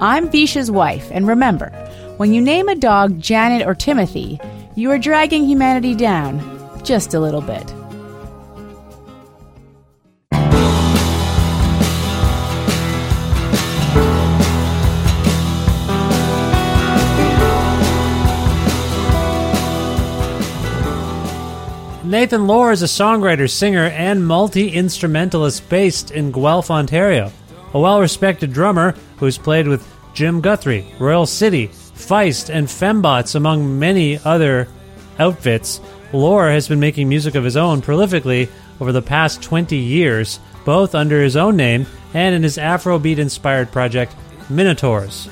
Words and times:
I'm 0.00 0.28
Visha's 0.28 0.70
wife, 0.70 1.10
and 1.10 1.26
remember, 1.26 1.70
when 2.18 2.34
you 2.34 2.42
name 2.42 2.68
a 2.68 2.74
dog 2.74 3.18
Janet 3.18 3.66
or 3.66 3.74
Timothy, 3.74 4.38
you 4.74 4.90
are 4.90 4.98
dragging 4.98 5.46
humanity 5.46 5.94
down 5.94 6.38
just 6.84 7.14
a 7.14 7.20
little 7.20 7.40
bit. 7.40 7.64
Nathan 22.04 22.46
Lawr 22.46 22.70
is 22.70 22.82
a 22.82 22.86
songwriter, 22.86 23.50
singer, 23.50 23.86
and 23.86 24.26
multi 24.26 24.68
instrumentalist 24.68 25.66
based 25.70 26.10
in 26.10 26.32
Guelph, 26.32 26.70
Ontario. 26.70 27.32
A 27.74 27.80
well 27.80 28.00
respected 28.00 28.52
drummer 28.52 28.94
who's 29.18 29.38
played 29.38 29.68
with 29.68 29.86
Jim 30.14 30.40
Guthrie, 30.40 30.86
Royal 30.98 31.26
City, 31.26 31.68
Feist, 31.68 32.48
and 32.48 32.66
Fembots, 32.66 33.34
among 33.34 33.78
many 33.78 34.18
other 34.18 34.68
outfits. 35.18 35.80
Lawr 36.12 36.50
has 36.50 36.68
been 36.68 36.80
making 36.80 37.08
music 37.08 37.34
of 37.34 37.44
his 37.44 37.56
own 37.56 37.82
prolifically 37.82 38.48
over 38.80 38.92
the 38.92 39.02
past 39.02 39.42
20 39.42 39.76
years, 39.76 40.38
both 40.64 40.94
under 40.94 41.22
his 41.22 41.36
own 41.36 41.56
name 41.56 41.86
and 42.14 42.34
in 42.34 42.42
his 42.42 42.56
Afrobeat 42.56 43.18
inspired 43.18 43.70
project, 43.72 44.14
Minotaurs. 44.48 45.26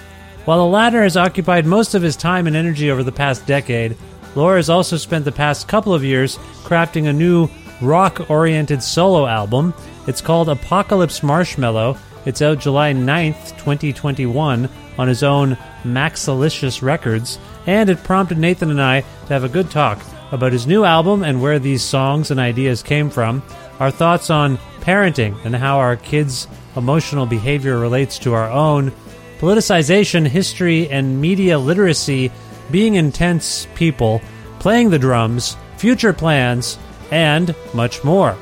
While 0.45 0.59
the 0.59 0.73
latter 0.73 1.03
has 1.03 1.17
occupied 1.17 1.65
most 1.65 1.95
of 1.95 2.03
his 2.03 2.17
time 2.17 2.47
and 2.47 2.55
energy 2.55 2.91
over 2.91 3.03
the 3.03 3.13
past 3.13 3.47
decade, 3.47 3.97
Lawr 4.35 4.57
has 4.57 4.69
also 4.69 4.97
spent 4.97 5.25
the 5.25 5.33
past 5.33 5.69
couple 5.69 5.95
of 5.95 6.05
years 6.05 6.37
crafting 6.65 7.09
a 7.09 7.13
new 7.13 7.49
rock 7.81 8.29
oriented 8.31 8.83
solo 8.83 9.27
album. 9.27 9.73
It's 10.07 10.21
called 10.21 10.49
Apocalypse 10.49 11.23
Marshmallow. 11.23 11.97
It's 12.27 12.41
out 12.41 12.59
July 12.59 12.95
9th, 12.95 13.51
2021, 13.59 14.69
on 14.97 15.09
his 15.09 15.23
own 15.23 15.59
Maxilicious 15.83 16.81
Records, 16.81 17.39
and 17.67 17.91
it 17.91 18.03
prompted 18.03 18.39
Nathan 18.39 18.71
and 18.71 18.81
I 18.81 19.01
to 19.01 19.33
have 19.33 19.45
a 19.45 19.49
good 19.49 19.71
talk 19.71 20.01
about 20.33 20.53
his 20.53 20.67
new 20.67 20.85
album 20.85 21.23
and 21.23 21.43
where 21.43 21.59
these 21.59 21.83
songs 21.83 22.31
and 22.31 22.41
ideas 22.41 22.83
came 22.83 23.11
from, 23.11 23.43
our 23.79 23.91
thoughts 23.91 24.31
on 24.31 24.57
parenting 24.81 25.37
and 25.45 25.55
how 25.55 25.79
our 25.79 25.97
kids' 25.97 26.49
emotional 26.77 27.27
behavior 27.27 27.79
relates 27.79 28.19
to 28.21 28.33
our 28.33 28.51
own, 28.51 28.91
politicization, 29.39 30.27
history, 30.27 30.89
and 30.89 31.21
media 31.21 31.59
literacy 31.59 32.33
being 32.71 32.95
intense 32.95 33.67
people, 33.75 34.23
playing 34.61 34.89
the 34.89 34.99
drums, 34.99 35.59
future 35.77 36.15
plans, 36.15 36.79
and 37.11 37.55
much 37.75 38.03
more. 38.03 38.35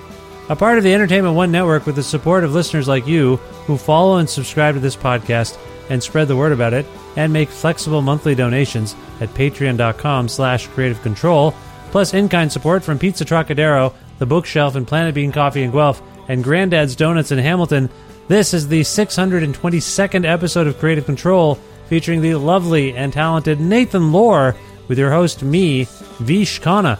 A 0.52 0.54
part 0.54 0.76
of 0.76 0.84
the 0.84 0.93
Entertainment 0.93 1.34
One 1.34 1.50
network 1.50 1.87
with 1.87 1.96
the 1.96 2.02
support 2.02 2.44
of 2.44 2.52
listeners 2.52 2.87
like 2.87 3.06
you 3.06 3.37
who 3.66 3.78
follow 3.78 4.19
and 4.19 4.28
subscribe 4.28 4.75
to 4.75 4.81
this 4.82 4.94
podcast 4.94 5.56
and 5.88 6.02
spread 6.02 6.28
the 6.28 6.37
word 6.37 6.52
about 6.52 6.75
it 6.75 6.84
and 7.16 7.32
make 7.32 7.49
flexible 7.49 8.02
monthly 8.02 8.34
donations 8.34 8.94
at 9.22 9.31
patreon.com 9.31 10.28
slash 10.28 10.66
creative 10.66 11.00
control, 11.00 11.54
plus 11.90 12.12
in-kind 12.12 12.52
support 12.52 12.84
from 12.84 12.99
Pizza 12.99 13.25
Trocadero, 13.25 13.94
The 14.19 14.26
Bookshelf, 14.26 14.75
and 14.75 14.87
Planet 14.87 15.14
Bean 15.14 15.32
Coffee 15.32 15.62
in 15.62 15.70
Guelph, 15.70 16.02
and 16.28 16.44
Granddad's 16.44 16.96
Donuts 16.96 17.32
in 17.32 17.38
Hamilton. 17.38 17.88
This 18.28 18.52
is 18.52 18.69
the 18.69 18.82
622nd 18.82 20.26
episode 20.26 20.66
of 20.66 20.78
Creative 20.78 21.06
Control 21.06 21.55
featuring 21.88 22.20
the 22.20 22.34
lovely 22.34 22.94
and 22.94 23.10
talented 23.10 23.58
Nathan 23.58 24.12
Lawr 24.12 24.55
with 24.87 24.98
your 24.98 25.12
host, 25.12 25.43
me, 25.43 25.84
Vish 26.20 26.60
Khanna. 26.60 26.98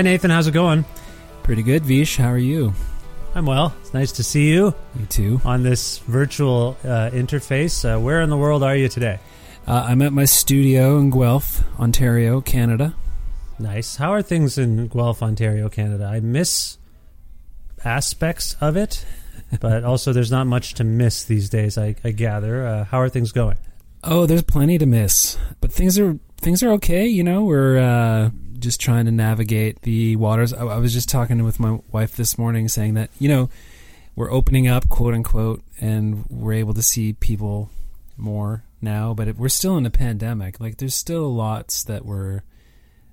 Hi, 0.00 0.02
Nathan. 0.02 0.30
How's 0.30 0.46
it 0.46 0.52
going? 0.52 0.86
Pretty 1.42 1.62
good, 1.62 1.84
Vish. 1.84 2.16
How 2.16 2.28
are 2.28 2.38
you? 2.38 2.72
I'm 3.34 3.44
well. 3.44 3.74
It's 3.82 3.92
nice 3.92 4.12
to 4.12 4.22
see 4.22 4.48
you. 4.48 4.74
You 4.98 5.04
too. 5.04 5.42
On 5.44 5.62
this 5.62 5.98
virtual 5.98 6.78
uh, 6.82 7.10
interface. 7.12 7.84
Uh, 7.84 8.00
where 8.00 8.22
in 8.22 8.30
the 8.30 8.36
world 8.38 8.62
are 8.62 8.74
you 8.74 8.88
today? 8.88 9.18
Uh, 9.68 9.84
I'm 9.86 10.00
at 10.00 10.14
my 10.14 10.24
studio 10.24 10.96
in 10.96 11.10
Guelph, 11.10 11.62
Ontario, 11.78 12.40
Canada. 12.40 12.94
Nice. 13.58 13.96
How 13.96 14.14
are 14.14 14.22
things 14.22 14.56
in 14.56 14.88
Guelph, 14.88 15.22
Ontario, 15.22 15.68
Canada? 15.68 16.06
I 16.06 16.20
miss 16.20 16.78
aspects 17.84 18.56
of 18.58 18.78
it, 18.78 19.04
but 19.60 19.84
also 19.84 20.14
there's 20.14 20.30
not 20.30 20.46
much 20.46 20.72
to 20.76 20.82
miss 20.82 21.24
these 21.24 21.50
days. 21.50 21.76
I, 21.76 21.94
I 22.02 22.12
gather. 22.12 22.66
Uh, 22.66 22.84
how 22.84 23.02
are 23.02 23.10
things 23.10 23.32
going? 23.32 23.58
Oh, 24.02 24.24
there's 24.24 24.44
plenty 24.44 24.78
to 24.78 24.86
miss, 24.86 25.36
but 25.60 25.70
things 25.70 25.98
are 25.98 26.18
things 26.38 26.62
are 26.62 26.70
okay. 26.70 27.06
You 27.06 27.22
know, 27.22 27.44
we're 27.44 27.76
uh, 27.76 28.30
just 28.60 28.80
trying 28.80 29.06
to 29.06 29.10
navigate 29.10 29.82
the 29.82 30.16
waters. 30.16 30.52
I, 30.52 30.64
I 30.64 30.78
was 30.78 30.92
just 30.92 31.08
talking 31.08 31.42
with 31.44 31.58
my 31.58 31.80
wife 31.90 32.16
this 32.16 32.38
morning, 32.38 32.68
saying 32.68 32.94
that 32.94 33.10
you 33.18 33.28
know 33.28 33.50
we're 34.16 34.30
opening 34.30 34.68
up, 34.68 34.88
quote 34.88 35.14
unquote, 35.14 35.62
and 35.80 36.24
we're 36.28 36.54
able 36.54 36.74
to 36.74 36.82
see 36.82 37.12
people 37.14 37.70
more 38.16 38.64
now, 38.82 39.14
but 39.14 39.28
it, 39.28 39.36
we're 39.38 39.48
still 39.48 39.76
in 39.76 39.86
a 39.86 39.90
pandemic. 39.90 40.60
Like, 40.60 40.76
there's 40.76 40.94
still 40.94 41.34
lots 41.34 41.84
that 41.84 42.04
we're 42.04 42.42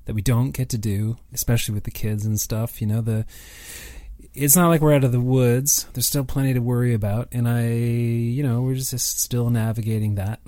that 0.06 0.14
we 0.14 0.22
don't 0.22 0.52
get 0.52 0.70
to 0.70 0.78
do, 0.78 1.18
especially 1.34 1.76
with 1.76 1.84
the 1.84 1.92
kids 1.92 2.26
and 2.26 2.40
stuff. 2.40 2.80
You 2.82 2.88
know, 2.88 3.02
the 3.02 3.26
it's 4.34 4.56
not 4.56 4.68
like 4.70 4.82
we're 4.82 4.94
out 4.94 5.04
of 5.04 5.12
the 5.12 5.20
woods. 5.20 5.86
There's 5.94 6.06
still 6.08 6.24
plenty 6.26 6.54
to 6.54 6.60
worry 6.60 6.94
about, 6.94 7.30
and 7.32 7.48
I, 7.48 7.70
you 7.70 8.44
know, 8.44 8.62
we're 8.62 8.76
just 8.76 8.98
still 9.00 9.50
navigating 9.50 10.16
that. 10.16 10.40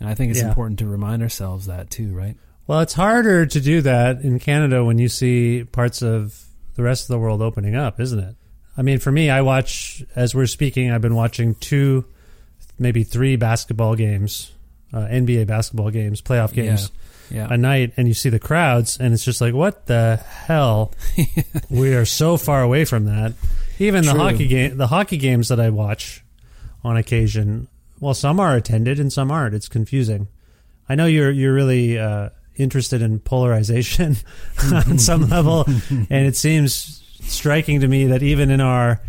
And 0.00 0.08
I 0.08 0.14
think 0.14 0.30
it's 0.30 0.40
Yeah. 0.40 0.48
important 0.48 0.78
to 0.80 0.86
remind 0.86 1.22
ourselves 1.22 1.66
that 1.66 1.90
too, 1.90 2.14
right? 2.14 2.36
Well, 2.66 2.80
it's 2.80 2.94
harder 2.94 3.46
to 3.46 3.60
do 3.60 3.80
that 3.82 4.22
in 4.22 4.38
Canada 4.38 4.84
when 4.84 4.98
you 4.98 5.08
see 5.08 5.64
parts 5.70 6.02
of 6.02 6.44
the 6.74 6.82
rest 6.82 7.04
of 7.04 7.08
the 7.08 7.18
world 7.18 7.40
opening 7.40 7.74
up, 7.76 8.00
isn't 8.00 8.18
it? 8.18 8.34
I 8.76 8.82
mean, 8.82 8.98
for 8.98 9.10
me, 9.12 9.30
I 9.30 9.40
watch, 9.42 10.04
as 10.16 10.34
we're 10.34 10.46
speaking, 10.46 10.90
I've 10.90 11.00
been 11.00 11.14
watching 11.14 11.54
two, 11.54 12.04
maybe 12.78 13.04
three 13.04 13.36
basketball 13.36 13.94
games, 13.94 14.52
uh, 14.92 14.98
NBA 15.06 15.46
basketball 15.46 15.90
games, 15.90 16.20
playoff 16.20 16.52
games 16.52 16.90
Yeah. 17.30 17.46
a 17.50 17.56
night, 17.56 17.92
and 17.96 18.06
you 18.08 18.14
see 18.14 18.28
the 18.28 18.38
crowds, 18.38 18.98
and 18.98 19.14
it's 19.14 19.24
just 19.24 19.40
like, 19.40 19.54
what 19.54 19.86
the 19.86 20.16
hell? 20.16 20.92
we 21.70 21.94
are 21.94 22.04
so 22.04 22.36
far 22.36 22.62
away 22.62 22.84
from 22.84 23.04
that. 23.06 23.32
Even 23.78 24.04
the 24.04 24.14
hockey 24.14 24.46
game, 24.48 24.76
the 24.76 24.86
hockey 24.88 25.16
games 25.18 25.48
that 25.48 25.60
I 25.60 25.70
watch 25.70 26.24
on 26.84 26.96
occasion, 26.96 27.68
well, 28.00 28.14
some 28.14 28.40
are 28.40 28.56
attended 28.56 28.98
and 28.98 29.12
some 29.12 29.30
aren't. 29.30 29.54
It's 29.54 29.68
confusing. 29.68 30.28
I 30.88 30.94
know 30.94 31.06
you're 31.06 31.30
you're 31.30 31.52
really 31.54 31.98
uh, 31.98 32.30
interested 32.58 33.02
in 33.02 33.18
polarization 33.20 34.16
on 34.72 34.98
some 34.98 35.28
level, 35.28 35.64
and 35.90 36.26
it 36.26 36.36
seems 36.36 37.02
striking 37.22 37.80
to 37.80 37.88
me 37.88 38.06
that 38.06 38.22
even 38.22 38.50
in 38.50 38.60
our 38.60 39.00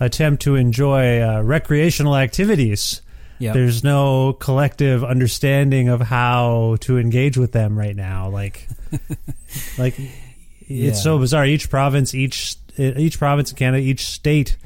attempt 0.00 0.42
to 0.42 0.54
enjoy 0.56 1.20
uh, 1.22 1.40
recreational 1.42 2.16
activities, 2.16 3.00
Yeah. 3.38 3.52
there's 3.52 3.82
no 3.84 4.32
collective 4.34 5.02
understanding 5.04 5.88
of 5.88 6.00
how 6.00 6.76
to 6.80 6.98
engage 6.98 7.36
with 7.38 7.52
them 7.52 7.78
right 7.78 7.96
now. 7.96 8.28
Like, 8.28 8.66
like 9.78 9.98
Yeah. 10.66 10.88
it's 10.90 11.02
so 11.02 11.18
bizarre. 11.18 11.46
Each 11.46 11.68
province, 11.70 12.14
each 12.14 12.56
each 12.78 13.18
province 13.18 13.50
in 13.50 13.56
Canada, 13.56 13.82
each 13.82 14.04
state 14.06 14.56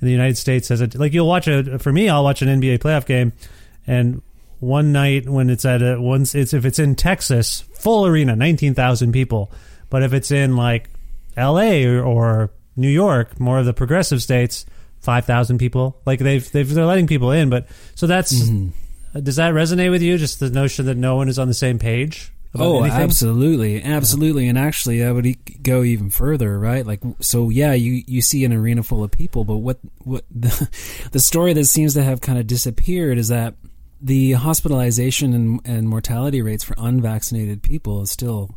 in 0.00 0.06
the 0.06 0.12
United 0.12 0.36
States 0.36 0.68
has 0.68 0.80
a 0.82 0.88
like. 0.94 1.12
You'll 1.14 1.28
watch 1.28 1.48
a 1.48 1.78
for 1.78 1.92
me. 1.92 2.08
I'll 2.10 2.24
watch 2.24 2.42
an 2.42 2.48
NBA 2.48 2.78
playoff 2.80 3.06
game, 3.06 3.32
and 3.86 4.20
one 4.60 4.92
night 4.92 5.28
when 5.28 5.48
it's 5.50 5.64
at 5.64 5.80
a 5.82 5.98
once 6.00 6.34
it's 6.34 6.52
if 6.52 6.64
it's 6.66 6.78
in 6.78 6.94
Texas, 6.94 7.64
full 7.84 8.06
arena, 8.06 8.34
nineteen 8.34 8.74
thousand 8.74 9.12
people. 9.12 9.52
But 9.90 10.02
if 10.02 10.12
it's 10.12 10.32
in 10.32 10.56
like 10.56 10.90
L.A. 11.36 11.84
or, 11.84 12.02
or 12.02 12.50
New 12.74 12.88
York, 12.88 13.38
more 13.38 13.58
of 13.58 13.66
the 13.66 13.74
progressive 13.74 14.22
states, 14.22 14.66
five 15.00 15.26
thousand 15.26 15.58
people. 15.58 16.00
Like 16.04 16.18
they've 16.18 16.50
they've 16.50 16.68
they're 16.68 16.86
letting 16.86 17.06
people 17.06 17.30
in, 17.30 17.50
but 17.50 17.68
so 17.94 18.08
that's. 18.08 18.32
Mm-hmm. 18.34 19.20
Does 19.20 19.36
that 19.36 19.54
resonate 19.54 19.92
with 19.92 20.02
you? 20.02 20.18
Just 20.18 20.40
the 20.40 20.50
notion 20.50 20.86
that 20.86 20.96
no 20.96 21.14
one 21.14 21.28
is 21.28 21.38
on 21.38 21.46
the 21.46 21.54
same 21.54 21.78
page. 21.78 22.32
Oh, 22.56 22.80
anything? 22.82 23.00
absolutely, 23.00 23.82
absolutely. 23.82 24.48
And 24.48 24.58
actually, 24.58 25.04
I 25.04 25.12
would 25.12 25.26
e- 25.26 25.38
go 25.62 25.82
even 25.82 26.10
further, 26.10 26.58
right? 26.58 26.86
Like, 26.86 27.00
so 27.20 27.48
yeah, 27.48 27.72
you 27.74 28.02
you 28.06 28.22
see 28.22 28.44
an 28.44 28.52
arena 28.52 28.82
full 28.82 29.04
of 29.04 29.10
people, 29.10 29.44
but 29.44 29.58
what 29.58 29.78
what 29.98 30.24
the, 30.30 30.68
the 31.12 31.20
story 31.20 31.52
that 31.52 31.66
seems 31.66 31.94
to 31.94 32.02
have 32.02 32.20
kind 32.20 32.38
of 32.38 32.46
disappeared 32.46 33.18
is 33.18 33.28
that 33.28 33.54
the 34.04 34.32
hospitalization 34.32 35.32
and, 35.32 35.60
and 35.64 35.88
mortality 35.88 36.42
rates 36.42 36.62
for 36.62 36.74
unvaccinated 36.76 37.62
people 37.62 38.02
is 38.02 38.10
still 38.10 38.50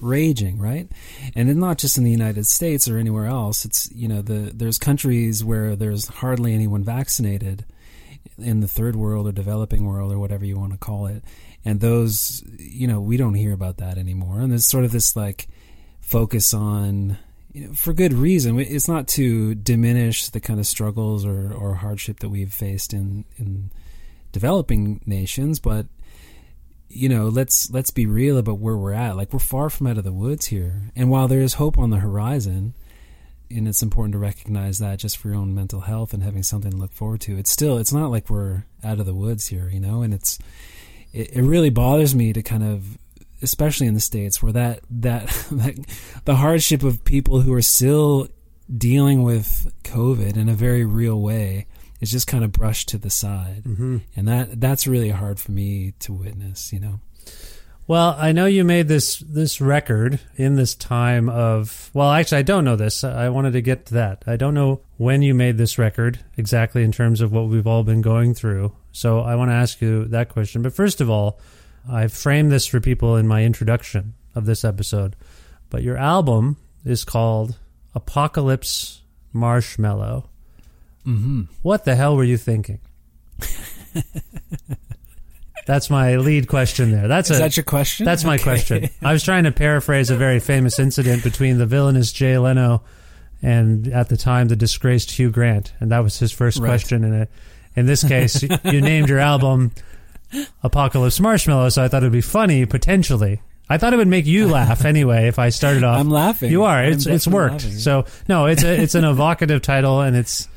raging, 0.00 0.58
right? 0.58 0.90
And 1.36 1.48
it's 1.48 1.56
not 1.58 1.78
just 1.78 1.96
in 1.96 2.02
the 2.02 2.10
United 2.10 2.44
States 2.46 2.88
or 2.88 2.98
anywhere 2.98 3.26
else. 3.26 3.64
It's 3.64 3.88
you 3.92 4.08
know 4.08 4.20
the 4.20 4.50
there's 4.52 4.78
countries 4.78 5.44
where 5.44 5.76
there's 5.76 6.08
hardly 6.08 6.54
anyone 6.54 6.82
vaccinated 6.82 7.64
in 8.36 8.60
the 8.60 8.66
third 8.66 8.96
world 8.96 9.28
or 9.28 9.32
developing 9.32 9.86
world 9.86 10.12
or 10.12 10.18
whatever 10.18 10.44
you 10.44 10.58
want 10.58 10.72
to 10.72 10.78
call 10.78 11.06
it. 11.06 11.22
And 11.64 11.78
those, 11.78 12.42
you 12.58 12.88
know, 12.88 13.00
we 13.00 13.16
don't 13.16 13.34
hear 13.34 13.52
about 13.52 13.76
that 13.76 13.96
anymore. 13.96 14.40
And 14.40 14.50
there's 14.50 14.66
sort 14.66 14.84
of 14.84 14.90
this 14.90 15.14
like 15.14 15.46
focus 16.00 16.52
on, 16.52 17.18
you 17.52 17.68
know, 17.68 17.74
for 17.74 17.92
good 17.92 18.12
reason. 18.12 18.58
It's 18.58 18.88
not 18.88 19.06
to 19.08 19.54
diminish 19.54 20.28
the 20.30 20.40
kind 20.40 20.58
of 20.58 20.66
struggles 20.66 21.24
or, 21.24 21.52
or 21.52 21.74
hardship 21.74 22.20
that 22.20 22.30
we've 22.30 22.52
faced 22.52 22.94
in, 22.94 23.24
in 23.36 23.70
developing 24.32 25.00
nations, 25.06 25.58
but 25.58 25.86
you 26.88 27.08
know, 27.08 27.28
let's 27.28 27.70
let's 27.70 27.90
be 27.90 28.06
real 28.06 28.36
about 28.36 28.58
where 28.58 28.76
we're 28.76 28.92
at. 28.92 29.16
Like 29.16 29.32
we're 29.32 29.38
far 29.38 29.70
from 29.70 29.86
out 29.86 29.98
of 29.98 30.04
the 30.04 30.12
woods 30.12 30.46
here. 30.46 30.90
And 30.96 31.08
while 31.08 31.28
there 31.28 31.40
is 31.40 31.54
hope 31.54 31.78
on 31.78 31.90
the 31.90 31.98
horizon, 31.98 32.74
and 33.50 33.68
it's 33.68 33.82
important 33.82 34.12
to 34.12 34.18
recognize 34.18 34.78
that 34.78 34.98
just 34.98 35.16
for 35.16 35.28
your 35.28 35.36
own 35.36 35.54
mental 35.54 35.80
health 35.80 36.12
and 36.12 36.22
having 36.22 36.42
something 36.42 36.70
to 36.70 36.76
look 36.76 36.92
forward 36.92 37.20
to. 37.22 37.38
It's 37.38 37.50
still 37.50 37.78
it's 37.78 37.92
not 37.92 38.10
like 38.10 38.28
we're 38.28 38.64
out 38.82 39.00
of 39.00 39.06
the 39.06 39.14
woods 39.14 39.46
here, 39.46 39.68
you 39.68 39.80
know, 39.80 40.02
and 40.02 40.12
it's 40.12 40.38
it, 41.12 41.36
it 41.36 41.42
really 41.42 41.70
bothers 41.70 42.14
me 42.14 42.32
to 42.32 42.42
kind 42.42 42.64
of 42.64 42.98
especially 43.42 43.86
in 43.86 43.94
the 43.94 44.00
states 44.00 44.42
where 44.42 44.52
that 44.52 44.80
that 44.90 45.26
that 45.52 45.76
the 46.24 46.36
hardship 46.36 46.82
of 46.82 47.04
people 47.04 47.40
who 47.40 47.52
are 47.52 47.62
still 47.62 48.28
dealing 48.76 49.22
with 49.22 49.72
COVID 49.84 50.36
in 50.36 50.48
a 50.48 50.54
very 50.54 50.84
real 50.84 51.20
way 51.20 51.66
is 52.00 52.10
just 52.10 52.26
kind 52.26 52.44
of 52.44 52.52
brushed 52.52 52.88
to 52.90 52.98
the 52.98 53.10
side, 53.10 53.64
mm-hmm. 53.64 53.98
and 54.16 54.28
that 54.28 54.60
that's 54.60 54.86
really 54.86 55.10
hard 55.10 55.38
for 55.38 55.52
me 55.52 55.92
to 56.00 56.12
witness. 56.12 56.72
You 56.72 56.80
know. 56.80 57.00
Well, 57.86 58.14
I 58.16 58.30
know 58.30 58.46
you 58.46 58.62
made 58.62 58.86
this 58.86 59.18
this 59.18 59.60
record 59.60 60.20
in 60.36 60.54
this 60.54 60.76
time 60.76 61.28
of. 61.28 61.90
Well, 61.92 62.12
actually, 62.12 62.38
I 62.38 62.42
don't 62.42 62.64
know 62.64 62.76
this. 62.76 63.02
I 63.02 63.28
wanted 63.30 63.54
to 63.54 63.62
get 63.62 63.86
to 63.86 63.94
that. 63.94 64.22
I 64.28 64.36
don't 64.36 64.54
know 64.54 64.80
when 64.96 65.22
you 65.22 65.34
made 65.34 65.58
this 65.58 65.76
record 65.76 66.20
exactly 66.36 66.84
in 66.84 66.92
terms 66.92 67.20
of 67.20 67.32
what 67.32 67.48
we've 67.48 67.66
all 67.66 67.82
been 67.82 68.00
going 68.00 68.32
through. 68.32 68.72
So 68.92 69.20
I 69.20 69.34
want 69.34 69.50
to 69.50 69.56
ask 69.56 69.80
you 69.80 70.04
that 70.04 70.28
question. 70.28 70.62
But 70.62 70.72
first 70.72 71.00
of 71.00 71.10
all, 71.10 71.40
I 71.90 72.06
framed 72.06 72.52
this 72.52 72.64
for 72.64 72.78
people 72.78 73.16
in 73.16 73.26
my 73.26 73.42
introduction 73.42 74.14
of 74.36 74.46
this 74.46 74.64
episode. 74.64 75.16
But 75.68 75.82
your 75.82 75.96
album 75.96 76.58
is 76.84 77.04
called 77.04 77.58
Apocalypse 77.92 79.02
Marshmallow. 79.32 80.29
Mm-hmm. 81.06 81.42
What 81.62 81.84
the 81.84 81.94
hell 81.96 82.16
were 82.16 82.24
you 82.24 82.36
thinking? 82.36 82.80
That's 85.66 85.90
my 85.90 86.16
lead 86.16 86.48
question 86.48 86.90
there. 86.90 87.06
That's 87.06 87.30
Is 87.30 87.36
a, 87.38 87.40
that 87.40 87.56
your 87.56 87.64
question? 87.64 88.04
That's 88.06 88.24
my 88.24 88.34
Okay. 88.34 88.42
question. 88.42 88.88
I 89.02 89.12
was 89.12 89.22
trying 89.22 89.44
to 89.44 89.52
paraphrase 89.52 90.10
a 90.10 90.16
very 90.16 90.40
famous 90.40 90.78
incident 90.78 91.22
between 91.22 91.58
the 91.58 91.66
villainous 91.66 92.12
Jay 92.12 92.36
Leno 92.38 92.82
and 93.42 93.86
at 93.88 94.08
the 94.08 94.16
time 94.16 94.48
the 94.48 94.56
disgraced 94.56 95.12
Hugh 95.12 95.30
Grant, 95.30 95.72
and 95.78 95.90
that 95.92 96.00
was 96.00 96.18
his 96.18 96.32
first 96.32 96.58
Right. 96.58 96.66
question. 96.68 97.04
And 97.04 97.28
in 97.76 97.86
this 97.86 98.02
case, 98.02 98.42
you 98.64 98.80
named 98.80 99.08
your 99.08 99.18
album 99.20 99.72
Apocalypse 100.62 101.20
Marshmallow, 101.20 101.68
so 101.68 101.84
I 101.84 101.88
thought 101.88 102.02
it 102.02 102.06
would 102.06 102.12
be 102.12 102.20
funny 102.20 102.66
potentially. 102.66 103.40
I 103.68 103.78
thought 103.78 103.92
it 103.92 103.96
would 103.98 104.08
make 104.08 104.26
you 104.26 104.48
laugh 104.48 104.84
anyway 104.84 105.28
if 105.28 105.38
I 105.38 105.50
started 105.50 105.84
off. 105.84 106.00
I'm 106.00 106.10
laughing. 106.10 106.50
You 106.50 106.64
are. 106.64 106.82
It's 106.82 107.06
it's 107.06 107.28
worked. 107.28 107.64
laughing. 107.64 107.78
So 107.78 108.04
no, 108.28 108.46
it's 108.46 108.64
a 108.64 108.80
it's 108.82 108.96
an 108.96 109.04
evocative 109.04 109.62
title, 109.62 110.00
and 110.00 110.16
it's. 110.16 110.48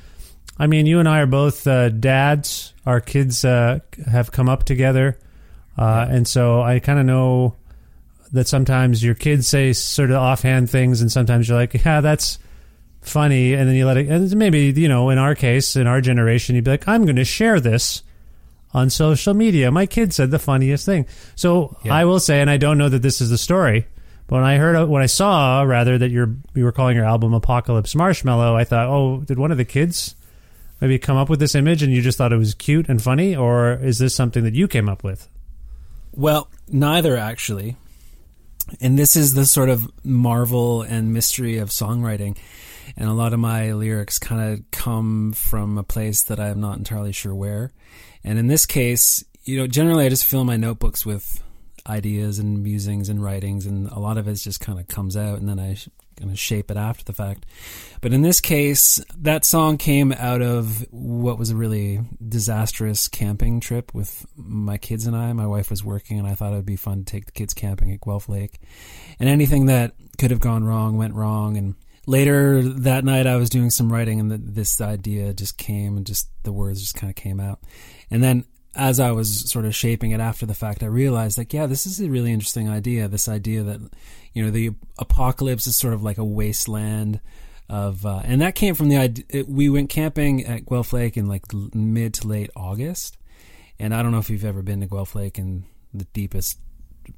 I 0.64 0.68
mean, 0.68 0.86
you 0.86 1.00
and 1.02 1.10
I 1.10 1.20
are 1.20 1.26
both 1.26 1.68
uh, 1.68 1.90
dads. 1.90 2.74
Our 2.86 3.02
kids 3.02 3.44
uh, 3.44 3.80
have 4.10 4.32
come 4.32 4.48
up 4.48 4.64
together, 4.64 5.20
uh, 5.78 6.08
and 6.10 6.26
so 6.26 6.62
I 6.62 6.80
kind 6.80 7.00
of 7.00 7.06
know 7.06 7.58
that 8.32 8.48
sometimes 8.48 9.04
your 9.04 9.14
kids 9.14 9.46
say 9.46 9.74
sort 9.74 10.10
of 10.10 10.16
offhand 10.16 10.70
things, 10.70 11.02
and 11.02 11.12
sometimes 11.12 11.50
you're 11.50 11.58
like, 11.58 11.74
"Yeah, 11.84 12.00
that's 12.00 12.40
funny," 13.02 13.56
and 13.56 13.68
then 13.68 13.76
you 13.76 13.86
let 13.86 13.98
it. 13.98 14.08
And 14.08 14.34
maybe 14.38 14.72
you 14.74 14.88
know, 14.88 15.10
in 15.10 15.18
our 15.18 15.36
case, 15.36 15.76
in 15.76 15.86
our 15.86 16.00
generation, 16.00 16.56
you'd 16.56 16.64
be 16.64 16.72
like, 16.72 16.88
"I'm 16.88 17.04
going 17.04 17.18
to 17.18 17.26
share 17.26 17.60
this." 17.60 18.02
On 18.74 18.90
social 18.90 19.34
media, 19.34 19.70
my 19.70 19.86
kid 19.86 20.14
said 20.14 20.32
the 20.32 20.40
funniest 20.40 20.84
thing. 20.84 21.06
So 21.36 21.78
Yeah. 21.84 21.94
I 21.94 22.06
will 22.06 22.20
say, 22.22 22.40
and 22.42 22.50
I 22.50 22.58
don't 22.58 22.80
know 22.80 22.90
that 22.90 23.04
this 23.04 23.20
is 23.22 23.30
the 23.30 23.38
story, 23.38 23.86
but 24.28 24.38
when 24.38 24.46
I 24.46 24.58
heard, 24.58 24.88
when 24.88 25.04
I 25.04 25.08
saw 25.08 25.62
rather 25.62 25.98
that 25.98 26.10
you're 26.10 26.34
you 26.56 26.64
were 26.64 26.72
calling 26.72 26.96
your 26.96 27.06
album 27.06 27.34
Apocalypse 27.34 27.94
Marshmallow, 27.96 28.56
I 28.56 28.64
thought, 28.64 28.88
oh, 28.88 29.18
did 29.26 29.38
one 29.38 29.52
of 29.52 29.58
the 29.58 29.66
kids 29.66 30.16
maybe 30.84 31.00
come 31.00 31.16
up 31.16 31.30
with 31.30 31.40
this 31.40 31.56
image 31.56 31.82
and 31.82 31.94
you 31.94 32.02
just 32.02 32.18
thought 32.18 32.34
it 32.34 32.38
was 32.38 32.54
cute 32.54 32.90
and 32.90 33.02
funny, 33.02 33.34
or 33.34 33.72
is 33.72 34.00
this 34.00 34.14
something 34.14 34.44
that 34.44 34.54
you 34.54 34.68
came 34.68 34.90
up 34.90 35.02
with? 35.02 35.30
Well, 36.12 36.50
neither 36.68 37.16
actually. 37.16 37.78
and 38.82 38.98
this 38.98 39.16
is 39.16 39.34
the 39.34 39.46
sort 39.46 39.70
of 39.70 39.90
marvel 40.04 40.82
and 40.82 41.14
mystery 41.14 41.58
of 41.58 41.70
songwriting. 41.70 42.38
And 42.96 43.10
a 43.10 43.14
lot 43.14 43.34
of 43.34 43.40
my 43.40 43.72
lyrics 43.74 44.20
kind 44.20 44.54
of 44.54 44.72
come 44.72 45.34
from 45.34 45.78
a 45.78 45.84
place 45.84 46.24
that 46.24 46.40
I'm 46.40 46.60
not 46.60 46.78
entirely 46.78 47.12
sure 47.12 47.34
where. 47.34 47.72
And 48.24 48.38
in 48.38 48.48
this 48.48 48.66
case, 48.66 49.24
you 49.46 49.58
know, 49.58 49.68
generally 49.68 50.06
I 50.06 50.10
just 50.10 50.26
fill 50.26 50.44
my 50.44 50.58
notebooks 50.58 51.06
with 51.06 51.42
ideas 51.88 52.40
and 52.40 52.64
musings 52.64 53.10
and 53.10 53.22
writings, 53.24 53.66
and 53.66 53.88
a 53.90 54.00
lot 54.00 54.18
of 54.18 54.28
it 54.28 54.36
just 54.36 54.60
kind 54.60 54.80
of 54.80 54.88
comes 54.88 55.18
out, 55.18 55.40
and 55.40 55.50
then 55.50 55.60
I 55.60 55.76
kind 56.18 56.32
of 56.32 56.40
shape 56.40 56.72
it 56.72 56.78
after 56.78 57.04
the 57.04 57.14
fact. 57.14 57.46
But 58.02 58.14
in 58.14 58.22
this 58.22 58.40
case, 58.40 59.04
that 59.18 59.46
song 59.46 59.78
came 59.78 60.12
out 60.12 60.42
of 60.42 60.86
what 60.92 61.38
was 61.38 61.50
a 61.50 61.56
really 61.56 62.02
disastrous 62.28 63.08
camping 63.08 63.60
trip 63.60 63.94
with 63.94 64.26
my 64.36 64.78
kids 64.78 65.06
and 65.06 65.16
I. 65.16 65.32
My 65.34 65.48
wife 65.48 65.70
was 65.70 65.84
working, 65.84 66.20
and 66.20 66.28
I 66.28 66.36
thought 66.36 66.54
it 66.54 66.58
would 66.58 66.66
be 66.66 66.76
fun 66.76 67.04
to 67.04 67.12
take 67.12 67.26
the 67.26 67.32
kids 67.32 67.54
camping 67.54 67.92
at 67.92 68.02
Guelph 68.02 68.30
Lake. 68.30 68.60
And 69.20 69.30
anything 69.30 69.68
that 69.68 69.94
could 70.18 70.32
have 70.32 70.40
gone 70.40 70.64
wrong 70.64 70.98
went 70.98 71.14
wrong. 71.14 71.58
And 71.58 71.76
later 72.06 72.62
that 72.62 73.06
night, 73.06 73.28
I 73.28 73.38
was 73.38 73.50
doing 73.50 73.70
some 73.70 73.92
writing, 73.92 74.20
and 74.20 74.32
the, 74.32 74.38
this 74.38 74.82
idea 74.82 75.34
just 75.34 75.58
came, 75.58 75.98
and 75.98 76.06
just 76.06 76.30
the 76.44 76.54
words 76.54 76.82
just 76.82 76.96
kind 76.96 77.10
of 77.10 77.16
came 77.16 77.40
out. 77.40 77.60
And 78.12 78.24
then 78.24 78.46
as 78.76 79.00
I 79.00 79.12
was 79.12 79.50
sort 79.50 79.66
of 79.66 79.76
shaping 79.76 80.12
it 80.12 80.20
after 80.20 80.46
the 80.46 80.56
fact, 80.56 80.84
I 80.84 80.88
realized 80.88 81.38
like, 81.38 81.54
yeah, 81.54 81.68
this 81.68 81.86
is 81.86 82.02
a 82.02 82.10
really 82.10 82.32
interesting 82.32 82.70
idea. 82.70 83.08
This 83.08 83.30
idea 83.30 83.64
that, 83.64 83.80
you 84.34 84.44
know, 84.44 84.52
the 84.52 84.72
apocalypse 84.98 85.68
is 85.68 85.76
sort 85.76 85.94
of 85.94 86.04
like 86.04 86.18
a 86.18 86.24
wasteland 86.24 87.20
of, 87.70 88.06
uh, 88.06 88.22
and 88.24 88.42
that 88.42 88.56
came 88.56 88.76
from 88.76 88.90
the 88.90 88.98
idea. 88.98 89.46
We 89.48 89.70
went 89.70 89.90
camping 89.90 90.46
at 90.46 90.66
Guelph 90.66 90.94
Lake 90.94 91.18
in 91.18 91.28
like 91.28 91.46
mid 91.74 92.16
to 92.16 92.28
late 92.28 92.50
August. 92.56 93.18
And 93.80 93.94
I 93.94 94.04
don't 94.04 94.12
know 94.12 94.20
if 94.20 94.30
you've 94.30 94.46
ever 94.46 94.62
been 94.62 94.82
to 94.82 94.88
Guelph 94.88 95.16
Lake 95.16 95.38
in 95.38 95.66
the 95.94 96.06
deepest 96.06 96.60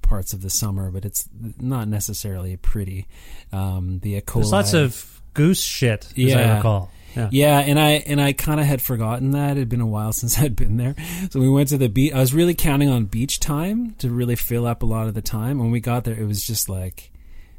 parts 0.02 0.34
of 0.34 0.42
the 0.42 0.50
summer, 0.50 0.92
but 0.92 1.06
it's 1.06 1.28
not 1.60 1.88
necessarily 1.88 2.58
pretty. 2.58 3.08
Um, 3.52 4.00
the 4.00 4.16
E. 4.16 4.22
There's 4.34 4.52
lots 4.52 4.74
of 4.74 5.15
goose 5.36 5.62
shit, 5.63 6.06
as 6.06 6.12
I 6.18 6.22
Yeah. 6.42 6.56
recall. 6.58 6.92
Yeah. 7.15 7.30
Yeah, 7.32 7.60
and 7.60 7.80
I 7.80 7.92
and 8.08 8.20
I 8.20 8.34
kind 8.34 8.60
of 8.60 8.65
had 8.65 8.82
forgotten 8.82 9.32
that 9.32 9.51
it 9.56 9.60
had 9.60 9.70
been 9.70 9.80
a 9.80 9.86
while 9.88 10.12
since 10.20 10.38
I'd 10.39 10.56
been 10.56 10.75
there. 10.77 10.96
So 11.30 11.39
we 11.39 11.48
went 11.50 11.70
to 11.70 11.77
the 11.77 11.88
beach. 11.88 12.12
I 12.12 12.20
was 12.20 12.34
really 12.34 12.56
counting 12.56 12.89
on 12.89 13.06
beach 13.06 13.39
time 13.39 13.96
to 14.00 14.10
really 14.10 14.36
fill 14.36 14.65
up 14.68 14.84
a 14.84 14.86
lot 14.86 15.08
of 15.08 15.13
the 15.13 15.22
time. 15.22 15.60
When 15.60 15.72
we 15.72 15.80
got 15.80 16.04
there, 16.04 16.15
it 16.20 16.25
was 16.27 16.42
just 16.46 16.68
like 16.68 17.12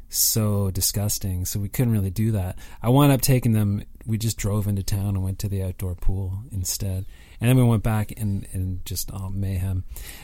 so 0.09 0.69
disgusting. 0.71 1.45
So 1.45 1.59
we 1.59 1.69
couldn't 1.69 1.91
really 1.93 2.11
do 2.11 2.31
that. 2.33 2.57
I 2.83 2.89
wound 2.89 3.11
up 3.11 3.21
taking 3.21 3.53
them. 3.53 3.83
We 4.05 4.17
just 4.17 4.37
drove 4.37 4.67
into 4.67 4.83
town 4.83 5.15
and 5.15 5.23
went 5.23 5.39
to 5.39 5.49
the 5.49 5.63
outdoor 5.63 5.95
pool 5.95 6.39
instead. 6.51 7.05
And 7.41 7.49
then 7.49 7.57
we 7.57 7.63
went 7.63 7.83
back 7.83 8.13
and, 8.17 8.47
and 8.53 8.85
just 8.85 9.09
oh, 9.13 9.29
mayhem. 9.29 9.83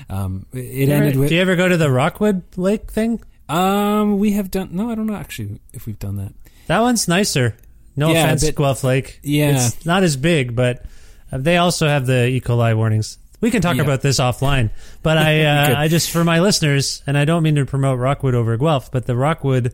Um, 0.09 0.45
it 0.53 0.63
You 0.63 0.83
ever- 0.93 0.93
ended 0.93 1.15
with 1.17 1.29
do 1.29 1.35
you 1.35 1.41
ever 1.41 1.55
go 1.55 1.67
to 1.67 1.75
the 1.77 1.89
Rockwood 1.91 2.43
Lake 2.55 2.91
thing? 2.91 3.21
um 3.49 4.19
we 4.19 4.31
have 4.31 4.49
done 4.49 4.69
no 4.71 4.89
I 4.89 4.95
don't 4.95 5.05
know 5.05 5.15
actually 5.17 5.59
if 5.73 5.85
we've 5.85 5.99
done 5.99 6.15
that. 6.15 6.33
That 6.67 6.79
one's 6.81 7.07
nicer. 7.07 7.55
No 7.95 8.11
Yeah, 8.11 8.25
offense, 8.25 8.45
but- 8.45 8.55
Guelph 8.55 8.83
Lake. 8.83 9.19
Yeah. 9.23 9.55
It's 9.67 9.85
not 9.85 10.03
as 10.03 10.15
big, 10.17 10.55
but 10.55 10.85
uh, 11.31 11.37
they 11.37 11.57
also 11.57 11.87
have 11.87 12.05
the 12.05 12.27
E. 12.27 12.41
coli 12.41 12.75
warnings. 12.75 13.17
We 13.41 13.51
can 13.51 13.61
talk 13.61 13.75
Yeah. 13.75 13.83
about 13.83 14.01
this 14.01 14.19
offline. 14.19 14.69
But 15.03 15.17
I, 15.17 15.43
uh, 15.73 15.75
I 15.79 15.87
just, 15.89 16.09
for 16.11 16.23
my 16.23 16.39
listeners, 16.39 17.03
and 17.05 17.17
I 17.17 17.25
don't 17.25 17.43
mean 17.43 17.55
to 17.55 17.65
promote 17.65 17.99
Rockwood 17.99 18.35
over 18.35 18.55
Guelph, 18.57 18.91
but 18.91 19.05
the 19.05 19.15
Rockwood 19.15 19.73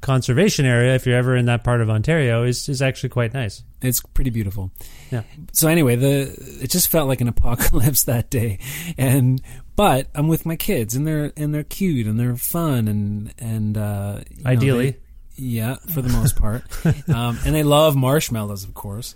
conservation 0.00 0.64
area, 0.64 0.94
if 0.94 1.04
you're 1.06 1.16
ever 1.16 1.34
in 1.36 1.46
that 1.46 1.64
part 1.64 1.80
of 1.80 1.90
Ontario, 1.90 2.44
is, 2.44 2.68
is 2.68 2.80
actually 2.80 3.08
quite 3.08 3.34
nice. 3.34 3.64
It's 3.82 4.00
pretty 4.00 4.30
beautiful. 4.30 4.70
Yeah. 5.10 5.22
So 5.52 5.68
anyway, 5.68 5.96
the 5.96 6.60
it 6.62 6.70
just 6.70 6.88
felt 6.88 7.08
like 7.08 7.20
an 7.20 7.26
apocalypse 7.36 8.04
that 8.04 8.30
day, 8.30 8.60
and 8.96 9.42
but 9.76 10.06
I'm 10.14 10.28
with 10.28 10.46
my 10.46 10.56
kids 10.56 10.94
and 10.94 11.06
they're 11.06 11.32
and 11.36 11.52
they're 11.54 11.64
cute 11.64 12.06
and 12.06 12.18
they're 12.18 12.36
fun 12.36 12.86
and 12.88 13.34
and 13.38 13.76
uh, 13.76 14.14
know, 14.18 14.22
Ideally. 14.46 14.90
they- 14.92 14.98
yeah, 15.38 15.76
for 15.94 16.02
the 16.02 16.08
most 16.08 16.36
part, 16.36 16.64
um, 17.08 17.38
and 17.44 17.54
they 17.54 17.62
love 17.62 17.96
marshmallows, 17.96 18.64
of 18.64 18.74
course. 18.74 19.14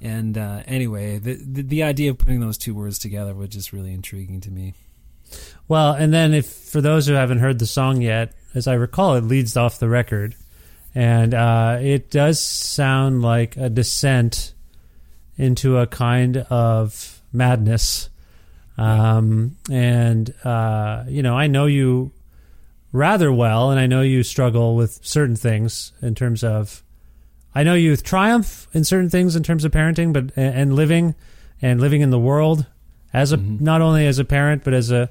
And 0.00 0.36
uh, 0.36 0.62
anyway, 0.66 1.18
the, 1.18 1.34
the 1.34 1.62
the 1.62 1.82
idea 1.82 2.10
of 2.10 2.18
putting 2.18 2.40
those 2.40 2.58
two 2.58 2.74
words 2.74 2.98
together 2.98 3.34
was 3.34 3.48
just 3.48 3.72
really 3.72 3.92
intriguing 3.92 4.40
to 4.42 4.50
me. 4.50 4.74
Well, 5.66 5.92
and 5.92 6.12
then 6.12 6.34
if 6.34 6.46
for 6.46 6.80
those 6.80 7.06
who 7.06 7.14
haven't 7.14 7.38
heard 7.38 7.58
the 7.58 7.66
song 7.66 8.00
yet, 8.00 8.34
as 8.54 8.66
I 8.66 8.74
recall, 8.74 9.16
it 9.16 9.24
leads 9.24 9.56
off 9.56 9.78
the 9.78 9.88
record, 9.88 10.34
and 10.94 11.34
uh, 11.34 11.78
it 11.80 12.10
does 12.10 12.40
sound 12.40 13.22
like 13.22 13.56
a 13.56 13.68
descent 13.68 14.52
into 15.36 15.78
a 15.78 15.86
kind 15.86 16.36
of 16.36 17.22
madness. 17.32 18.10
Um, 18.76 19.56
and 19.70 20.32
uh, 20.44 21.04
you 21.08 21.22
know, 21.22 21.36
I 21.36 21.46
know 21.46 21.66
you 21.66 22.12
rather 22.94 23.32
well, 23.32 23.70
and 23.70 23.80
I 23.80 23.86
know 23.86 24.00
you 24.00 24.22
struggle 24.22 24.76
with 24.76 25.00
certain 25.02 25.36
things 25.36 25.92
in 26.00 26.14
terms 26.14 26.42
of. 26.42 26.82
I 27.54 27.62
know 27.62 27.74
you 27.74 27.96
triumph 27.96 28.66
in 28.72 28.84
certain 28.84 29.10
things 29.10 29.36
in 29.36 29.42
terms 29.42 29.64
of 29.64 29.72
parenting, 29.72 30.12
but 30.12 30.36
and 30.36 30.74
living 30.74 31.14
and 31.60 31.80
living 31.80 32.00
in 32.00 32.10
the 32.10 32.18
world 32.18 32.66
as 33.12 33.32
a 33.32 33.36
not 33.36 33.80
only 33.80 34.06
as 34.06 34.18
a 34.18 34.24
parent 34.24 34.64
but 34.64 34.74
as 34.74 34.90
a 34.90 35.08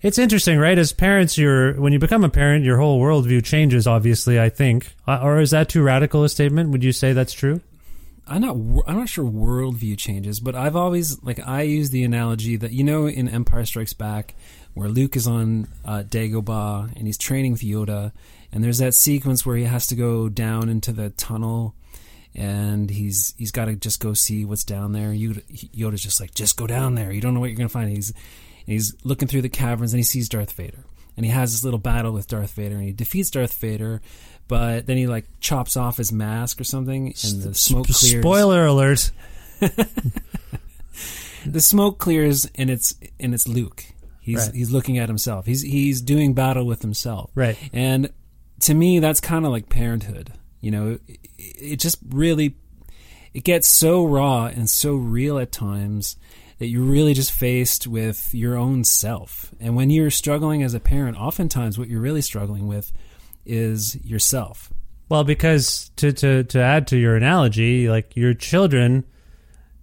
it's 0.00 0.18
interesting, 0.18 0.58
right? 0.58 0.78
As 0.78 0.92
parents, 0.92 1.36
you're 1.36 1.74
when 1.74 1.92
you 1.92 1.98
become 1.98 2.22
a 2.22 2.28
parent, 2.28 2.64
your 2.64 2.78
whole 2.78 3.00
worldview 3.00 3.44
changes. 3.44 3.86
Obviously, 3.86 4.38
I 4.38 4.48
think, 4.48 4.94
uh, 5.06 5.18
or 5.22 5.40
is 5.40 5.50
that 5.50 5.68
too 5.68 5.82
radical 5.82 6.22
a 6.22 6.28
statement? 6.28 6.70
Would 6.70 6.84
you 6.84 6.92
say 6.92 7.12
that's 7.12 7.32
true? 7.32 7.60
I'm 8.28 8.42
not. 8.42 8.56
I'm 8.86 8.98
not 8.98 9.08
sure 9.08 9.24
worldview 9.24 9.98
changes, 9.98 10.38
but 10.38 10.54
I've 10.54 10.76
always 10.76 11.22
like 11.24 11.40
I 11.44 11.62
use 11.62 11.90
the 11.90 12.04
analogy 12.04 12.56
that 12.56 12.72
you 12.72 12.84
know 12.84 13.06
in 13.08 13.28
Empire 13.28 13.64
Strikes 13.64 13.92
Back, 13.92 14.34
where 14.74 14.88
Luke 14.88 15.16
is 15.16 15.26
on 15.26 15.68
uh, 15.84 16.04
Dagobah 16.06 16.96
and 16.96 17.06
he's 17.06 17.18
training 17.18 17.52
with 17.52 17.62
Yoda, 17.62 18.12
and 18.52 18.62
there's 18.62 18.78
that 18.78 18.94
sequence 18.94 19.44
where 19.44 19.56
he 19.56 19.64
has 19.64 19.86
to 19.88 19.94
go 19.94 20.28
down 20.28 20.68
into 20.68 20.92
the 20.92 21.10
tunnel, 21.10 21.74
and 22.34 22.90
he's 22.90 23.34
he's 23.38 23.50
got 23.50 23.66
to 23.66 23.76
just 23.76 24.00
go 24.00 24.14
see 24.14 24.44
what's 24.44 24.64
down 24.64 24.92
there. 24.92 25.10
Yoda, 25.10 25.42
Yoda's 25.72 26.02
just 26.02 26.20
like, 26.20 26.34
just 26.34 26.56
go 26.56 26.66
down 26.66 26.94
there. 26.94 27.12
You 27.12 27.20
don't 27.20 27.34
know 27.34 27.40
what 27.40 27.50
you're 27.50 27.56
gonna 27.58 27.68
find. 27.68 27.90
He's 27.90 28.12
he's 28.66 28.94
looking 29.04 29.28
through 29.28 29.42
the 29.42 29.48
caverns 29.48 29.92
and 29.92 29.98
he 29.98 30.04
sees 30.04 30.28
Darth 30.28 30.52
Vader. 30.52 30.84
And 31.16 31.24
he 31.26 31.32
has 31.32 31.50
this 31.50 31.64
little 31.64 31.80
battle 31.80 32.12
with 32.12 32.28
Darth 32.28 32.52
Vader 32.52 32.76
and 32.76 32.84
he 32.84 32.92
defeats 32.92 33.30
Darth 33.30 33.54
Vader, 33.54 34.00
but 34.46 34.86
then 34.86 34.96
he 34.96 35.08
like 35.08 35.24
chops 35.40 35.76
off 35.76 35.96
his 35.96 36.12
mask 36.12 36.60
or 36.60 36.64
something 36.64 37.06
and 37.24 37.42
the 37.42 37.54
smoke 37.54 37.88
clears. 37.88 38.20
Spoiler 38.22 38.66
alert! 38.66 39.10
The 41.46 41.60
smoke 41.60 41.98
clears 41.98 42.46
and 42.56 42.68
it's 42.68 42.94
and 43.18 43.32
it's 43.32 43.48
Luke. 43.48 43.84
He's 44.28 44.46
Right. 44.46 44.54
he's 44.54 44.70
looking 44.70 44.98
at 44.98 45.08
himself. 45.08 45.46
He's 45.46 45.62
he's 45.62 46.00
doing 46.02 46.34
battle 46.34 46.66
with 46.66 46.82
himself. 46.82 47.30
Right. 47.34 47.56
And 47.72 48.10
to 48.60 48.74
me 48.74 48.98
that's 48.98 49.20
kind 49.20 49.44
of 49.44 49.52
like 49.52 49.68
parenthood. 49.68 50.32
You 50.60 50.70
know, 50.70 50.98
it, 51.06 51.18
it 51.38 51.76
just 51.80 51.98
really 52.08 52.56
it 53.34 53.44
gets 53.44 53.68
so 53.68 54.04
raw 54.04 54.46
and 54.46 54.68
so 54.68 54.94
real 54.94 55.38
at 55.38 55.52
times 55.52 56.16
that 56.58 56.66
you're 56.66 56.82
really 56.82 57.14
just 57.14 57.30
faced 57.32 57.86
with 57.86 58.34
your 58.34 58.56
own 58.56 58.82
self. 58.84 59.54
And 59.60 59.76
when 59.76 59.90
you're 59.90 60.10
struggling 60.10 60.62
as 60.62 60.74
a 60.74 60.80
parent, 60.80 61.16
oftentimes 61.16 61.78
what 61.78 61.88
you're 61.88 62.00
really 62.00 62.22
struggling 62.22 62.66
with 62.66 62.90
is 63.46 63.96
yourself. 64.04 64.72
Well, 65.08 65.24
because 65.24 65.90
to 65.96 66.12
to 66.12 66.44
to 66.44 66.60
add 66.60 66.86
to 66.88 66.96
your 66.98 67.16
analogy, 67.16 67.88
like 67.88 68.14
your 68.16 68.34
children 68.34 69.04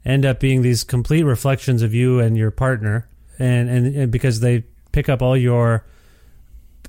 end 0.04 0.24
up 0.26 0.40
being 0.40 0.62
these 0.62 0.84
complete 0.84 1.24
reflections 1.24 1.82
of 1.82 1.94
you 1.94 2.20
and 2.20 2.38
your 2.38 2.52
partner, 2.52 3.10
and 3.40 3.70
and, 3.70 3.96
and 3.96 4.12
because 4.12 4.40
they 4.40 4.64
pick 4.92 5.10
up 5.10 5.22
all 5.22 5.36
your 5.36 5.86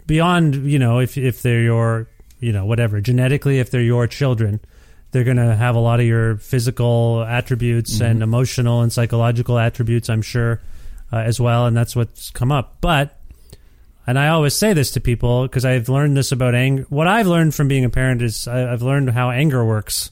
beyond, 0.07 0.71
you 0.71 0.79
know, 0.79 1.01
if 1.01 1.19
if 1.19 1.43
they're 1.43 1.63
your, 1.63 2.09
you 2.41 2.53
know, 2.53 2.65
whatever 2.65 3.01
genetically, 3.01 3.59
if 3.59 3.71
they're 3.71 3.81
your 3.83 4.07
children, 4.07 4.61
they're 5.11 5.25
going 5.25 5.37
to 5.37 5.55
have 5.55 5.75
a 5.75 5.81
lot 5.81 6.01
of 6.01 6.07
your 6.07 6.37
physical 6.37 7.25
attributes 7.27 8.01
and 8.01 8.23
emotional 8.23 8.83
and 8.83 8.93
psychological 8.93 9.59
attributes, 9.59 10.11
I'm 10.11 10.23
sure, 10.23 10.61
uh, 11.13 11.19
as 11.19 11.41
well, 11.41 11.67
and 11.67 11.77
that's 11.77 11.97
what's 11.97 12.31
come 12.31 12.53
up. 12.53 12.79
But 12.81 13.19
and 14.07 14.19
I 14.19 14.29
always 14.29 14.55
say 14.55 14.73
this 14.73 14.93
to 14.93 15.01
people 15.01 15.43
because 15.43 15.65
I've 15.65 15.89
learned 15.89 16.17
this 16.17 16.31
about 16.33 16.55
anger. 16.55 16.87
What 16.89 17.09
I've 17.09 17.27
learned 17.27 17.55
from 17.55 17.67
being 17.67 17.85
a 17.85 17.91
parent 17.91 18.23
is 18.23 18.47
I, 18.47 18.73
I've 18.73 18.83
learned 18.83 19.11
how 19.11 19.31
anger 19.31 19.65
works, 19.65 20.11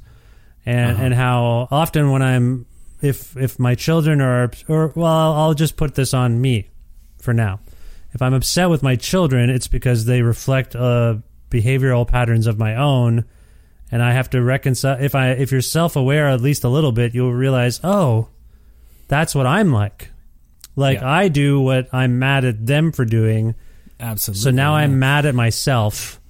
and 0.66 0.98
and 0.98 1.14
how 1.14 1.68
often 1.70 2.10
when 2.10 2.22
I'm 2.22 2.66
if 3.04 3.36
if 3.36 3.58
my 3.58 3.74
children 3.74 4.20
are 4.20 4.50
or 4.68 4.92
well 4.94 5.32
I'll, 5.34 5.54
just 5.54 5.76
put 5.76 5.94
this 5.94 6.14
on 6.14 6.40
me 6.40 6.70
for 7.20 7.34
now. 7.34 7.60
If 8.12 8.22
I'm 8.22 8.34
upset 8.34 8.70
with 8.70 8.82
my 8.82 8.96
children, 8.96 9.50
it's 9.50 9.68
because 9.68 10.04
they 10.04 10.22
reflect 10.22 10.76
uh, 10.76 11.16
behavioral 11.50 12.06
patterns 12.06 12.46
of 12.46 12.58
my 12.58 12.76
own, 12.76 13.24
and 13.90 14.02
I 14.02 14.12
have 14.12 14.30
to 14.30 14.42
reconcile. 14.42 14.98
If 15.00 15.14
I 15.14 15.30
if 15.30 15.52
you're 15.52 15.60
self 15.60 15.96
aware 15.96 16.28
at 16.28 16.40
least 16.40 16.64
a 16.64 16.68
little 16.68 16.92
bit, 16.92 17.14
you'll 17.14 17.34
realize 17.34 17.80
oh, 17.84 18.28
that's 19.08 19.34
what 19.34 19.46
I'm 19.46 19.72
like. 19.72 20.10
Like 20.76 21.00
Yeah. 21.00 21.10
I 21.10 21.28
do 21.28 21.60
what 21.60 21.92
I'm 21.92 22.18
mad 22.18 22.44
at 22.44 22.64
them 22.64 22.92
for 22.92 23.04
doing. 23.04 23.54
Absolutely. 24.00 24.42
So 24.42 24.50
now 24.50 24.76
yeah. 24.76 24.84
I'm 24.84 24.98
mad 24.98 25.26
at 25.26 25.34
myself 25.34 26.20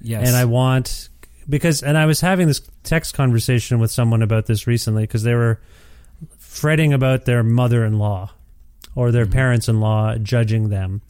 yes. 0.00 0.26
and 0.26 0.36
I 0.36 0.44
want 0.44 1.08
because 1.48 1.82
and 1.82 1.96
I 1.96 2.06
was 2.06 2.20
having 2.20 2.46
this 2.46 2.60
text 2.82 3.14
conversation 3.14 3.78
with 3.78 3.90
someone 3.90 4.22
about 4.22 4.46
this 4.46 4.66
recently 4.66 5.02
because 5.04 5.22
they 5.22 5.34
were 5.34 5.60
fretting 6.48 6.94
about 6.94 7.26
their 7.26 7.42
mother-in-law 7.42 8.30
or 8.94 9.12
their 9.12 9.24
mm-hmm. 9.24 9.32
parents-in-law 9.34 10.16
judging 10.16 10.70
them. 10.70 11.02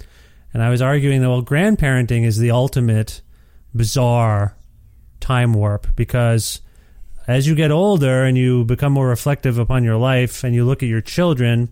And 0.53 0.63
I 0.63 0.69
was 0.69 0.83
arguing 0.83 1.23
that 1.23 1.31
well, 1.31 1.43
grandparenting 1.43 2.27
is 2.27 2.39
the 2.39 2.51
ultimate 2.51 3.23
bizarre 3.75 4.57
time 5.21 5.55
warp 5.55 5.87
because 5.95 6.61
as 7.29 7.47
you 7.47 7.55
get 7.55 7.71
older 7.71 8.25
and 8.25 8.37
you 8.37 8.65
become 8.65 8.93
more 8.93 9.09
reflective 9.09 9.59
upon 9.59 9.85
your 9.85 9.97
life 9.97 10.43
and 10.43 10.55
you 10.55 10.65
look 10.65 10.83
at 10.83 10.89
your 10.89 11.01
children, 11.01 11.69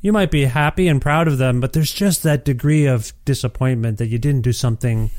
you 0.00 0.12
might 0.12 0.30
be 0.30 0.44
happy 0.44 0.86
and 0.86 1.00
proud 1.00 1.28
of 1.28 1.38
them, 1.38 1.60
but 1.60 1.72
there's 1.72 1.92
just 1.92 2.22
that 2.24 2.44
degree 2.44 2.86
of 2.86 3.12
disappointment 3.24 3.98
that 3.98 4.08
you 4.08 4.18
didn't 4.18 4.42
do 4.42 4.52
something 4.52 5.10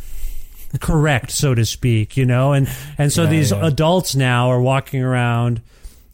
correct, 0.79 1.31
so 1.31 1.55
to 1.55 1.65
speak, 1.65 2.15
you 2.15 2.25
know? 2.25 2.53
And 2.53 2.69
and 2.98 3.12
so 3.12 3.24
Yeah, 3.24 3.29
these 3.29 3.51
yeah. 3.51 3.65
adults 3.65 4.15
now 4.15 4.50
are 4.51 4.62
walking 4.62 5.01
around 5.01 5.62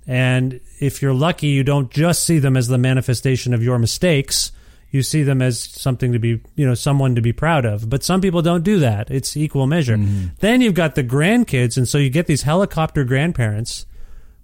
and 0.07 0.59
if 0.79 1.01
you're 1.01 1.13
lucky, 1.13 1.47
you 1.47 1.63
don't 1.63 1.89
just 1.91 2.23
see 2.23 2.39
them 2.39 2.55
as 2.57 2.67
the 2.67 2.77
manifestation 2.77 3.53
of 3.53 3.63
your 3.63 3.79
mistakes. 3.79 4.51
You 4.91 5.01
see 5.03 5.23
them 5.23 5.41
as 5.41 5.59
something 5.59 6.13
to 6.13 6.19
be, 6.19 6.41
you 6.55 6.65
know, 6.65 6.73
someone 6.75 7.15
to 7.15 7.21
be 7.21 7.33
proud 7.33 7.65
of. 7.65 7.89
But 7.89 8.03
some 8.03 8.21
people 8.21 8.41
don't 8.41 8.63
do 8.63 8.79
that. 8.79 9.11
It's 9.11 9.35
equal 9.35 9.67
measure. 9.67 9.97
Mm-hmm. 9.97 10.27
Then 10.39 10.61
you've 10.61 10.73
got 10.73 10.95
the 10.95 11.03
grandkids, 11.03 11.75
and 11.75 11.87
so 11.87 11.97
you 11.97 12.09
get 12.09 12.27
these 12.27 12.43
helicopter 12.43 13.03
grandparents 13.03 13.85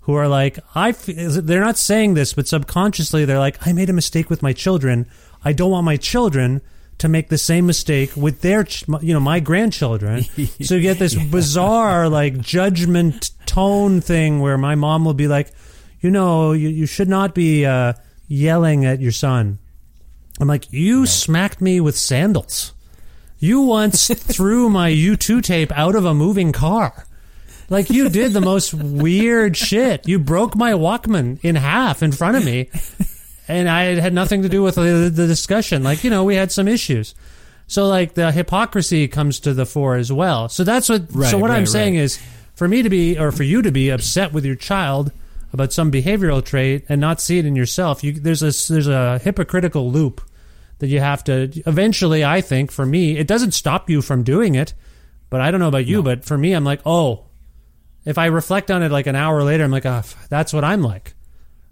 who 0.01 0.13
are 0.15 0.27
like, 0.27 0.59
I. 0.75 0.89
f- 0.89 1.05
They're 1.05 1.61
not 1.61 1.77
saying 1.77 2.15
this, 2.15 2.33
but 2.33 2.47
subconsciously 2.47 3.23
they're 3.23 3.39
like, 3.39 3.65
I 3.65 3.71
made 3.71 3.89
a 3.89 3.93
mistake 3.93 4.29
with 4.29 4.41
my 4.43 4.51
children. 4.51 5.07
I 5.45 5.53
don't 5.53 5.71
want 5.71 5.85
my 5.85 5.95
children 5.97 6.61
to 6.97 7.07
make 7.07 7.29
the 7.29 7.37
same 7.37 7.65
mistake 7.65 8.15
with 8.17 8.41
their, 8.41 8.63
ch- 8.65 8.83
you 9.01 9.13
know, 9.13 9.19
my 9.21 9.39
grandchildren. 9.39 10.23
so 10.61 10.75
you 10.75 10.81
get 10.81 10.99
this 10.99 11.15
bizarre 11.15 12.09
like 12.09 12.39
judgment 12.39 13.31
tone 13.45 14.01
thing 14.01 14.39
where 14.41 14.57
my 14.57 14.75
mom 14.75 15.05
will 15.05 15.13
be 15.13 15.27
like, 15.27 15.51
you 16.01 16.11
know, 16.11 16.51
you, 16.51 16.69
you 16.69 16.85
should 16.85 17.09
not 17.09 17.33
be 17.33 17.65
uh, 17.65 17.93
yelling 18.27 18.85
at 18.85 18.99
your 18.99 19.11
son. 19.11 19.59
I'm 20.39 20.47
like, 20.47 20.71
you 20.71 21.05
smacked 21.05 21.61
me 21.61 21.79
with 21.79 21.95
sandals. 21.95 22.73
You 23.37 23.61
once 23.61 24.07
threw 24.13 24.69
my 24.69 24.91
U2 24.91 25.43
tape 25.43 25.71
out 25.73 25.95
of 25.95 26.05
a 26.05 26.13
moving 26.13 26.51
car. 26.51 27.05
Like 27.69 27.89
you 27.89 28.09
did 28.09 28.33
the 28.33 28.41
most 28.41 28.73
weird 28.73 29.55
shit. 29.55 30.05
You 30.07 30.19
broke 30.19 30.55
my 30.57 30.73
Walkman 30.73 31.39
in 31.41 31.55
half 31.55 32.03
in 32.03 32.11
front 32.11 32.35
of 32.35 32.43
me, 32.43 32.69
and 33.47 33.69
I 33.69 33.95
had 33.99 34.13
nothing 34.13 34.41
to 34.41 34.49
do 34.49 34.61
with 34.61 34.75
the, 34.75 35.09
the 35.13 35.25
discussion. 35.25 35.81
Like 35.81 36.03
you 36.03 36.09
know, 36.09 36.25
we 36.25 36.35
had 36.35 36.51
some 36.51 36.67
issues. 36.67 37.15
So 37.67 37.87
like 37.87 38.13
the 38.13 38.33
hypocrisy 38.33 39.07
comes 39.07 39.39
to 39.41 39.53
the 39.53 39.65
fore 39.65 39.95
as 39.95 40.11
well. 40.11 40.49
So 40.49 40.65
that's 40.65 40.89
what. 40.89 41.11
so 41.11 41.17
Right, 41.17 41.33
what 41.35 41.49
I'm 41.49 41.59
right, 41.59 41.67
saying 41.67 41.93
right. 41.93 42.03
is, 42.03 42.19
for 42.55 42.67
me 42.67 42.81
to 42.81 42.89
be 42.89 43.17
or 43.17 43.31
for 43.31 43.43
you 43.43 43.61
to 43.61 43.71
be 43.71 43.89
upset 43.89 44.33
with 44.33 44.43
your 44.43 44.55
child 44.55 45.13
about 45.53 45.73
some 45.73 45.91
behavioral 45.91 46.43
trait 46.43 46.85
and 46.89 47.01
not 47.01 47.21
see 47.21 47.39
it 47.39 47.45
in 47.45 47.55
yourself, 47.55 48.03
you, 48.03 48.13
there's 48.13 48.41
a 48.41 48.71
there's 48.71 48.87
a 48.87 49.19
hypocritical 49.19 49.91
loop 49.91 50.21
that 50.79 50.87
you 50.87 50.99
have 50.99 51.23
to 51.25 51.51
eventually. 51.65 52.23
I 52.23 52.41
think 52.41 52.71
for 52.71 52.85
me, 52.85 53.17
it 53.17 53.27
doesn't 53.27 53.51
stop 53.51 53.89
you 53.89 54.01
from 54.01 54.23
doing 54.23 54.55
it. 54.55 54.73
But 55.29 55.39
I 55.39 55.49
don't 55.49 55.61
know 55.61 55.69
about 55.69 55.85
you, 55.85 56.03
but 56.03 56.25
for 56.25 56.37
me, 56.37 56.51
I'm 56.51 56.65
like, 56.65 56.81
oh, 56.85 57.23
if 58.03 58.17
I 58.17 58.25
reflect 58.25 58.69
on 58.69 58.83
it 58.83 58.91
like 58.91 59.07
an 59.07 59.15
hour 59.15 59.43
later, 59.43 59.63
I'm 59.63 59.71
like, 59.71 59.85
ah, 59.85 59.99
f- 59.99 60.27
that's 60.27 60.51
what 60.51 60.65
I'm 60.65 60.81
like. 60.81 61.13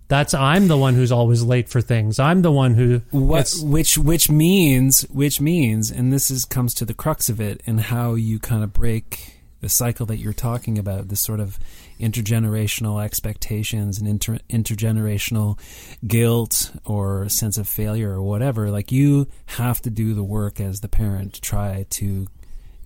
That's 0.07 0.33
I'm 0.33 0.69
the 0.69 0.77
one 0.77 0.95
who's 0.95 1.11
always 1.11 1.43
late 1.43 1.67
for 1.67 1.81
things. 1.81 2.19
I'm 2.19 2.41
the 2.41 2.53
one 2.53 2.73
who 2.75 3.01
What, 3.11 3.53
which 3.61 3.97
which 3.97 4.29
means 4.29 5.01
which 5.09 5.41
means, 5.41 5.91
and 5.91 6.11
this 6.11 6.31
is 6.31 6.45
comes 6.45 6.73
to 6.75 6.85
the 6.85 6.93
crux 6.93 7.29
of 7.29 7.41
it, 7.41 7.61
and 7.67 7.81
how 7.81 8.15
you 8.15 8.39
kind 8.39 8.63
of 8.63 8.71
break 8.73 9.41
the 9.61 9.69
cycle 9.69 10.05
that 10.05 10.17
you're 10.17 10.33
talking 10.33 10.79
about. 10.79 11.09
This 11.09 11.21
sort 11.21 11.41
of 11.41 11.59
intergenerational 11.99 13.03
expectations 13.03 13.99
and 13.99 14.07
inter, 14.07 14.39
intergenerational 14.49 15.59
guilt 16.05 16.71
or 16.85 17.27
sense 17.29 17.57
of 17.57 17.67
failure 17.67 18.11
or 18.11 18.21
whatever. 18.21 18.69
Like 18.69 18.91
you 18.91 19.27
have 19.47 19.81
to 19.81 19.89
do 19.89 20.13
the 20.13 20.23
work 20.23 20.59
as 20.59 20.79
the 20.79 20.89
parent 20.89 21.33
to 21.33 21.41
try 21.41 21.85
to 21.91 22.27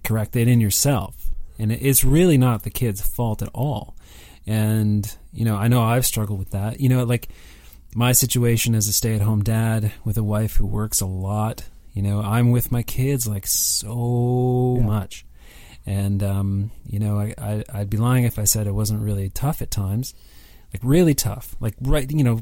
correct 0.04 0.36
it 0.36 0.48
in 0.48 0.60
yourself, 0.60 1.30
and 1.58 1.72
it's 1.72 2.04
really 2.04 2.38
not 2.38 2.64
the 2.64 2.70
kid's 2.70 3.02
fault 3.02 3.42
at 3.42 3.50
all. 3.54 3.96
And 4.46 5.16
you 5.32 5.46
know, 5.46 5.56
I 5.56 5.68
know 5.68 5.82
I've 5.82 6.06
struggled 6.06 6.40
with 6.40 6.52
that. 6.52 6.80
You 6.80 6.90
know, 6.90 7.04
like 7.04 7.30
my 7.96 8.12
situation 8.12 8.76
as 8.76 8.88
a 8.88 8.94
stay-at-home 8.94 9.44
dad 9.44 9.92
with 10.04 10.18
a 10.18 10.24
wife 10.24 10.56
who 10.56 10.66
works 10.66 11.00
a 11.02 11.06
lot 11.06 11.64
you 11.94 12.02
know 12.02 12.22
i'm 12.22 12.52
with 12.52 12.72
my 12.72 12.82
kids 12.84 13.28
like 13.28 13.46
so 13.46 14.80
much 14.82 15.26
and 15.86 16.24
um, 16.24 16.72
you 16.86 17.00
know 17.00 17.20
I, 17.20 17.34
I, 17.38 17.64
i'd 17.74 17.90
be 17.90 17.98
lying 17.98 18.24
if 18.24 18.40
i 18.40 18.46
said 18.46 18.68
it 18.68 18.74
wasn't 18.74 19.02
really 19.02 19.30
tough 19.30 19.62
at 19.62 19.72
times. 19.72 20.14
Like 20.74 20.82
really 20.84 21.14
tough. 21.14 21.56
Like 21.60 21.76
right 21.82 22.10
you 22.10 22.24
know 22.24 22.42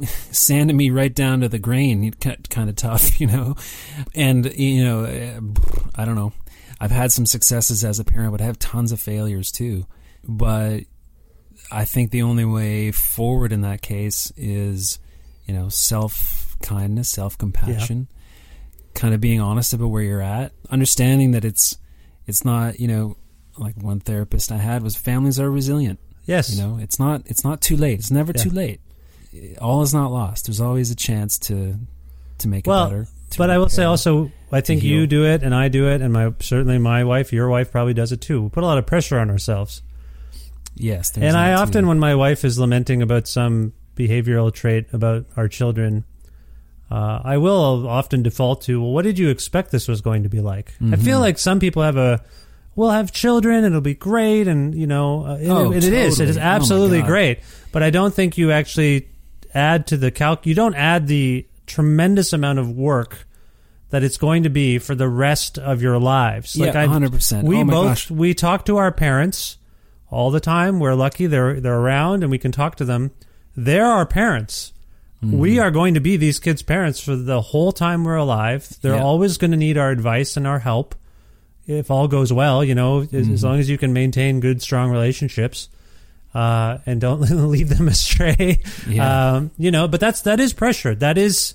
sanding 0.30 0.76
me 0.76 0.90
right 0.90 1.14
down 1.14 1.40
to 1.40 1.48
the 1.48 1.58
grain 1.58 2.12
kind 2.12 2.70
of 2.70 2.76
tough 2.76 3.20
you 3.20 3.26
know? 3.26 3.56
And 4.14 4.52
you 4.58 4.84
know 4.84 5.04
eh, 5.04 5.40
i 5.94 6.04
don't 6.04 6.16
know. 6.16 6.32
I've 6.80 6.90
had 6.90 7.12
some 7.12 7.26
successes 7.26 7.84
as 7.84 7.98
a 7.98 8.04
parent 8.04 8.32
but 8.32 8.40
i 8.40 8.44
have 8.44 8.58
tons 8.58 8.92
of 8.92 9.00
failures 9.00 9.50
too. 9.50 9.86
But 10.24 10.84
I 11.70 11.84
think 11.84 12.10
the 12.10 12.22
only 12.22 12.44
way 12.44 12.90
forward 12.92 13.52
in 13.52 13.62
that 13.62 13.82
case 13.82 14.32
is, 14.36 14.98
you 15.46 15.54
know, 15.54 15.68
self 15.68 16.56
kindness, 16.62 17.08
self 17.08 17.38
compassion, 17.38 18.08
kind 18.94 19.14
of 19.14 19.20
being 19.20 19.40
honest 19.40 19.72
about 19.72 19.88
where 19.88 20.02
you're 20.02 20.20
at, 20.22 20.52
understanding 20.70 21.32
that 21.32 21.44
it's 21.44 21.78
it's 22.26 22.44
not, 22.44 22.80
you 22.80 22.88
know, 22.88 23.16
like 23.58 23.76
one 23.82 24.00
therapist 24.00 24.50
I 24.52 24.56
had 24.58 24.82
was 24.82 24.96
families 24.96 25.38
are 25.40 25.50
resilient. 25.50 25.98
yes, 26.24 26.54
You 26.54 26.62
know, 26.62 26.78
it's 26.78 26.98
not 26.98 27.22
it's 27.26 27.44
not 27.44 27.60
too 27.60 27.76
late. 27.76 27.98
It's 27.98 28.10
never 28.10 28.32
Yeah. 28.34 28.42
too 28.42 28.50
late. 28.50 28.80
All 29.60 29.82
is 29.82 29.92
not 29.94 30.12
lost. 30.12 30.46
There's 30.46 30.60
always 30.60 30.90
a 30.90 30.94
chance 30.96 31.38
to 31.40 31.78
to 32.38 32.48
make 32.48 32.66
well, 32.66 32.86
it 32.86 32.90
better. 32.90 33.08
but 33.38 33.50
I 33.50 33.58
will 33.58 33.68
say 33.68 33.84
also, 33.84 34.30
I 34.50 34.60
think 34.60 34.82
you 34.82 35.06
do 35.06 35.24
it 35.24 35.42
and 35.42 35.54
I 35.54 35.68
do 35.68 35.88
it, 35.88 36.00
and 36.02 36.12
my 36.12 36.32
certainly 36.40 36.78
my 36.78 37.04
wife, 37.04 37.32
your 37.32 37.48
wife 37.48 37.70
probably 37.70 37.94
does 37.94 38.12
it 38.12 38.20
too. 38.20 38.42
We 38.42 38.48
put 38.50 38.62
a 38.62 38.66
lot 38.66 38.78
of 38.78 38.86
pressure 38.86 39.18
on 39.18 39.30
ourselves. 39.30 39.82
yes, 40.74 41.16
and 41.16 41.36
I 41.36 41.52
often, 41.54 41.84
too. 41.84 41.88
when 41.88 41.98
my 41.98 42.14
wife 42.14 42.44
is 42.44 42.58
lamenting 42.58 43.02
about 43.02 43.26
some 43.28 43.72
behavioral 43.96 44.52
trait 44.52 44.86
about 44.92 45.26
our 45.36 45.48
children, 45.48 46.04
uh, 46.92 47.20
I 47.24 47.38
will 47.38 47.88
often 47.88 48.22
default 48.22 48.62
to, 48.62 48.80
well, 48.82 48.90
what 48.92 49.02
did 49.02 49.18
you 49.18 49.30
expect 49.30 49.70
this 49.70 49.88
was 49.88 50.00
going 50.02 50.24
to 50.24 50.28
be 50.28 50.40
like? 50.40 50.74
I 50.80 50.96
feel 50.96 51.14
Mm-hmm. 51.16 51.20
like 51.20 51.38
some 51.38 51.58
people 51.60 51.82
have 51.82 51.96
a, 51.96 52.22
we'll 52.76 52.90
have 52.90 53.12
children, 53.12 53.64
it'll 53.64 53.80
be 53.80 53.94
great, 53.94 54.46
and 54.46 54.74
you 54.74 54.86
know, 54.86 55.24
uh, 55.24 55.38
Oh, 55.46 55.72
it, 55.72 55.84
it 55.84 55.92
is, 55.92 56.20
it 56.20 56.28
is 56.28 56.36
totally. 56.36 56.50
Oh, 56.52 56.54
absolutely 56.56 56.98
God. 57.00 57.06
great. 57.06 57.38
But 57.72 57.82
I 57.82 57.90
don't 57.90 58.12
think 58.12 58.36
you 58.36 58.50
actually 58.52 59.08
add 59.54 59.86
to 59.88 59.96
the 59.96 60.10
calc. 60.10 60.46
You 60.46 60.54
don't 60.54 60.74
add 60.74 61.06
the 61.06 61.46
tremendous 61.66 62.32
amount 62.32 62.58
of 62.58 62.70
work 62.70 63.26
that 63.90 64.02
it's 64.02 64.16
going 64.16 64.42
to 64.42 64.50
be 64.50 64.78
for 64.78 64.94
the 64.94 65.08
rest 65.08 65.58
of 65.58 65.80
your 65.82 65.98
lives. 65.98 66.56
Yeah, 66.56 66.70
I- 66.78 66.86
100%. 66.86 67.44
We 67.44 67.58
Oh 67.60 67.64
both 67.64 67.86
gosh. 67.88 68.10
we 68.10 68.34
talk 68.34 68.64
to 68.66 68.76
our 68.78 68.90
parents 68.92 69.56
all 70.10 70.30
the 70.30 70.40
time. 70.40 70.78
We're 70.80 70.94
lucky 70.94 71.26
they're 71.26 71.60
they're 71.60 71.78
around 71.78 72.22
and 72.22 72.30
we 72.30 72.38
can 72.38 72.52
talk 72.52 72.76
to 72.76 72.84
them. 72.84 73.10
They're 73.56 73.86
our 73.86 74.06
parents. 74.06 74.72
Mm-hmm. 75.22 75.38
We 75.38 75.58
are 75.60 75.70
going 75.70 75.94
to 75.94 76.00
be 76.00 76.16
these 76.16 76.38
kids' 76.40 76.62
parents 76.62 76.98
for 77.00 77.14
the 77.14 77.40
whole 77.40 77.70
time 77.72 78.02
we're 78.04 78.16
alive. 78.16 78.68
They're 78.82 78.96
Yeah. 78.96 79.02
always 79.04 79.38
going 79.38 79.52
to 79.52 79.56
need 79.56 79.78
our 79.78 79.90
advice 79.90 80.36
and 80.36 80.46
our 80.46 80.58
help. 80.58 80.94
If 81.66 81.92
all 81.92 82.08
goes 82.08 82.32
well, 82.32 82.64
you 82.64 82.74
know, 82.74 83.02
as, 83.02 83.08
Mm-hmm. 83.08 83.32
as 83.34 83.44
long 83.44 83.60
as 83.60 83.70
you 83.70 83.78
can 83.78 83.92
maintain 83.92 84.40
good, 84.40 84.60
strong 84.60 84.90
relationships, 84.90 85.68
uh, 86.34 86.78
and 86.86 87.00
don't 87.00 87.20
lead 87.50 87.68
them 87.68 87.86
astray. 87.86 88.60
Yeah. 88.88 89.34
Um, 89.34 89.50
you 89.58 89.70
know, 89.70 89.86
but 89.86 90.00
that's 90.00 90.22
that 90.22 90.40
is 90.40 90.52
pressure. 90.52 90.94
That 90.96 91.18
is, 91.18 91.54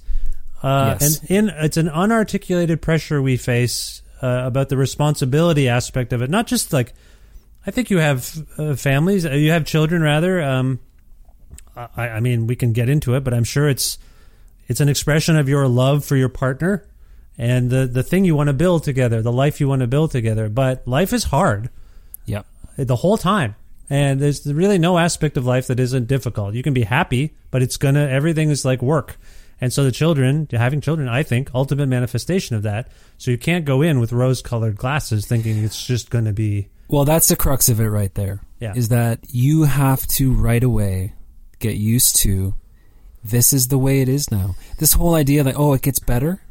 uh, 0.63 0.95
Yes. 0.99 1.19
and 1.19 1.31
in 1.31 1.49
it's 1.49 1.75
an 1.75 1.89
unarticulated 1.89 2.79
pressure 2.79 3.21
we 3.21 3.35
face 3.35 4.01
uh, 4.21 4.43
about 4.45 4.69
the 4.69 4.77
responsibility 4.77 5.67
aspect 5.67 6.13
of 6.13 6.21
it. 6.21 6.29
Not 6.29 6.47
just 6.47 6.71
like, 6.71 6.93
I 7.65 7.71
think 7.71 7.89
you 7.89 7.97
have 7.97 8.33
uh, 8.57 8.75
families, 8.75 9.25
uh, 9.25 9.31
you 9.31 9.51
have 9.51 9.65
children 9.65 10.01
rather. 10.01 10.41
Um, 10.41 10.79
I, 11.95 12.09
I 12.09 12.19
mean, 12.19 12.47
we 12.47 12.55
can 12.55 12.73
get 12.73 12.89
into 12.89 13.15
it, 13.15 13.23
but 13.23 13.33
I'm 13.33 13.43
sure 13.43 13.67
it's 13.69 13.97
it's 14.67 14.81
an 14.81 14.89
expression 14.89 15.37
of 15.37 15.47
your 15.47 15.67
love 15.67 16.03
for 16.03 16.15
your 16.15 16.29
partner 16.29 16.85
and 17.37 17.69
the 17.69 17.85
the 17.85 18.03
thing 18.03 18.25
you 18.25 18.35
want 18.35 18.47
to 18.47 18.53
build 18.53 18.83
together, 18.83 19.21
the 19.21 19.31
life 19.31 19.59
you 19.59 19.67
want 19.67 19.81
to 19.81 19.87
build 19.87 20.11
together. 20.11 20.49
But 20.49 20.87
life 20.87 21.13
is 21.13 21.25
hard 21.25 21.69
Yep. 22.25 22.45
the 22.77 22.95
whole 22.97 23.17
time. 23.17 23.55
And 23.89 24.19
there's 24.19 24.45
really 24.45 24.77
no 24.77 24.97
aspect 24.97 25.37
of 25.37 25.45
life 25.45 25.67
that 25.67 25.79
isn't 25.79 26.07
difficult. 26.07 26.53
You 26.55 26.63
can 26.63 26.73
be 26.73 26.83
happy, 26.83 27.35
but 27.51 27.61
it's 27.61 27.77
gonna 27.77 28.07
everything 28.07 28.49
is 28.49 28.65
like 28.65 28.81
work. 28.81 29.17
And 29.61 29.71
so 29.73 29.83
the 29.83 29.91
children, 29.91 30.47
having 30.51 30.81
children, 30.81 31.07
I 31.07 31.23
think, 31.23 31.49
ultimate 31.55 31.87
manifestation 31.87 32.55
of 32.55 32.63
that. 32.63 32.89
So 33.17 33.31
you 33.31 33.37
can't 33.39 33.65
go 33.65 33.81
in 33.81 33.99
with 33.99 34.11
rose 34.11 34.41
colored 34.41 34.75
glasses 34.75 35.25
thinking 35.25 35.63
it's 35.63 35.85
just 35.85 36.09
gonna 36.09 36.33
be 36.33 36.67
Well, 36.89 37.05
that's 37.05 37.27
the 37.29 37.35
crux 37.35 37.69
of 37.69 37.79
it 37.79 37.87
right 37.89 38.13
there. 38.13 38.41
Yeah. 38.59 38.73
Is 38.75 38.89
that 38.89 39.19
you 39.29 39.63
have 39.63 40.05
to 40.07 40.33
right 40.33 40.63
away 40.63 41.13
get 41.59 41.75
used 41.75 42.15
to 42.17 42.55
this 43.23 43.51
is 43.51 43.67
the 43.67 43.77
way 43.77 44.01
it 44.01 44.09
is 44.09 44.31
now. 44.31 44.55
This 44.77 44.93
whole 44.93 45.15
idea 45.15 45.43
that 45.43 45.55
oh, 45.57 45.73
it 45.73 45.81
gets 45.81 45.99
better. 45.99 46.41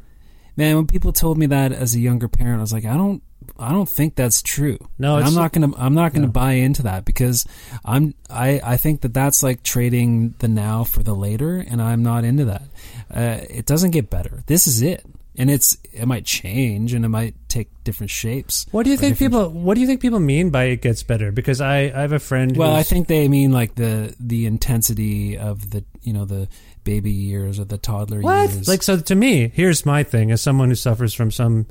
Man, 0.56 0.76
when 0.76 0.86
people 0.86 1.12
told 1.12 1.38
me 1.38 1.46
that 1.46 1.72
as 1.72 1.94
a 1.94 2.00
younger 2.00 2.28
parent, 2.28 2.58
I 2.58 2.60
was 2.62 2.72
like, 2.72 2.84
I 2.84 2.96
don't 2.96 3.22
I 3.58 3.70
don't 3.70 3.88
think 3.88 4.14
that's 4.14 4.42
true. 4.42 4.78
No, 4.98 5.18
it's- 5.18 5.28
I'm 5.28 5.34
not 5.34 5.52
going 5.52 5.70
to 5.70 5.78
I'm 5.78 5.94
not 5.94 6.12
going 6.12 6.22
to 6.26 6.32
buy 6.32 6.52
into 6.52 6.82
that 6.84 7.04
because 7.04 7.46
I'm 7.84 8.14
I 8.28 8.60
I 8.62 8.76
think 8.76 9.02
that 9.02 9.14
that's 9.14 9.42
like 9.42 9.62
trading 9.62 10.34
the 10.38 10.48
now 10.48 10.84
for 10.84 11.02
the 11.02 11.14
later 11.14 11.58
and 11.58 11.80
I'm 11.80 12.02
not 12.02 12.24
into 12.24 12.46
that. 12.46 12.62
Uh, 13.10 13.38
it 13.48 13.66
doesn't 13.66 13.92
get 13.92 14.10
better. 14.10 14.42
This 14.46 14.66
is 14.66 14.82
it. 14.82 15.04
And 15.38 15.50
it's 15.50 15.76
it 15.92 16.06
might 16.06 16.24
change 16.24 16.94
and 16.94 17.04
it 17.04 17.08
might 17.08 17.34
take 17.48 17.68
different 17.84 18.10
shapes. 18.10 18.66
What 18.70 18.84
do 18.84 18.90
you 18.90 18.96
think 18.96 19.18
people? 19.18 19.50
What 19.50 19.74
do 19.74 19.80
you 19.80 19.86
think 19.86 20.00
people 20.00 20.20
mean 20.20 20.50
by 20.50 20.64
it 20.64 20.82
gets 20.82 21.02
better? 21.02 21.32
Because 21.32 21.60
I, 21.60 21.78
I 21.78 22.00
have 22.00 22.12
a 22.12 22.18
friend. 22.18 22.56
Well, 22.56 22.74
I 22.74 22.82
think 22.82 23.08
they 23.08 23.28
mean 23.28 23.52
like 23.52 23.74
the 23.74 24.14
the 24.18 24.46
intensity 24.46 25.38
of 25.38 25.70
the 25.70 25.84
you 26.02 26.12
know 26.12 26.24
the 26.24 26.48
baby 26.84 27.10
years 27.10 27.58
or 27.58 27.64
the 27.64 27.78
toddler 27.78 28.20
what 28.20 28.50
years. 28.50 28.68
like 28.68 28.82
so 28.82 28.98
to 28.98 29.14
me. 29.14 29.48
Here's 29.54 29.84
my 29.84 30.02
thing: 30.02 30.30
as 30.30 30.40
someone 30.40 30.68
who 30.68 30.74
suffers 30.74 31.14
from 31.14 31.30
some 31.30 31.66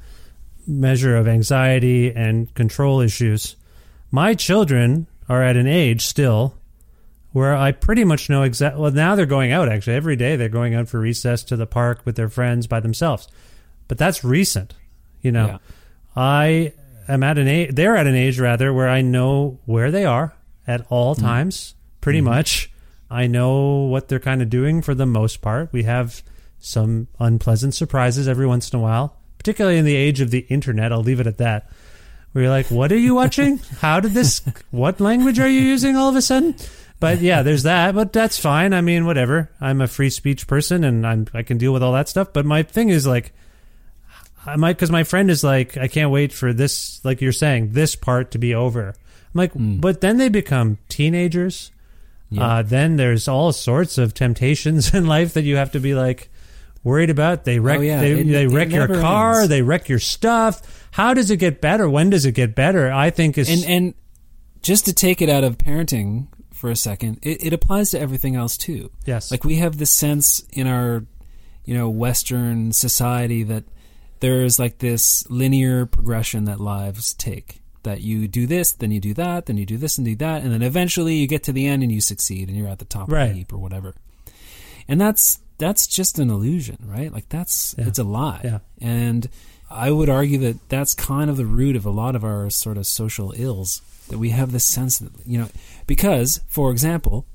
measure 0.67 1.15
of 1.15 1.27
anxiety 1.27 2.11
and 2.11 2.53
control 2.53 3.01
issues, 3.01 3.55
my 4.11 4.33
children 4.33 5.07
are 5.27 5.43
at 5.43 5.57
an 5.57 5.67
age 5.67 6.05
still 6.05 6.55
where 7.35 7.53
I 7.53 7.73
pretty 7.73 8.05
much 8.05 8.29
know 8.29 8.43
exactly. 8.43 8.81
Well, 8.81 8.91
now 8.91 9.15
they're 9.15 9.25
going 9.25 9.51
out 9.51 9.67
actually 9.67 9.95
every 9.95 10.15
day. 10.15 10.37
They're 10.37 10.47
going 10.47 10.73
out 10.73 10.87
for 10.87 11.01
recess 11.01 11.43
to 11.45 11.57
the 11.57 11.67
park 11.67 12.01
with 12.05 12.15
their 12.15 12.29
friends 12.29 12.65
by 12.65 12.79
themselves, 12.79 13.27
but 13.87 13.97
that's 13.97 14.23
recent. 14.23 14.73
You 15.21 15.31
know, 15.31 15.47
Yeah. 15.47 15.57
I 16.15 16.73
am 17.07 17.23
at 17.23 17.37
an 17.37 17.47
age. 17.47 17.75
They're 17.75 17.97
at 17.97 18.07
an 18.07 18.15
age 18.15 18.39
rather 18.39 18.73
where 18.73 18.89
I 18.89 19.01
know 19.01 19.59
where 19.65 19.91
they 19.91 20.05
are 20.05 20.33
at 20.67 20.85
all 20.89 21.15
mm-hmm. 21.15 21.25
times, 21.25 21.75
pretty 22.01 22.19
mm-hmm. 22.19 22.29
much. 22.29 22.71
I 23.09 23.27
know 23.27 23.83
what 23.85 24.07
they're 24.07 24.19
kind 24.19 24.41
of 24.41 24.49
doing 24.49 24.81
for 24.81 24.95
the 24.95 25.05
most 25.05 25.41
part. 25.41 25.69
We 25.71 25.83
have 25.83 26.23
some 26.59 27.07
unpleasant 27.19 27.75
surprises 27.75 28.27
every 28.27 28.47
once 28.47 28.71
in 28.71 28.79
a 28.79 28.81
while, 28.81 29.17
particularly 29.37 29.77
in 29.77 29.85
the 29.85 29.95
age 29.95 30.21
of 30.21 30.31
the 30.31 30.45
internet. 30.49 30.91
I'll 30.91 31.03
leave 31.03 31.19
it 31.19 31.27
at 31.27 31.37
that. 31.37 31.69
Where 32.31 32.45
you're 32.45 32.51
like, 32.51 32.67
what 32.67 32.91
are 32.91 32.97
you 32.97 33.15
watching? 33.15 33.57
How 33.79 33.99
did 33.99 34.11
this? 34.11 34.41
What 34.71 34.99
language 34.99 35.39
are 35.39 35.47
you 35.47 35.61
using 35.61 35.95
all 35.95 36.09
of 36.09 36.15
a 36.15 36.21
sudden? 36.21 36.55
But 36.99 37.21
yeah, 37.21 37.43
there's 37.43 37.63
that. 37.63 37.95
But 37.95 38.11
that's 38.11 38.39
fine. 38.39 38.73
I 38.73 38.81
mean, 38.81 39.05
whatever. 39.05 39.51
I'm 39.61 39.79
a 39.79 39.87
free 39.87 40.09
speech 40.09 40.47
person, 40.47 40.83
and 40.83 41.05
I'm 41.05 41.27
I 41.33 41.43
can 41.43 41.57
deal 41.57 41.71
with 41.71 41.83
all 41.83 41.93
that 41.93 42.09
stuff. 42.09 42.33
But 42.33 42.45
my 42.45 42.63
thing 42.63 42.89
is 42.89 43.05
like, 43.05 43.33
I 44.45 44.55
might 44.57 44.73
because 44.73 44.91
my 44.91 45.03
friend 45.03 45.29
is 45.31 45.43
like, 45.43 45.77
I 45.77 45.87
can't 45.87 46.11
wait 46.11 46.31
for 46.33 46.53
this, 46.53 47.03
like 47.03 47.21
you're 47.21 47.31
saying, 47.31 47.71
this 47.71 47.95
part 47.95 48.31
to 48.31 48.37
be 48.37 48.53
over. 48.55 48.89
I'm 48.89 48.95
like, 49.33 49.51
but 49.55 50.01
then 50.01 50.17
they 50.17 50.29
become 50.29 50.77
teenagers. 50.89 51.71
Uh, 52.37 52.61
then 52.63 52.97
there's 52.97 53.27
all 53.29 53.53
sorts 53.53 53.97
of 53.97 54.13
temptations 54.13 54.93
in 54.93 55.05
life 55.07 55.33
that 55.35 55.43
you 55.43 55.55
have 55.55 55.71
to 55.71 55.79
be 55.79 55.93
like 55.93 56.29
worried 56.83 57.09
about. 57.09 57.45
They 57.45 57.59
wreck, 57.59 57.79
Oh, 57.79 57.81
yeah. 57.81 58.01
they, 58.01 58.11
It- 58.11 58.27
they 58.27 58.47
wreck 58.47 58.71
your 58.71 58.87
car, 58.87 59.37
ends. 59.39 59.49
they 59.49 59.61
wreck 59.61 59.87
your 59.89 59.99
stuff. 59.99 60.87
How 60.91 61.13
does 61.13 61.31
it 61.31 61.37
get 61.37 61.61
better? 61.61 61.89
When 61.89 62.09
does 62.09 62.25
it 62.25 62.33
get 62.33 62.53
better? 62.55 62.91
I 62.91 63.09
think 63.09 63.37
it's 63.37 63.49
and 63.49 63.63
and 63.65 63.93
just 64.61 64.85
to 64.85 64.93
take 64.93 65.21
it 65.21 65.29
out 65.29 65.43
of 65.43 65.57
parenting 65.57 66.27
for 66.53 66.69
a 66.71 66.75
second, 66.75 67.19
it, 67.21 67.45
it 67.47 67.53
applies 67.53 67.91
to 67.91 67.99
everything 67.99 68.35
else 68.35 68.57
too. 68.57 68.91
Yes. 69.05 69.31
like 69.31 69.43
we 69.45 69.55
have 69.57 69.77
this 69.77 69.91
sense 69.91 70.43
in 70.51 70.67
our 70.67 71.05
you 71.65 71.73
know 71.73 71.89
Western 71.89 72.71
society 72.73 73.43
that 73.43 73.63
there 74.25 74.41
is 74.43 74.57
like 74.59 74.79
this 74.79 75.29
linear 75.29 75.85
progression 75.85 76.45
that 76.45 76.59
lives 76.59 77.13
take. 77.13 77.61
That 77.83 78.01
you 78.01 78.27
do 78.27 78.47
this, 78.47 78.71
then 78.73 78.89
you 78.91 78.99
do 78.99 79.13
that, 79.13 79.45
then 79.45 79.57
you 79.57 79.65
do 79.67 79.77
this 79.77 79.97
and 79.99 80.05
do 80.05 80.15
that, 80.15 80.41
and 80.43 80.51
then 80.51 80.63
eventually 80.63 81.15
you 81.17 81.27
get 81.27 81.43
to 81.43 81.51
the 81.53 81.67
end 81.67 81.83
and 81.83 81.91
you 81.91 82.01
succeed 82.01 82.47
and 82.49 82.57
you're 82.57 82.67
at 82.67 82.79
the 82.79 82.85
top 82.85 83.07
of 83.09 83.13
the 83.13 83.27
heap 83.33 83.53
or 83.53 83.59
whatever. 83.59 83.93
And 84.87 84.99
that's 84.99 85.39
that's 85.59 85.85
just 85.87 86.17
an 86.19 86.29
illusion, 86.31 86.77
right? 86.83 87.11
Like 87.13 87.29
that's 87.29 87.75
Yeah. 87.77 87.87
it's 87.87 87.99
a 87.99 88.03
lie. 88.03 88.41
Yeah. 88.43 88.59
And 88.81 89.29
I 89.69 89.91
would 89.91 90.09
argue 90.09 90.39
that 90.39 90.57
that's 90.69 90.93
kind 90.95 91.29
of 91.29 91.37
the 91.37 91.45
root 91.45 91.75
of 91.75 91.85
a 91.85 91.91
lot 91.91 92.15
of 92.15 92.23
our 92.23 92.49
sort 92.49 92.77
of 92.77 92.87
social 92.87 93.33
ills 93.37 93.81
that 94.09 94.17
we 94.17 94.29
have 94.31 94.51
this 94.51 94.65
sense 94.65 94.97
that 94.99 95.11
you 95.25 95.37
know 95.37 95.49
because 95.87 96.41
for 96.47 96.71
example, 96.71 97.25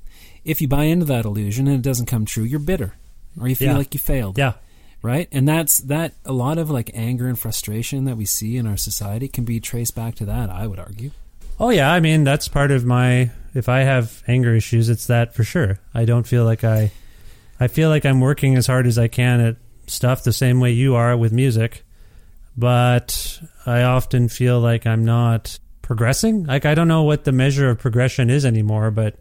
if 0.44 0.60
you 0.60 0.66
buy 0.68 0.84
into 0.84 1.06
that 1.06 1.24
illusion 1.24 1.66
and 1.68 1.76
it 1.76 1.82
doesn't 1.82 2.06
come 2.06 2.24
true, 2.24 2.44
you're 2.44 2.58
bitter 2.72 2.94
or 3.40 3.46
you 3.48 3.54
feel 3.54 3.68
Yeah. 3.72 3.78
like 3.78 3.94
you 3.94 4.00
failed. 4.00 4.36
yeah. 4.36 4.54
Right? 5.02 5.28
And 5.32 5.48
that's 5.48 5.78
that 5.78 6.12
a 6.26 6.32
lot 6.32 6.58
of 6.58 6.68
like 6.70 6.90
anger 6.92 7.26
and 7.26 7.38
frustration 7.38 8.04
that 8.04 8.16
we 8.16 8.26
see 8.26 8.58
in 8.58 8.66
our 8.66 8.76
society 8.76 9.28
can 9.28 9.44
be 9.44 9.58
traced 9.58 9.94
back 9.94 10.14
to 10.16 10.26
that, 10.26 10.50
I 10.50 10.66
would 10.66 10.78
argue. 10.78 11.10
Oh 11.58 11.68
yeah, 11.68 11.92
I 11.92 12.00
mean 12.00 12.24
that's 12.24 12.48
part 12.48 12.70
of 12.70 12.86
my. 12.86 13.30
If 13.52 13.68
I 13.68 13.80
have 13.80 14.22
anger 14.26 14.54
issues, 14.54 14.88
it's 14.88 15.06
that 15.08 15.34
for 15.34 15.44
sure. 15.44 15.78
I 15.92 16.06
don't 16.06 16.26
feel 16.26 16.44
like 16.44 16.64
I. 16.64 16.90
I 17.58 17.68
feel 17.68 17.90
like 17.90 18.06
I'm 18.06 18.20
working 18.20 18.56
as 18.56 18.66
hard 18.66 18.86
as 18.86 18.98
I 18.98 19.08
can 19.08 19.40
at 19.40 19.56
stuff 19.86 20.24
the 20.24 20.32
same 20.32 20.60
way 20.60 20.72
you 20.72 20.94
are 20.94 21.14
with 21.16 21.32
music, 21.32 21.84
but 22.56 23.42
I 23.66 23.82
often 23.82 24.28
feel 24.28 24.60
like 24.60 24.86
I'm 24.86 25.04
not 25.04 25.58
progressing. 25.82 26.44
Like 26.44 26.64
I 26.64 26.74
don't 26.74 26.88
know 26.88 27.02
what 27.02 27.24
the 27.24 27.32
measure 27.32 27.68
of 27.68 27.78
progression 27.78 28.30
is 28.30 28.46
anymore, 28.46 28.90
but 28.90 29.16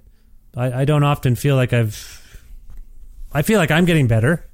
I, 0.55 0.81
I 0.81 0.85
don't 0.85 1.03
often 1.03 1.35
feel 1.35 1.57
like 1.57 1.73
I've. 1.73 2.15
I 3.33 3.41
feel 3.41 3.59
like 3.59 3.71
I'm 3.71 3.85
getting 3.85 4.07
better 4.07 4.48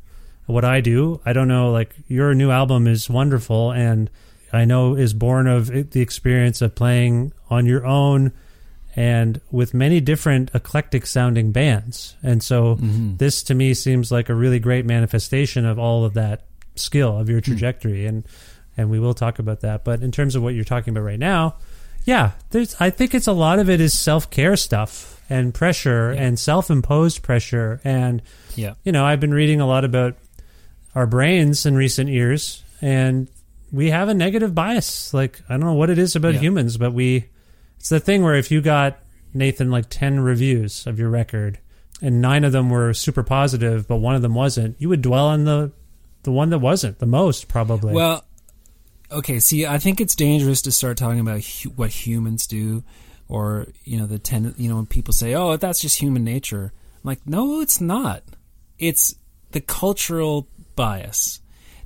what 0.46 0.66
I 0.66 0.82
do. 0.82 1.22
I 1.26 1.34
don't 1.34 1.48
know. 1.48 1.72
Like 1.72 1.96
your 2.08 2.34
new 2.34 2.52
album 2.52 2.88
is 2.88 3.10
wonderful, 3.10 3.72
and 3.72 4.10
I 4.54 4.66
know 4.66 4.96
is 4.96 5.14
born 5.14 5.48
of 5.48 5.68
the 5.68 6.02
experience 6.02 6.62
of 6.62 6.76
playing 6.76 7.34
on 7.50 7.66
your 7.66 7.86
own 7.86 8.32
and 8.96 9.42
with 9.52 9.74
many 9.74 10.00
different 10.00 10.52
eclectic 10.54 11.06
sounding 11.06 11.52
bands. 11.52 12.16
And 12.24 12.42
so 12.42 12.76
mm-hmm. 12.76 13.18
this 13.18 13.44
to 13.44 13.54
me 13.54 13.74
seems 13.74 14.12
like 14.12 14.30
a 14.30 14.36
really 14.36 14.60
great 14.60 14.86
manifestation 14.86 15.66
of 15.66 15.78
all 15.78 16.06
of 16.06 16.14
that 16.14 16.46
skill 16.76 17.18
of 17.18 17.30
your 17.30 17.40
hmm. 17.40 17.52
trajectory 17.52 18.06
and 18.06 18.26
and 18.78 18.90
we 18.90 19.00
will 19.00 19.14
talk 19.14 19.40
about 19.40 19.62
that. 19.62 19.86
But 19.86 20.02
in 20.02 20.12
terms 20.12 20.36
of 20.36 20.44
what 20.44 20.54
you're 20.54 20.66
talking 20.66 20.92
about 20.92 21.06
right 21.06 21.20
now, 21.20 21.56
yeah, 22.04 22.32
there's 22.52 22.76
I 22.80 22.90
think 22.90 23.14
it's 23.14 23.28
a 23.28 23.34
lot 23.34 23.60
of 23.60 23.70
it 23.70 23.82
is 23.82 23.98
self-care 23.98 24.56
stuff 24.56 25.22
and 25.30 25.54
pressure 25.54 26.12
and 26.12 26.38
self-imposed 26.38 27.22
pressure 27.24 27.82
and 27.84 28.22
Yeah. 28.56 28.76
you 28.84 28.92
know, 28.92 29.06
I've 29.06 29.20
been 29.20 29.34
reading 29.34 29.60
a 29.60 29.68
lot 29.68 29.84
about 29.84 30.16
our 30.96 31.06
brains 31.06 31.66
in 31.66 31.76
recent 31.76 32.10
years, 32.10 32.64
and 32.82 33.28
we 33.72 33.90
have 33.92 34.08
a 34.10 34.14
negative 34.14 34.56
bias. 34.56 35.14
Like, 35.14 35.42
I 35.50 35.54
don't 35.54 35.62
know 35.66 35.74
what 35.74 35.90
it 35.90 35.98
is 36.00 36.16
about 36.16 36.36
Yeah. 36.36 36.40
humans, 36.40 36.78
but 36.78 36.94
we, 36.94 37.26
it's 37.78 37.90
the 37.90 38.00
thing 38.00 38.24
where 38.24 38.36
if 38.36 38.50
you 38.52 38.62
got, 38.62 38.98
Nathan, 39.34 39.70
like 39.70 39.86
10 39.90 40.22
reviews 40.22 40.88
of 40.88 40.98
your 40.98 41.10
record, 41.10 41.60
and 42.02 42.22
nine 42.22 42.44
of 42.44 42.52
them 42.54 42.70
were 42.70 42.94
super 42.94 43.24
positive, 43.24 43.88
but 43.88 43.98
one 43.98 44.16
of 44.16 44.22
them 44.22 44.34
wasn't, 44.34 44.76
you 44.80 44.88
would 44.90 45.02
dwell 45.02 45.28
on 45.28 45.44
the, 45.44 45.72
the 46.24 46.32
one 46.32 46.50
that 46.52 46.60
wasn't 46.60 47.00
the 47.00 47.06
most, 47.06 47.48
probably. 47.50 47.94
Well, 47.94 48.24
okay. 49.12 49.40
See, 49.40 49.66
I 49.66 49.78
think 49.78 50.00
it's 50.02 50.16
dangerous 50.16 50.62
to 50.64 50.72
start 50.72 50.98
talking 50.98 51.20
about 51.20 51.44
hu- 51.44 51.70
what 51.72 51.90
humans 51.92 52.48
do, 52.48 52.84
or 53.28 53.68
you 53.84 53.98
know, 54.00 54.06
the 54.08 54.20
ten. 54.20 54.54
You 54.58 54.70
know, 54.70 54.76
when 54.78 54.86
people 54.88 55.14
say, 55.14 55.34
"Oh, 55.36 55.56
that's 55.58 55.80
just 55.80 56.00
human 56.00 56.24
nature," 56.24 56.74
I'm 56.96 57.02
like, 57.04 57.26
no, 57.28 57.62
it's 57.62 57.80
not. 57.82 58.24
It's 58.80 59.16
the 59.52 59.62
cultural 59.62 60.48
bias. 60.76 61.42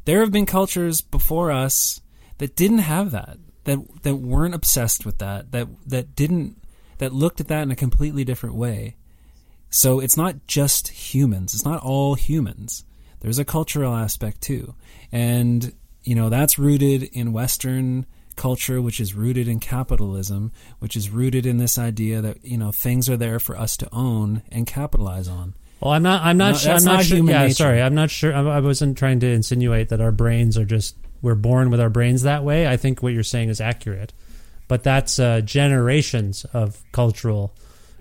There 0.05 0.21
have 0.21 0.31
been 0.31 0.45
cultures 0.45 1.01
before 1.01 1.51
us 1.51 2.01
that 2.37 2.55
didn't 2.55 2.79
have 2.79 3.11
that, 3.11 3.37
that 3.65 3.79
that 4.03 4.15
weren't 4.15 4.55
obsessed 4.55 5.05
with 5.05 5.17
that, 5.19 5.51
that 5.51 5.67
that 5.87 6.15
didn't 6.15 6.61
that 6.97 7.13
looked 7.13 7.39
at 7.39 7.47
that 7.47 7.63
in 7.63 7.71
a 7.71 7.75
completely 7.75 8.23
different 8.23 8.55
way. 8.55 8.95
So 9.69 9.99
it's 9.99 10.17
not 10.17 10.47
just 10.47 10.87
humans. 10.89 11.53
It's 11.53 11.65
not 11.65 11.81
all 11.81 12.15
humans. 12.15 12.85
There's 13.19 13.39
a 13.39 13.45
cultural 13.45 13.95
aspect 13.95 14.41
too. 14.41 14.75
And, 15.11 15.73
you 16.03 16.15
know, 16.15 16.29
that's 16.29 16.57
rooted 16.57 17.03
in 17.03 17.33
Western 17.33 18.05
culture, 18.35 18.81
which 18.81 18.99
is 18.99 19.13
rooted 19.13 19.47
in 19.47 19.59
capitalism, 19.59 20.51
which 20.79 20.95
is 20.95 21.09
rooted 21.09 21.45
in 21.45 21.57
this 21.57 21.77
idea 21.77 22.21
that, 22.21 22.43
you 22.43 22.57
know, 22.57 22.71
things 22.71 23.09
are 23.09 23.17
there 23.17 23.39
for 23.39 23.57
us 23.57 23.75
to 23.77 23.89
own 23.93 24.41
and 24.51 24.65
capitalize 24.65 25.27
on. 25.27 25.53
Well, 25.81 25.91
I'm 25.91 26.03
not. 26.03 26.23
I'm 26.23 26.37
not. 26.37 26.51
No, 26.51 26.57
sure, 26.57 26.73
I'm 26.73 26.83
not, 26.83 26.93
not 26.95 27.05
sure. 27.05 27.17
Yeah, 27.17 27.43
nature. 27.43 27.53
sorry. 27.53 27.81
I'm 27.81 27.95
not 27.95 28.09
sure. 28.09 28.33
I, 28.33 28.57
I 28.57 28.59
wasn't 28.59 28.97
trying 28.97 29.19
to 29.21 29.27
insinuate 29.27 29.89
that 29.89 30.01
our 30.01 30.11
brains 30.11 30.57
are 30.57 30.65
just 30.65 30.95
we're 31.21 31.35
born 31.35 31.69
with 31.69 31.79
our 31.79 31.89
brains 31.89 32.23
that 32.23 32.43
way. 32.43 32.67
I 32.67 32.77
think 32.77 33.01
what 33.03 33.13
you're 33.13 33.23
saying 33.23 33.49
is 33.49 33.61
accurate, 33.61 34.13
but 34.67 34.83
that's 34.83 35.19
uh, 35.19 35.41
generations 35.41 36.45
of 36.53 36.81
cultural 36.91 37.53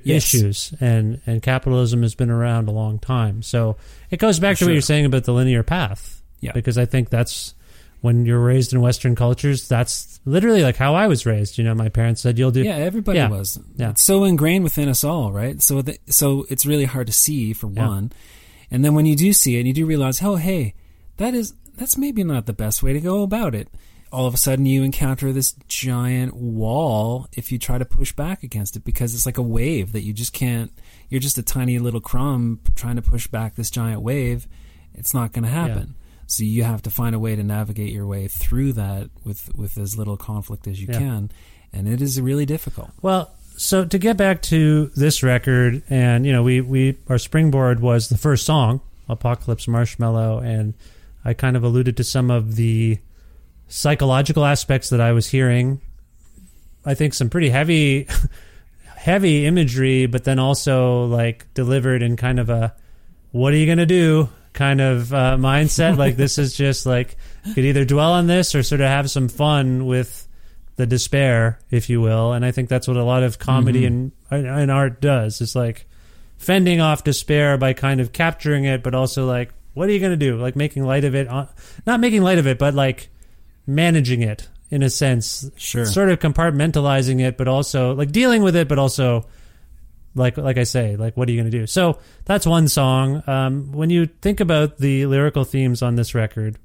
Yes. 0.05 0.33
issues, 0.33 0.73
and 0.81 1.21
and 1.27 1.43
capitalism 1.43 2.03
has 2.03 2.14
been 2.14 2.31
around 2.31 2.69
a 2.69 2.73
long 2.73 2.99
time. 2.99 3.43
So 3.43 3.77
it 4.11 4.19
goes 4.19 4.38
back 4.38 4.57
For 4.57 4.61
to 4.61 4.64
what 4.67 4.73
you're 4.73 4.81
saying 4.81 5.05
about 5.05 5.25
the 5.25 5.33
linear 5.33 5.62
path. 5.62 6.23
Yeah. 6.41 6.53
because 6.53 6.79
I 6.79 6.85
think 6.87 7.11
that's 7.11 7.53
when 8.01 8.25
you're 8.25 8.38
raised 8.38 8.73
in 8.73 8.81
Western 8.81 9.17
cultures. 9.17 9.67
That's 9.67 10.17
literally 10.29 10.62
like 10.62 10.77
how 10.77 10.95
I 10.95 11.07
was 11.07 11.27
raised. 11.27 11.59
You 11.59 11.64
know, 11.64 11.75
my 11.75 11.88
parents 11.88 12.21
said 12.23 12.38
you'll 12.38 12.51
do. 12.51 12.62
Yeah, 12.62 12.77
everybody 12.77 13.19
Yeah. 13.19 13.29
was. 13.29 13.59
Yeah. 13.77 13.91
It's 13.91 14.03
so 14.03 14.25
ingrained 14.25 14.64
within 14.64 14.88
us 14.88 15.03
all, 15.05 15.33
right? 15.33 15.61
So, 15.62 15.83
the, 15.83 15.99
so 16.09 16.47
it's 16.51 16.67
really 16.67 16.85
hard 16.85 17.07
to 17.07 17.12
see 17.12 17.53
for 17.53 17.71
Yeah. 17.71 17.88
one, 17.88 18.12
and 18.71 18.85
then 18.85 18.95
when 18.95 19.07
you 19.07 19.17
do 19.17 19.33
see 19.33 19.57
it, 19.57 19.67
you 19.67 19.73
do 19.73 19.87
realize, 19.87 20.23
oh, 20.23 20.37
hey, 20.37 20.75
that 21.17 21.35
is 21.35 21.55
that's 21.77 21.97
maybe 21.97 22.25
not 22.25 22.47
the 22.47 22.53
best 22.53 22.83
way 22.83 22.93
to 22.93 23.01
go 23.01 23.23
about 23.23 23.55
it. 23.55 23.69
All 24.11 24.27
of 24.27 24.35
a 24.35 24.37
sudden, 24.38 24.67
you 24.67 24.83
encounter 24.83 25.33
this 25.33 25.55
giant 25.69 26.35
wall 26.35 27.29
if 27.35 27.53
you 27.53 27.59
try 27.59 27.79
to 27.79 27.85
push 27.85 28.12
back 28.12 28.43
against 28.43 28.75
it 28.75 28.85
because 28.85 29.14
it's 29.14 29.27
like 29.27 29.38
a 29.38 29.43
wave 29.43 29.93
that 29.93 30.03
you 30.03 30.12
just 30.12 30.33
can't. 30.33 30.73
You're 31.09 31.21
just 31.21 31.38
a 31.38 31.43
tiny 31.43 31.79
little 31.79 32.01
crumb 32.01 32.61
trying 32.75 32.97
to 32.97 33.03
push 33.03 33.27
back 33.29 33.55
this 33.55 33.71
giant 33.71 34.01
wave. 34.03 34.49
It's 34.95 35.12
not 35.14 35.33
going 35.33 35.45
to 35.45 35.51
happen. 35.51 35.95
So 36.31 36.45
you 36.45 36.62
have 36.62 36.83
to 36.83 36.91
find 36.91 37.14
a 37.14 37.19
way 37.19 37.35
to 37.37 37.43
navigate 37.43 37.91
your 37.93 38.07
way 38.07 38.29
through 38.29 38.75
that 38.75 39.09
with 39.25 39.51
with 39.57 39.77
as 39.79 39.97
little 39.97 40.17
conflict 40.19 40.67
as 40.67 40.79
you 40.81 40.87
Yeah. 40.91 40.99
can, 40.99 41.31
and 41.73 41.88
it 41.88 42.01
is 42.03 42.21
really 42.21 42.45
difficult. 42.47 42.91
Well, 43.03 43.31
so 43.57 43.85
to 43.87 43.99
get 43.99 44.17
back 44.19 44.43
to 44.43 44.91
this 44.95 45.23
record, 45.23 45.83
and 45.88 46.27
you 46.27 46.33
know, 46.33 46.43
we 46.43 46.61
we 46.61 46.97
our 47.09 47.19
springboard 47.19 47.81
was 47.81 48.09
the 48.11 48.19
first 48.19 48.45
song, 48.45 48.81
Apocalypse 49.09 49.67
Marshmallow, 49.67 50.41
and 50.41 50.75
I 51.25 51.33
kind 51.33 51.57
of 51.57 51.64
alluded 51.64 51.97
to 51.97 52.05
some 52.05 52.31
of 52.31 52.57
the 52.57 52.99
psychological 53.69 54.45
aspects 54.45 54.91
that 54.91 55.01
I 55.01 55.12
was 55.12 55.29
hearing. 55.29 55.81
I 56.85 56.95
think 56.95 57.14
some 57.14 57.29
pretty 57.31 57.49
heavy, 57.51 58.07
heavy 58.97 59.47
imagery, 59.47 60.05
but 60.07 60.25
then 60.25 60.38
also 60.38 61.05
like 61.07 61.47
delivered 61.55 62.03
in 62.03 62.17
kind 62.17 62.38
of 62.38 62.51
a 62.51 62.75
"what 63.33 63.55
are 63.55 63.57
you 63.57 63.67
gonna 63.67 63.87
do?" 63.87 64.29
Kind 64.59 64.81
of 64.81 65.14
uh, 65.14 65.37
mindset. 65.38 65.97
like 65.97 66.16
this 66.16 66.37
is 66.37 66.53
just 66.55 66.85
like 66.85 67.16
you 67.44 67.55
could 67.55 67.64
either 67.64 67.85
dwell 67.85 68.12
on 68.12 68.27
this 68.27 68.55
or 68.55 68.62
sort 68.64 68.81
of 68.81 68.88
have 68.88 69.09
some 69.09 69.29
fun 69.29 69.87
with 69.87 70.27
the 70.75 70.87
despair, 70.87 71.61
if 71.71 71.88
you 71.88 72.01
will. 72.01 72.33
And 72.33 72.44
I 72.44 72.51
think 72.51 72.68
that's 72.68 72.88
what 72.88 72.97
a 72.97 73.05
lot 73.05 73.23
of 73.23 73.38
comedy 73.38 73.87
and 73.87 74.12
and 74.31 74.71
art 74.71 75.01
does. 75.01 75.40
It's 75.40 75.55
like 75.55 75.87
fending 76.37 76.81
off 76.81 77.05
despair 77.05 77.57
by 77.57 77.73
kind 77.73 78.01
of 78.01 78.12
capturing 78.12 78.64
it, 78.64 78.83
but 78.83 78.94
also 78.94 79.27
like, 79.27 79.53
what 79.75 79.88
are 79.88 79.92
you 79.92 80.01
going 80.01 80.12
to 80.12 80.16
do? 80.16 80.37
Like 80.37 80.57
making 80.57 80.85
light 80.85 81.05
of 81.05 81.14
it, 81.14 81.29
on, 81.29 81.49
not 81.87 82.01
making 82.01 82.23
light 82.23 82.38
of 82.38 82.47
it, 82.49 82.59
but 82.59 82.75
like 82.75 83.11
managing 83.66 84.23
it 84.23 84.49
in 84.71 84.83
a 84.83 84.90
sense. 84.90 85.49
Sure. 85.57 85.87
Sort 85.87 86.11
of 86.11 86.18
compartmentalizing 86.18 87.21
it, 87.21 87.37
but 87.37 87.47
also 87.47 87.94
like 87.94 88.11
dealing 88.11 88.42
with 88.42 88.57
it, 88.57 88.66
but 88.66 88.79
also 88.79 89.27
like 90.18 90.37
like 90.37 90.59
I 90.59 90.64
say, 90.64 90.96
like 90.96 91.16
what 91.16 91.28
are 91.28 91.33
you 91.33 91.40
going 91.40 91.50
to 91.50 91.59
do? 91.59 91.66
So 91.66 91.98
that's 92.26 92.46
one 92.46 92.68
song. 92.68 93.22
Um, 93.26 93.72
when 93.72 93.88
you 93.90 94.07
think 94.07 94.40
about 94.40 94.78
the 94.78 95.07
lyrical 95.07 95.44
themes 95.44 95.81
on 95.83 95.94
this 95.96 96.14
record, 96.14 96.59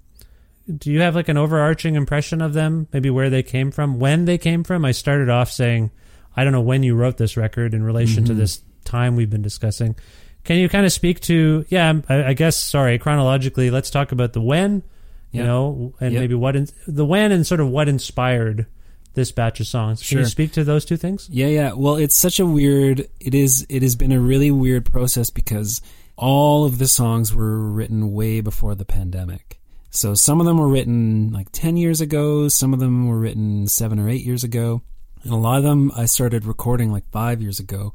do 0.77 0.91
you 0.91 1.01
have 1.01 1.15
like 1.15 1.29
an 1.29 1.37
overarching 1.37 1.95
impression 1.95 2.41
of 2.41 2.53
them? 2.53 2.87
Maybe 2.91 3.09
where 3.09 3.29
they 3.29 3.43
came 3.43 3.71
from, 3.71 3.99
when 3.99 4.25
they 4.25 4.37
came 4.37 4.63
from? 4.63 4.83
I 4.85 4.91
started 4.91 5.29
off 5.29 5.49
saying, 5.51 5.91
I 6.35 6.43
don't 6.43 6.53
know 6.53 6.61
when 6.61 6.83
you 6.83 6.95
wrote 6.95 7.17
this 7.17 7.37
record 7.37 7.73
in 7.73 7.83
relation 7.83 8.25
to 8.25 8.33
this 8.33 8.61
time 8.85 9.15
we've 9.15 9.29
been 9.29 9.41
discussing. 9.41 9.95
Can 10.43 10.57
you 10.57 10.67
kind 10.67 10.85
of 10.85 10.91
speak 10.91 11.19
to, 11.21 11.63
yeah, 11.69 11.93
I, 12.09 12.23
I 12.25 12.33
guess, 12.33 12.57
sorry, 12.57 12.97
chronologically, 12.97 13.69
let's 13.71 13.89
talk 13.89 14.11
about 14.11 14.33
the 14.33 14.41
when, 14.41 14.83
you 15.31 15.39
Yeah. 15.41 15.45
know, 15.45 15.93
and 16.01 16.11
Yep. 16.13 16.19
maybe 16.19 16.35
what, 16.35 16.55
in, 16.57 16.67
the 16.87 17.05
when 17.05 17.31
and 17.31 17.47
sort 17.47 17.61
of 17.61 17.69
what 17.69 17.87
inspired 17.87 18.65
this 19.13 19.31
batch 19.31 19.59
of 19.59 19.67
songs. 19.67 20.07
Can 20.07 20.19
you 20.19 20.25
speak 20.25 20.53
to 20.53 20.63
those 20.63 20.85
two 20.85 20.97
things? 20.97 21.29
Yeah, 21.31 21.47
yeah. 21.47 21.73
Well, 21.73 21.95
it's 21.95 22.15
such 22.15 22.39
a 22.39 22.45
weird. 22.45 23.07
It 23.19 23.35
is. 23.35 23.65
It 23.69 23.81
has 23.83 23.95
been 23.95 24.11
a 24.11 24.19
really 24.19 24.51
weird 24.51 24.85
process 24.85 25.29
because 25.29 25.81
all 26.15 26.65
of 26.65 26.77
the 26.77 26.87
songs 26.87 27.33
were 27.33 27.57
written 27.59 28.13
way 28.13 28.41
before 28.41 28.75
the 28.75 28.85
pandemic. 28.85 29.59
So 29.91 30.15
some 30.15 30.39
of 30.39 30.45
them 30.45 30.57
were 30.57 30.67
written 30.67 31.31
like 31.31 31.51
ten 31.51 31.77
years 31.77 32.01
ago. 32.01 32.47
Some 32.47 32.73
of 32.73 32.79
them 32.79 33.07
were 33.07 33.19
written 33.19 33.67
seven 33.67 33.99
or 33.99 34.09
eight 34.09 34.25
years 34.25 34.43
ago, 34.43 34.81
and 35.23 35.31
a 35.31 35.37
lot 35.37 35.57
of 35.57 35.63
them 35.63 35.91
I 35.95 36.05
started 36.05 36.45
recording 36.45 36.91
like 36.91 37.09
five 37.11 37.41
years 37.41 37.59
ago. 37.59 37.93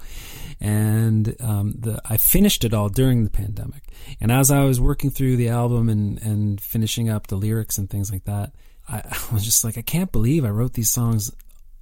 And 0.60 1.36
um, 1.40 1.74
the 1.78 2.00
I 2.04 2.16
finished 2.16 2.64
it 2.64 2.74
all 2.74 2.88
during 2.88 3.24
the 3.24 3.30
pandemic. 3.30 3.84
And 4.20 4.32
as 4.32 4.50
I 4.50 4.64
was 4.64 4.80
working 4.80 5.10
through 5.10 5.36
the 5.36 5.48
album 5.48 5.88
and 5.88 6.20
and 6.22 6.60
finishing 6.60 7.08
up 7.08 7.26
the 7.26 7.36
lyrics 7.36 7.78
and 7.78 7.90
things 7.90 8.12
like 8.12 8.24
that, 8.24 8.52
I, 9.02 9.02
was 9.32 9.44
just 9.44 9.64
like, 9.64 9.76
I 9.76 9.82
can't 9.82 10.10
believe 10.12 10.44
I 10.44 10.50
wrote 10.50 10.72
these 10.72 10.90
songs 10.90 11.30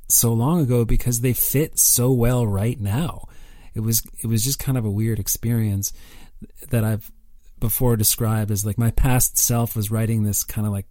so 0.08 0.32
long 0.32 0.60
ago 0.60 0.84
because 0.84 1.20
they 1.20 1.32
fit 1.32 1.78
so 1.78 2.12
well 2.12 2.46
right 2.46 2.78
now. 2.80 3.28
It 3.74 3.80
was 3.80 4.02
it 4.22 4.26
was 4.26 4.42
just 4.42 4.58
kind 4.58 4.78
of 4.78 4.84
a 4.84 4.90
weird 4.90 5.18
experience 5.18 5.92
that 6.70 6.82
I've 6.82 7.12
before 7.60 7.96
described 7.96 8.50
as 8.50 8.64
like 8.64 8.78
my 8.78 8.90
past 8.90 9.38
self 9.38 9.76
was 9.76 9.90
writing 9.90 10.22
this 10.22 10.44
kind 10.44 10.66
of 10.66 10.72
like 10.72 10.86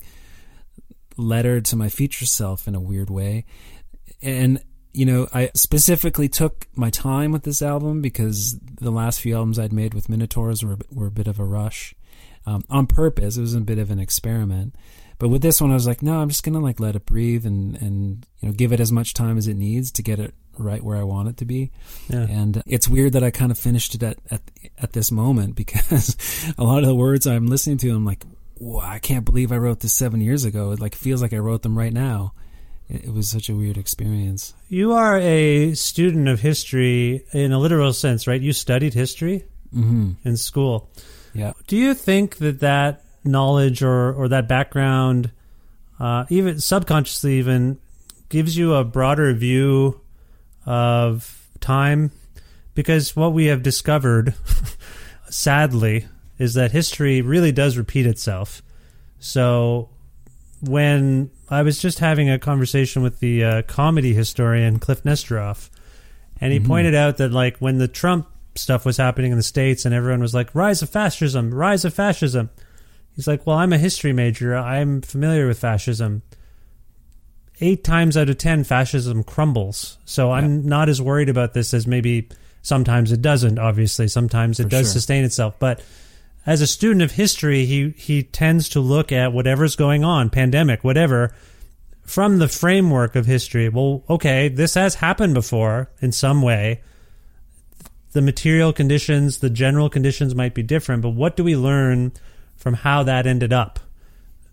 letter 1.18 1.62
to 1.62 1.76
my 1.76 1.90
future 1.90 2.26
self 2.26 2.68
in 2.68 2.76
a 2.76 2.80
weird 2.80 3.10
way. 3.10 3.46
And 4.22 4.62
you 4.94 5.06
know, 5.06 5.28
I 5.34 5.52
specifically 5.56 6.30
took 6.30 6.68
my 6.74 6.90
time 6.90 7.32
with 7.32 7.44
this 7.44 7.62
album 7.62 8.02
because 8.02 8.58
the 8.60 8.92
last 8.92 9.20
few 9.20 9.36
albums 9.36 9.60
I'd 9.60 9.74
made 9.74 9.94
with 9.94 10.08
Minotaurs 10.08 10.64
were 10.64 10.78
were 10.92 11.08
a 11.08 11.12
bit 11.12 11.28
of 11.28 11.40
a 11.40 11.46
rush. 11.46 11.96
Um, 12.48 12.64
on 12.70 12.86
purpose. 12.86 13.38
It 13.38 13.42
was 13.42 13.56
a 13.56 13.62
bit 13.62 13.80
of 13.80 13.90
an 13.90 13.98
experiment. 13.98 14.76
But 15.18 15.30
with 15.30 15.42
this 15.42 15.62
one, 15.62 15.72
I 15.72 15.76
was 15.76 15.88
like, 15.88 16.02
no, 16.02 16.20
I'm 16.20 16.30
just 16.30 16.44
gonna 16.44 16.60
like 16.60 16.80
let 16.80 16.96
it 16.96 17.06
breathe 17.06 17.46
and 17.46 17.76
and 17.82 18.26
you 18.40 18.50
know 18.50 18.54
give 18.54 18.72
it 18.72 18.80
as 18.80 18.92
much 18.92 19.14
time 19.14 19.38
as 19.38 19.48
it 19.48 19.56
needs 19.56 19.92
to 19.94 20.04
get 20.04 20.20
it 20.20 20.34
right 20.58 20.84
where 20.84 20.98
I 20.98 21.04
want 21.04 21.30
it 21.30 21.38
to 21.38 21.46
be. 21.46 21.72
Yeah. 22.10 22.26
And 22.30 22.62
it's 22.66 22.88
weird 22.88 23.14
that 23.14 23.24
I 23.24 23.32
kind 23.32 23.52
of 23.52 23.58
finished 23.58 23.96
it 23.96 24.04
at 24.04 24.18
at 24.32 24.42
at 24.78 24.94
this 24.94 25.12
moment 25.12 25.56
because 25.64 26.16
a 26.58 26.64
lot 26.64 26.80
of 26.80 26.88
the 26.88 26.96
words 26.96 27.28
I'm 27.28 27.48
listening 27.48 27.78
to, 27.80 27.90
I'm 27.92 28.06
like, 28.06 28.24
I 28.82 29.00
can't 29.00 29.26
believe 29.26 29.52
I 29.52 29.58
wrote 29.58 29.80
this 29.82 29.94
seven 29.94 30.22
years 30.22 30.46
ago. 30.46 30.72
It 30.72 30.80
like 30.80 30.96
feels 30.96 31.22
like 31.22 31.34
I 31.34 31.38
wrote 31.38 31.62
them 31.62 31.78
right 31.78 31.94
now. 31.94 32.34
It, 32.90 33.06
it 33.06 33.14
was 33.14 33.30
such 33.30 33.50
a 33.50 33.56
weird 33.56 33.78
experience. 33.78 34.54
You 34.70 34.94
are 34.94 35.18
a 35.18 35.74
student 35.74 36.28
of 36.28 36.42
history 36.42 37.26
in 37.34 37.52
a 37.52 37.60
literal 37.60 37.94
sense, 37.94 38.28
right? 38.28 38.42
You 38.42 38.54
studied 38.54 38.94
history 38.94 39.46
hmm 39.72 40.12
in 40.24 40.38
school. 40.38 40.90
Yeah. 41.34 41.52
Do 41.68 41.76
you 41.76 41.94
think 41.94 42.38
that 42.38 42.62
that 42.62 43.05
knowledge 43.26 43.82
or, 43.82 44.14
or 44.14 44.28
that 44.30 44.48
background, 44.48 45.32
uh, 46.00 46.26
even 46.30 46.60
subconsciously, 46.60 47.38
even 47.40 47.78
gives 48.30 48.58
you 48.58 48.74
a 48.74 48.84
broader 48.84 49.34
view 49.34 50.00
of 50.66 51.48
time? 51.60 52.12
Because 52.74 53.16
what 53.16 53.34
we 53.34 53.46
have 53.46 53.64
discovered, 53.64 54.34
sadly, 55.30 56.08
is 56.38 56.54
that 56.56 56.72
history 56.72 57.22
really 57.22 57.52
does 57.52 57.78
repeat 57.78 58.06
itself. 58.06 58.62
So 59.20 59.90
when 60.62 61.32
I 61.50 61.62
was 61.62 61.80
just 61.80 62.00
having 62.00 62.30
a 62.30 62.40
conversation 62.40 63.02
with 63.02 63.20
the 63.20 63.44
uh, 63.44 63.62
comedy 63.64 64.14
historian 64.14 64.80
Kliph 64.80 65.04
Nesteroff, 65.04 65.70
and 66.42 66.52
he 66.52 66.60
pointed 66.60 66.96
out 66.96 67.18
that 67.18 67.32
like 67.32 67.58
when 67.58 67.78
the 67.78 67.88
Trump 67.88 68.28
stuff 68.56 68.86
was 68.86 68.98
happening 68.98 69.32
in 69.32 69.38
the 69.38 69.44
states 69.44 69.86
and 69.86 69.94
everyone 69.94 70.20
was 70.20 70.34
like 70.34 70.54
rise 70.54 70.82
of 70.82 70.90
fascism, 70.90 71.54
rise 71.54 71.86
of 71.86 71.94
fascism. 71.94 72.50
He's 73.16 73.28
like, 73.28 73.46
"Well, 73.48 73.58
I'm 73.58 73.74
a 73.74 73.78
history 73.78 74.14
major. 74.14 74.56
I'm 74.56 75.02
familiar 75.02 75.48
with 75.48 75.60
fascism. 75.60 76.22
8 77.62 77.84
times 77.84 78.18
out 78.18 78.30
of 78.30 78.38
10 78.38 78.66
fascism 78.66 79.24
crumbles. 79.24 79.98
So 80.04 80.32
I'm 80.32 80.66
not 80.68 80.90
as 80.90 81.02
worried 81.02 81.30
about 81.30 81.54
this 81.54 81.74
as 81.74 81.88
maybe 81.88 82.28
sometimes 82.62 83.14
it 83.14 83.22
doesn't, 83.22 83.58
obviously. 83.60 84.10
Sometimes 84.10 84.60
it 84.60 84.64
For 84.64 84.70
does 84.70 84.88
sure. 84.88 84.94
sustain 84.94 85.24
itself, 85.24 85.56
but 85.60 85.82
as 86.46 86.62
a 86.62 86.68
student 86.68 87.02
of 87.02 87.12
history, 87.14 87.66
he 87.66 87.94
he 87.98 88.24
tends 88.24 88.70
to 88.70 88.80
look 88.80 89.12
at 89.12 89.34
whatever's 89.34 89.76
going 89.76 90.04
on, 90.04 90.30
pandemic, 90.30 90.84
whatever, 90.84 91.34
from 92.04 92.38
the 92.38 92.48
framework 92.48 93.16
of 93.16 93.26
history. 93.26 93.70
Well, 93.70 94.04
okay, 94.10 94.50
this 94.50 94.76
has 94.76 94.96
happened 94.96 95.34
before 95.34 95.90
in 96.02 96.12
some 96.12 96.42
way. 96.42 96.82
The 98.12 98.22
material 98.22 98.74
conditions, 98.74 99.40
the 99.40 99.50
general 99.50 99.90
conditions 99.90 100.36
might 100.36 100.54
be 100.54 100.62
different, 100.64 101.02
but 101.02 101.10
what 101.10 101.36
do 101.36 101.44
we 101.44 101.56
learn 101.56 102.12
from 102.66 102.74
how 102.74 103.04
that 103.04 103.28
ended 103.28 103.54
up? 103.54 103.80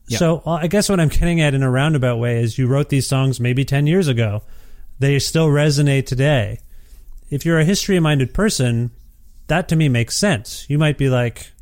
Yeah. 0.06 0.18
So 0.18 0.42
uh, 0.44 0.58
I 0.60 0.66
guess 0.66 0.90
what 0.90 1.00
I'm 1.00 1.08
getting 1.08 1.40
at 1.40 1.54
in 1.54 1.62
a 1.62 1.70
roundabout 1.70 2.18
way 2.18 2.42
is 2.42 2.58
you 2.58 2.66
wrote 2.66 2.90
these 2.90 3.08
songs 3.08 3.40
maybe 3.40 3.64
10 3.64 3.86
years 3.86 4.06
ago. 4.06 4.42
They 4.98 5.18
still 5.18 5.48
resonate 5.48 6.04
today. 6.04 6.60
If 7.30 7.46
you're 7.46 7.58
a 7.58 7.64
history 7.64 7.98
minded 8.00 8.34
person, 8.34 8.90
that 9.46 9.66
to 9.70 9.76
me 9.76 9.88
makes 9.88 10.14
sense. 10.14 10.66
You 10.68 10.76
might 10.78 10.98
be 10.98 11.08
like, 11.08 11.52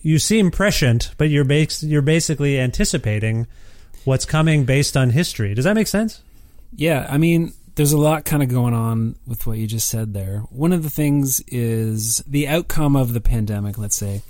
you 0.00 0.18
seem 0.18 0.50
prescient, 0.50 1.12
but 1.18 1.28
you're 1.28 1.44
bas- 1.44 1.82
you're 1.82 2.00
basically 2.00 2.58
anticipating 2.58 3.46
what's 4.04 4.24
coming 4.24 4.64
based 4.64 4.96
on 4.96 5.10
history. 5.10 5.52
Does 5.52 5.66
that 5.66 5.74
make 5.74 5.88
sense? 5.88 6.22
Yeah, 6.74 7.06
I 7.10 7.18
mean, 7.18 7.52
there's 7.74 7.92
a 7.92 7.98
lot 7.98 8.24
kind 8.24 8.42
of 8.42 8.48
going 8.48 8.72
on 8.72 9.16
with 9.26 9.46
what 9.46 9.58
you 9.58 9.66
just 9.66 9.90
said 9.90 10.14
there. 10.14 10.38
One 10.48 10.72
of 10.72 10.82
the 10.82 10.88
things 10.88 11.40
is 11.48 12.24
the 12.26 12.48
outcome 12.48 12.96
of 12.96 13.12
the 13.12 13.20
pandemic, 13.20 13.76
let's 13.76 13.96
say. 13.96 14.22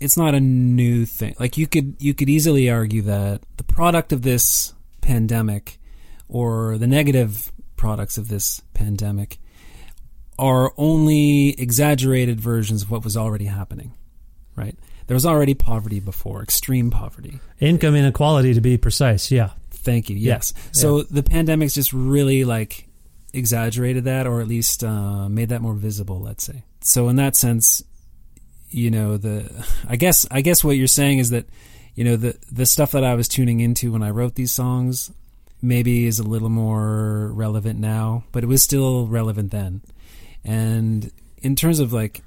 It's 0.00 0.16
not 0.16 0.34
a 0.34 0.40
new 0.40 1.04
thing. 1.06 1.34
Like 1.38 1.56
you 1.56 1.66
could 1.66 1.96
you 1.98 2.14
could 2.14 2.28
easily 2.28 2.70
argue 2.70 3.02
that 3.02 3.42
the 3.56 3.64
product 3.64 4.12
of 4.12 4.22
this 4.22 4.74
pandemic 5.00 5.78
or 6.28 6.78
the 6.78 6.86
negative 6.86 7.52
products 7.76 8.18
of 8.18 8.28
this 8.28 8.60
pandemic 8.74 9.38
are 10.38 10.72
only 10.76 11.50
exaggerated 11.60 12.40
versions 12.40 12.82
of 12.82 12.90
what 12.90 13.02
was 13.02 13.16
already 13.16 13.46
happening. 13.46 13.92
Right? 14.54 14.76
There 15.06 15.14
was 15.14 15.24
already 15.24 15.54
poverty 15.54 16.00
before, 16.00 16.42
extreme 16.42 16.90
poverty. 16.90 17.40
Income 17.60 17.96
inequality, 17.96 18.54
to 18.54 18.60
be 18.60 18.76
precise. 18.76 19.30
Yeah. 19.30 19.50
Thank 19.70 20.10
you. 20.10 20.16
Yes. 20.16 20.52
So 20.72 21.02
the 21.02 21.22
pandemic's 21.22 21.74
just 21.74 21.92
really 21.92 22.44
like 22.44 22.88
exaggerated 23.32 24.04
that, 24.04 24.26
or 24.26 24.40
at 24.40 24.48
least 24.48 24.84
uh, 24.84 25.28
made 25.28 25.48
that 25.48 25.62
more 25.62 25.74
visible. 25.74 26.20
Let's 26.20 26.44
say. 26.44 26.64
So 26.82 27.08
in 27.08 27.16
that 27.16 27.36
sense, 27.36 27.82
you 28.70 28.90
know, 28.90 29.16
the 29.16 29.66
I 29.88 29.96
guess 29.96 30.26
I 30.30 30.40
guess 30.40 30.62
what 30.62 30.76
you're 30.76 30.86
saying 30.86 31.18
is 31.18 31.30
that 31.30 31.46
you 31.94 32.04
know 32.04 32.16
the 32.16 32.36
the 32.50 32.66
stuff 32.66 32.92
that 32.92 33.04
I 33.04 33.14
was 33.14 33.28
tuning 33.28 33.60
into 33.60 33.92
when 33.92 34.02
I 34.02 34.10
wrote 34.10 34.34
these 34.34 34.52
songs 34.52 35.12
maybe 35.60 36.06
is 36.06 36.18
a 36.18 36.24
little 36.24 36.48
more 36.48 37.32
relevant 37.32 37.80
now, 37.80 38.24
but 38.32 38.44
it 38.44 38.46
was 38.46 38.62
still 38.62 39.06
relevant 39.06 39.50
then. 39.50 39.82
And 40.44 41.10
in 41.38 41.56
terms 41.56 41.80
of 41.80 41.92
like 41.92 42.22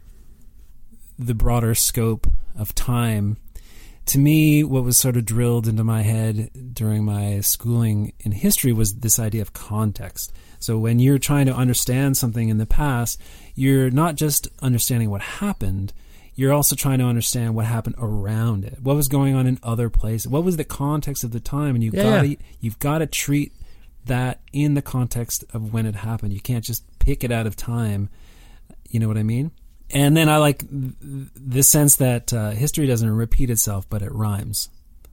the 1.18 1.34
broader 1.34 1.74
scope 1.76 2.28
of 2.58 2.76
time, 2.76 3.38
to 4.08 4.20
me, 4.20 4.64
what 4.64 4.84
was 4.84 4.98
sort 4.98 5.16
of 5.16 5.26
drilled 5.26 5.68
into 5.68 5.84
my 5.84 6.02
head 6.02 6.50
during 6.74 7.06
my 7.06 7.40
schooling 7.40 8.14
in 8.20 8.32
history 8.32 8.74
was 8.74 8.96
this 8.96 9.20
idea 9.20 9.42
of 9.42 9.54
context. 9.54 10.34
So 10.60 10.78
when 10.78 11.00
you're 11.00 11.18
trying 11.18 11.46
to 11.46 11.56
understand 11.56 12.18
something 12.18 12.50
in 12.50 12.58
the 12.58 12.66
past, 12.66 13.22
you're 13.56 13.90
not 13.90 14.16
just 14.16 14.48
understanding 14.62 15.10
what 15.10 15.22
happened, 15.22 15.94
you're 16.42 16.54
also 16.54 16.76
trying 16.76 16.98
to 16.98 17.06
understand 17.06 17.54
what 17.54 17.66
happened 17.68 17.96
around 18.00 18.66
it. 18.66 18.80
What 18.82 18.96
was 18.96 19.08
going 19.08 19.36
on 19.36 19.46
in 19.46 19.60
other 19.62 19.90
places? 19.92 20.28
What 20.28 20.44
was 20.44 20.58
the 20.58 20.64
context 20.64 21.24
of 21.24 21.32
the 21.32 21.40
time? 21.40 21.76
And 21.76 21.84
you've 21.84 21.94
Yeah, 21.94 22.04
got 22.04 22.22
to 22.22 22.28
yeah. 22.30 22.36
you've 22.60 22.80
got 22.80 22.98
to 22.98 23.06
treat 23.06 23.54
that 24.06 24.42
in 24.52 24.74
the 24.74 24.82
context 24.82 25.46
of 25.54 25.72
when 25.72 25.86
it 25.86 25.94
happened. 25.96 26.34
You 26.34 26.42
can't 26.42 26.66
just 26.66 26.84
pick 26.98 27.24
it 27.24 27.32
out 27.32 27.46
of 27.46 27.56
time. 27.56 28.10
You 28.90 29.00
know 29.00 29.08
what 29.08 29.18
I 29.18 29.24
mean? 29.24 29.52
And 29.92 30.18
then 30.18 30.30
I 30.30 30.38
like 30.38 30.60
th- 30.68 30.94
the 31.36 31.62
sense 31.64 31.98
that 31.98 32.34
uh, 32.34 32.52
history 32.52 32.88
doesn't 32.88 33.10
repeat 33.10 33.50
itself, 33.50 33.88
but 33.90 34.02
it 34.02 34.12
rhymes. 34.12 34.70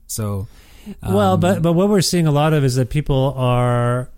So, 0.07 0.47
well, 1.03 1.33
um, 1.33 1.39
but 1.39 1.61
but 1.61 1.73
what 1.73 1.89
we're 1.89 2.01
seeing 2.01 2.25
a 2.25 2.31
lot 2.31 2.53
of 2.53 2.63
is 2.63 2.75
that 2.75 2.89
people 2.89 3.33
are 3.37 4.09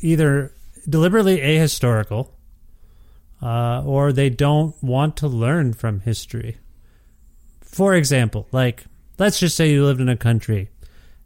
either 0.00 0.52
deliberately 0.88 1.38
ahistorical, 1.38 2.30
uh, 3.42 3.82
or 3.84 4.12
they 4.12 4.30
don't 4.30 4.80
want 4.82 5.16
to 5.18 5.28
learn 5.28 5.72
from 5.72 6.00
history. 6.00 6.58
For 7.60 7.94
example, 7.94 8.46
like 8.52 8.84
let's 9.18 9.38
just 9.38 9.56
say 9.56 9.70
you 9.70 9.84
lived 9.84 10.00
in 10.00 10.08
a 10.08 10.16
country, 10.16 10.70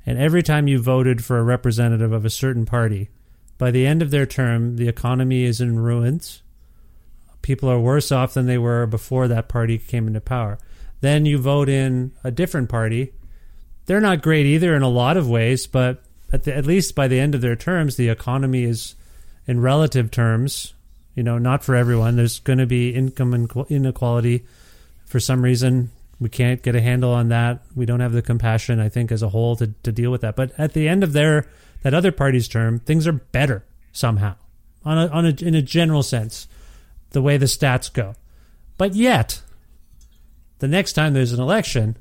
and 0.04 0.18
every 0.18 0.42
time 0.42 0.68
you 0.68 0.80
voted 0.80 1.24
for 1.24 1.38
a 1.38 1.44
representative 1.44 2.12
of 2.12 2.24
a 2.24 2.30
certain 2.30 2.66
party, 2.66 3.10
by 3.58 3.70
the 3.70 3.86
end 3.86 4.02
of 4.02 4.10
their 4.10 4.26
term, 4.26 4.76
the 4.76 4.88
economy 4.88 5.44
is 5.44 5.60
in 5.60 5.78
ruins. 5.78 6.42
People 7.42 7.70
are 7.70 7.78
worse 7.78 8.10
off 8.10 8.34
than 8.34 8.46
they 8.46 8.58
were 8.58 8.86
before 8.86 9.28
that 9.28 9.48
party 9.48 9.78
came 9.78 10.06
into 10.06 10.20
power. 10.20 10.58
Then 11.00 11.26
you 11.26 11.38
vote 11.38 11.68
in 11.68 12.12
a 12.24 12.30
different 12.30 12.68
party. 12.68 13.12
They're 13.86 14.00
not 14.00 14.22
great 14.22 14.46
either 14.46 14.74
in 14.74 14.82
a 14.82 14.88
lot 14.88 15.16
of 15.16 15.28
ways, 15.28 15.66
but 15.66 16.02
at, 16.32 16.44
the, 16.44 16.56
at 16.56 16.66
least 16.66 16.94
by 16.94 17.08
the 17.08 17.18
end 17.18 17.34
of 17.34 17.40
their 17.40 17.56
terms, 17.56 17.96
the 17.96 18.08
economy 18.08 18.64
is, 18.64 18.94
in 19.46 19.60
relative 19.60 20.10
terms, 20.10 20.74
you 21.14 21.22
know, 21.22 21.38
not 21.38 21.64
for 21.64 21.74
everyone. 21.74 22.16
There's 22.16 22.40
going 22.40 22.58
to 22.58 22.66
be 22.66 22.90
income 22.90 23.48
inequality 23.68 24.44
for 25.04 25.20
some 25.20 25.42
reason. 25.42 25.90
We 26.20 26.28
can't 26.28 26.62
get 26.62 26.74
a 26.74 26.80
handle 26.80 27.12
on 27.12 27.28
that. 27.28 27.62
We 27.74 27.86
don't 27.86 28.00
have 28.00 28.12
the 28.12 28.22
compassion, 28.22 28.78
I 28.78 28.88
think, 28.88 29.10
as 29.10 29.22
a 29.22 29.28
whole 29.28 29.56
to, 29.56 29.68
to 29.82 29.92
deal 29.92 30.10
with 30.10 30.20
that. 30.20 30.36
But 30.36 30.52
at 30.58 30.74
the 30.74 30.88
end 30.88 31.02
of 31.02 31.12
their 31.12 31.46
that 31.82 31.94
other 31.94 32.12
party's 32.12 32.48
term, 32.48 32.78
things 32.80 33.06
are 33.06 33.12
better 33.12 33.64
somehow, 33.92 34.36
on 34.84 34.98
a, 34.98 35.06
on 35.08 35.26
a, 35.26 35.34
in 35.40 35.54
a 35.54 35.62
general 35.62 36.02
sense, 36.02 36.46
the 37.10 37.22
way 37.22 37.36
the 37.36 37.46
stats 37.46 37.92
go. 37.92 38.14
But 38.76 38.94
yet, 38.94 39.42
the 40.58 40.68
next 40.68 40.92
time 40.92 41.14
there's 41.14 41.32
an 41.32 41.40
election, 41.40 41.96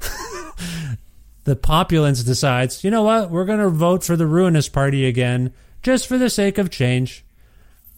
the 1.44 1.56
populace 1.56 2.22
decides, 2.22 2.84
you 2.84 2.90
know 2.90 3.02
what, 3.02 3.30
we're 3.30 3.44
going 3.44 3.58
to 3.58 3.68
vote 3.68 4.04
for 4.04 4.16
the 4.16 4.26
ruinous 4.26 4.68
party 4.68 5.06
again, 5.06 5.52
just 5.82 6.06
for 6.06 6.16
the 6.16 6.30
sake 6.30 6.58
of 6.58 6.70
change. 6.70 7.23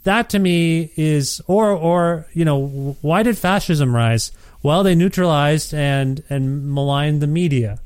That 0.07 0.31
to 0.31 0.39
me 0.39 0.93
is, 0.95 1.43
or 1.49 1.73
or 1.73 2.29
you 2.33 2.45
know, 2.45 2.97
why 3.03 3.25
did 3.25 3.37
fascism 3.37 3.93
rise? 3.93 4.31
Well, 4.63 4.85
they 4.85 4.95
neutralized 4.95 5.75
and 5.75 6.23
and 6.31 6.73
maligned 6.73 7.21
the 7.21 7.27
media, 7.27 7.81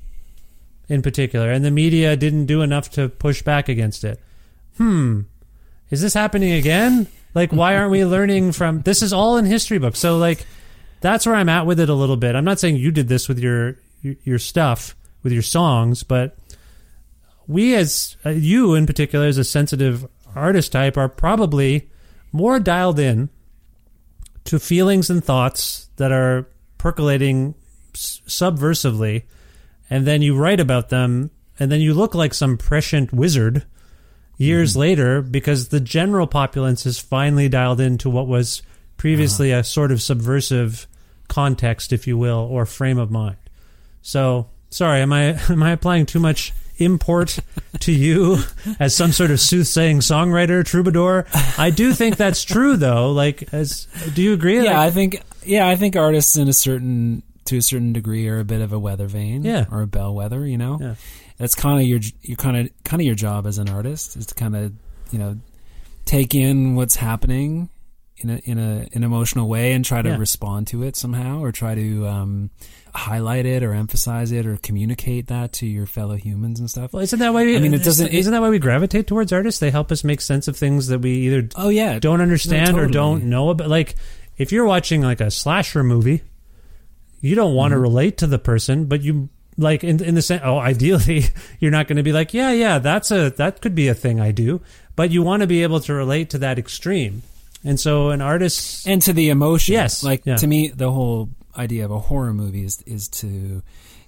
in 0.86 1.00
particular, 1.00 1.50
and 1.50 1.64
the 1.64 1.70
media 1.70 2.16
didn't 2.16 2.44
do 2.44 2.60
enough 2.60 2.90
to 2.90 3.08
push 3.08 3.40
back 3.40 3.70
against 3.70 4.04
it. 4.04 4.20
Hmm, 4.76 5.22
is 5.88 6.02
this 6.02 6.12
happening 6.12 6.52
again? 6.52 7.06
Like, 7.34 7.52
why 7.52 7.74
aren't 7.74 7.90
we 7.90 8.04
learning 8.04 8.52
from? 8.52 8.82
This 8.82 9.00
is 9.00 9.14
all 9.14 9.38
in 9.38 9.46
history 9.46 9.78
books, 9.78 9.98
so 9.98 10.18
like, 10.18 10.44
that's 11.00 11.24
where 11.24 11.36
I'm 11.36 11.48
at 11.48 11.64
with 11.64 11.80
it 11.80 11.88
a 11.88 11.94
little 11.94 12.18
bit. 12.18 12.34
I'm 12.34 12.44
not 12.44 12.60
saying 12.60 12.76
you 12.76 12.90
did 12.90 13.08
this 13.08 13.28
with 13.28 13.38
your 13.38 13.78
your, 14.02 14.38
stuff 14.38 14.94
with 15.22 15.32
your 15.32 15.40
songs, 15.40 16.02
but 16.02 16.36
we 17.46 17.74
as 17.76 18.16
uh, 18.26 18.28
you 18.28 18.74
in 18.74 18.86
particular 18.86 19.24
as 19.24 19.38
a 19.38 19.44
sensitive 19.44 20.06
artist 20.34 20.72
type 20.72 20.98
are 20.98 21.08
probably 21.08 21.89
more 22.32 22.60
dialed 22.60 22.98
in 22.98 23.28
to 24.44 24.58
feelings 24.58 25.10
and 25.10 25.22
thoughts 25.22 25.88
that 25.96 26.12
are 26.12 26.46
percolating 26.78 27.54
subversively 27.92 29.24
and 29.88 30.06
then 30.06 30.22
you 30.22 30.36
write 30.36 30.60
about 30.60 30.88
them 30.88 31.30
and 31.58 31.70
then 31.70 31.80
you 31.80 31.92
look 31.92 32.14
like 32.14 32.32
some 32.32 32.56
prescient 32.56 33.12
wizard 33.12 33.64
years 34.38 34.72
mm-hmm. 34.72 34.80
later 34.80 35.22
because 35.22 35.68
the 35.68 35.80
general 35.80 36.26
populace 36.26 36.86
is 36.86 36.98
finally 36.98 37.48
dialed 37.48 37.80
into 37.80 38.08
what 38.08 38.26
was 38.26 38.62
previously 38.96 39.52
uh-huh. 39.52 39.60
a 39.60 39.64
sort 39.64 39.92
of 39.92 40.00
subversive 40.00 40.86
context 41.28 41.92
if 41.92 42.06
you 42.06 42.16
will 42.16 42.48
or 42.50 42.64
frame 42.64 42.98
of 42.98 43.10
mind. 43.10 43.36
So 44.02 44.48
sorry 44.70 45.00
am 45.00 45.12
i 45.12 45.22
am 45.50 45.62
i 45.62 45.72
applying 45.72 46.06
too 46.06 46.20
much 46.20 46.52
import 46.80 47.38
to 47.80 47.92
you 47.92 48.38
as 48.78 48.94
some 48.96 49.12
sort 49.12 49.30
of 49.30 49.38
soothsaying 49.40 49.98
songwriter 50.00 50.64
troubadour 50.64 51.26
i 51.58 51.70
do 51.70 51.92
think 51.92 52.16
that's 52.16 52.42
true 52.44 52.76
though 52.76 53.12
like 53.12 53.52
as 53.52 53.86
do 54.14 54.22
you 54.22 54.32
agree 54.32 54.56
yeah, 54.56 54.78
Like, 54.78 54.88
I 54.88 54.90
think 54.90 55.22
yeah, 55.44 55.68
I 55.68 55.76
think 55.76 55.96
artists 55.96 56.36
in 56.36 56.48
a 56.48 56.52
certain 56.52 57.22
to 57.46 57.56
a 57.56 57.62
certain 57.62 57.92
degree 57.92 58.28
are 58.28 58.38
a 58.40 58.44
bit 58.44 58.60
of 58.60 58.72
a 58.74 58.78
weather 58.78 59.06
vane, 59.08 59.42
Yeah. 59.42 59.64
or 59.72 59.80
a 59.82 59.86
bellwether. 59.86 60.46
You 60.46 60.58
know, 60.58 60.78
Yeah. 60.80 60.94
that's 61.38 61.54
kind 61.54 61.80
of 61.80 61.86
your 61.88 62.00
your 62.20 62.36
kind 62.36 62.56
of 62.58 62.68
kind 62.84 63.00
of 63.00 63.06
your 63.06 63.14
job 63.14 63.46
as 63.46 63.56
an 63.58 63.68
artist 63.70 64.16
is 64.18 64.26
to 64.26 64.34
kind 64.34 64.54
of 64.54 64.72
you 65.10 65.18
know 65.18 65.38
take 66.04 66.34
in 66.34 66.74
what's 66.76 66.96
happening 66.96 67.70
in 68.18 68.28
a 68.30 68.36
in 68.44 68.58
a 68.58 68.86
an 68.92 69.02
emotional 69.02 69.48
way 69.48 69.72
and 69.72 69.82
try 69.84 70.02
to 70.02 70.10
Yeah. 70.10 70.16
respond 70.18 70.66
to 70.68 70.82
it 70.82 70.94
somehow, 70.94 71.40
or 71.42 71.50
try 71.52 71.74
to 71.74 72.06
um, 72.06 72.50
highlight 72.94 73.46
it 73.46 73.62
or 73.62 73.72
emphasize 73.74 74.32
it 74.32 74.46
or 74.46 74.56
communicate 74.56 75.26
that 75.28 75.52
to 75.54 75.66
your 75.66 75.86
fellow 75.86 76.16
humans 76.16 76.60
and 76.60 76.68
stuff. 76.70 76.92
well, 76.92 77.02
isn't 77.02 77.18
that 77.18 77.32
why 77.32 77.44
we, 77.44 77.56
I 77.56 77.60
mean, 77.60 77.74
it 77.74 77.82
doesn't- 77.84 78.08
isn't 78.08 78.32
that 78.32 78.40
why 78.40 78.50
we 78.50 78.58
gravitate 78.58 79.06
towards 79.06 79.32
artists 79.32 79.60
they 79.60 79.70
help 79.70 79.90
us 79.92 80.02
make 80.04 80.20
sense 80.20 80.48
of 80.48 80.56
things 80.56 80.88
that 80.88 81.00
we 81.00 81.12
either 81.26 81.48
oh 81.56 81.68
yeah, 81.68 81.98
don't 81.98 82.20
understand 82.20 82.76
No, 82.76 82.82
or 82.82 82.86
don't 82.86 83.24
know 83.24 83.50
about. 83.50 83.68
Like, 83.68 83.94
if 84.38 84.52
you're 84.52 84.64
watching 84.66 85.02
like 85.02 85.20
a 85.20 85.30
slasher 85.30 85.82
movie, 85.84 86.22
you 87.20 87.34
don't 87.34 87.54
want 87.54 87.72
to 87.72 87.76
Mm-hmm. 87.76 87.82
relate 87.82 88.18
to 88.18 88.26
the 88.26 88.38
person, 88.38 88.86
but 88.86 89.02
you 89.02 89.28
like 89.56 89.84
in 89.84 90.02
in 90.02 90.14
the 90.14 90.22
sense. 90.22 90.42
Oh, 90.44 90.58
ideally, 90.58 91.24
you're 91.60 91.70
not 91.70 91.86
going 91.88 91.98
to 91.98 92.02
be 92.02 92.12
like, 92.12 92.32
yeah, 92.32 92.50
yeah, 92.52 92.78
that's 92.78 93.10
a 93.10 93.30
that 93.36 93.60
could 93.60 93.74
be 93.74 93.88
a 93.88 93.94
thing 93.94 94.18
I 94.20 94.30
do, 94.32 94.60
but 94.96 95.10
you 95.10 95.22
want 95.22 95.42
to 95.42 95.46
be 95.46 95.62
able 95.62 95.80
to 95.80 95.92
relate 95.94 96.30
to 96.30 96.38
that 96.38 96.58
extreme. 96.58 97.22
And 97.62 97.78
so, 97.78 98.08
an 98.08 98.22
artist, 98.22 98.88
and 98.88 99.02
to 99.02 99.12
the 99.12 99.28
emotion. 99.28 99.74
Yes, 99.74 100.02
like 100.02 100.24
yeah. 100.24 100.36
to 100.36 100.46
me, 100.46 100.68
the 100.68 100.90
whole 100.90 101.28
idea 101.56 101.84
of 101.84 101.90
a 101.90 101.98
horror 101.98 102.34
movie 102.34 102.64
is 102.64 102.82
is 102.86 103.08
to 103.08 103.62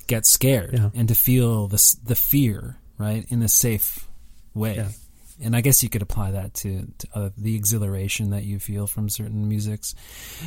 get 0.07 0.27
scared 0.27 0.75
Yeah. 0.75 0.91
and 0.95 1.09
to 1.09 1.15
feel 1.15 1.69
the 1.69 1.97
the 2.05 2.15
fear, 2.15 2.79
right, 2.99 3.25
in 3.29 3.43
a 3.43 3.49
safe 3.49 4.09
way. 4.55 4.77
Yeah. 4.77 4.89
And 5.45 5.57
I 5.57 5.61
guess 5.61 5.83
you 5.83 5.89
could 5.89 6.03
apply 6.03 6.33
that 6.33 6.55
to, 6.55 6.87
to 6.99 7.09
uh, 7.15 7.31
the 7.37 7.57
exhilaration 7.57 8.31
that 8.31 8.45
you 8.45 8.61
feel 8.61 8.87
from 8.87 9.09
certain 9.09 9.49
musics, 9.49 9.95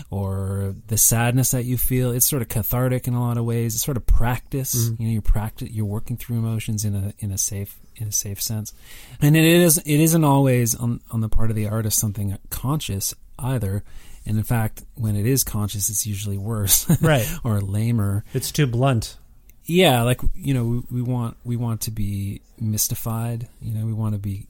or 0.10 0.76
the 0.88 0.98
sadness 0.98 1.52
that 1.52 1.66
you 1.66 1.78
feel. 1.78 2.12
It's 2.12 2.26
sort 2.26 2.42
of 2.42 2.48
cathartic 2.48 3.08
in 3.08 3.14
a 3.14 3.20
lot 3.20 3.38
of 3.38 3.44
ways. 3.46 3.76
It's 3.76 3.84
sort 3.84 3.98
of 3.98 4.06
practice. 4.06 4.74
Mm-hmm. 4.76 5.02
You 5.02 5.08
know, 5.10 5.14
you're 5.14 5.22
practice. 5.22 5.70
You're 5.72 5.86
working 5.86 6.16
through 6.18 6.38
emotions 6.38 6.86
in 6.86 6.96
a 6.96 7.14
in 7.20 7.32
a 7.32 7.38
safe 7.38 7.78
in 7.96 8.08
a 8.08 8.12
safe 8.12 8.42
sense, 8.42 8.74
and 9.22 9.36
it 9.36 9.44
is 9.44 9.80
it 9.80 10.00
isn't 10.00 10.24
always 10.24 10.76
on 10.76 11.02
on 11.12 11.20
the 11.22 11.30
part 11.30 11.50
of 11.50 11.56
the 11.58 11.68
artist 11.68 12.00
something 12.00 12.38
conscious 12.50 13.14
either. 13.40 13.84
And 14.26 14.38
in 14.38 14.44
fact, 14.44 14.84
when 14.96 15.16
it 15.16 15.26
is 15.26 15.44
conscious, 15.44 15.90
it's 15.90 16.08
usually 16.08 16.38
worse, 16.38 16.90
Right. 17.02 17.28
or 17.44 17.62
lamer. 17.62 18.24
it's 18.34 18.52
too 18.52 18.66
blunt. 18.68 19.18
Yeah, 19.66 20.02
like 20.04 20.22
you 20.36 20.54
know, 20.54 20.64
we, 20.64 21.00
we 21.00 21.02
want 21.02 21.38
we 21.44 21.56
want 21.58 21.82
to 21.82 21.92
be 21.92 22.42
mystified. 22.60 23.48
You 23.62 23.74
know, 23.74 23.86
we 23.86 23.94
want 23.94 24.14
to 24.14 24.20
be 24.20 24.48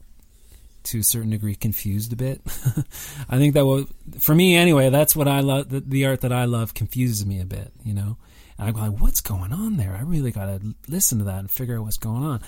to 0.84 0.98
a 1.00 1.02
certain 1.02 1.30
degree 1.30 1.54
confused 1.54 2.12
a 2.12 2.16
bit. 2.16 2.40
I 3.28 3.38
think 3.38 3.54
that 3.54 3.64
will, 3.64 3.86
for 4.20 4.34
me 4.34 4.56
anyway, 4.56 4.90
that's 4.90 5.16
what 5.16 5.26
I 5.26 5.40
love. 5.40 5.68
The, 5.70 5.80
the 5.80 6.06
art 6.06 6.20
that 6.20 6.32
I 6.32 6.44
love 6.44 6.74
confuses 6.74 7.24
me 7.26 7.40
a 7.40 7.46
bit. 7.46 7.72
You 7.82 7.94
know, 7.94 8.16
and 8.58 8.68
I'm 8.68 8.74
like, 8.74 9.00
what's 9.00 9.20
going 9.22 9.52
on 9.52 9.78
there? 9.78 9.96
I 9.98 10.02
really 10.02 10.32
got 10.32 10.46
to 10.46 10.74
listen 10.86 11.18
to 11.18 11.24
that 11.24 11.38
and 11.38 11.50
figure 11.50 11.78
out 11.78 11.84
what's 11.84 11.96
going 11.96 12.22
on. 12.22 12.40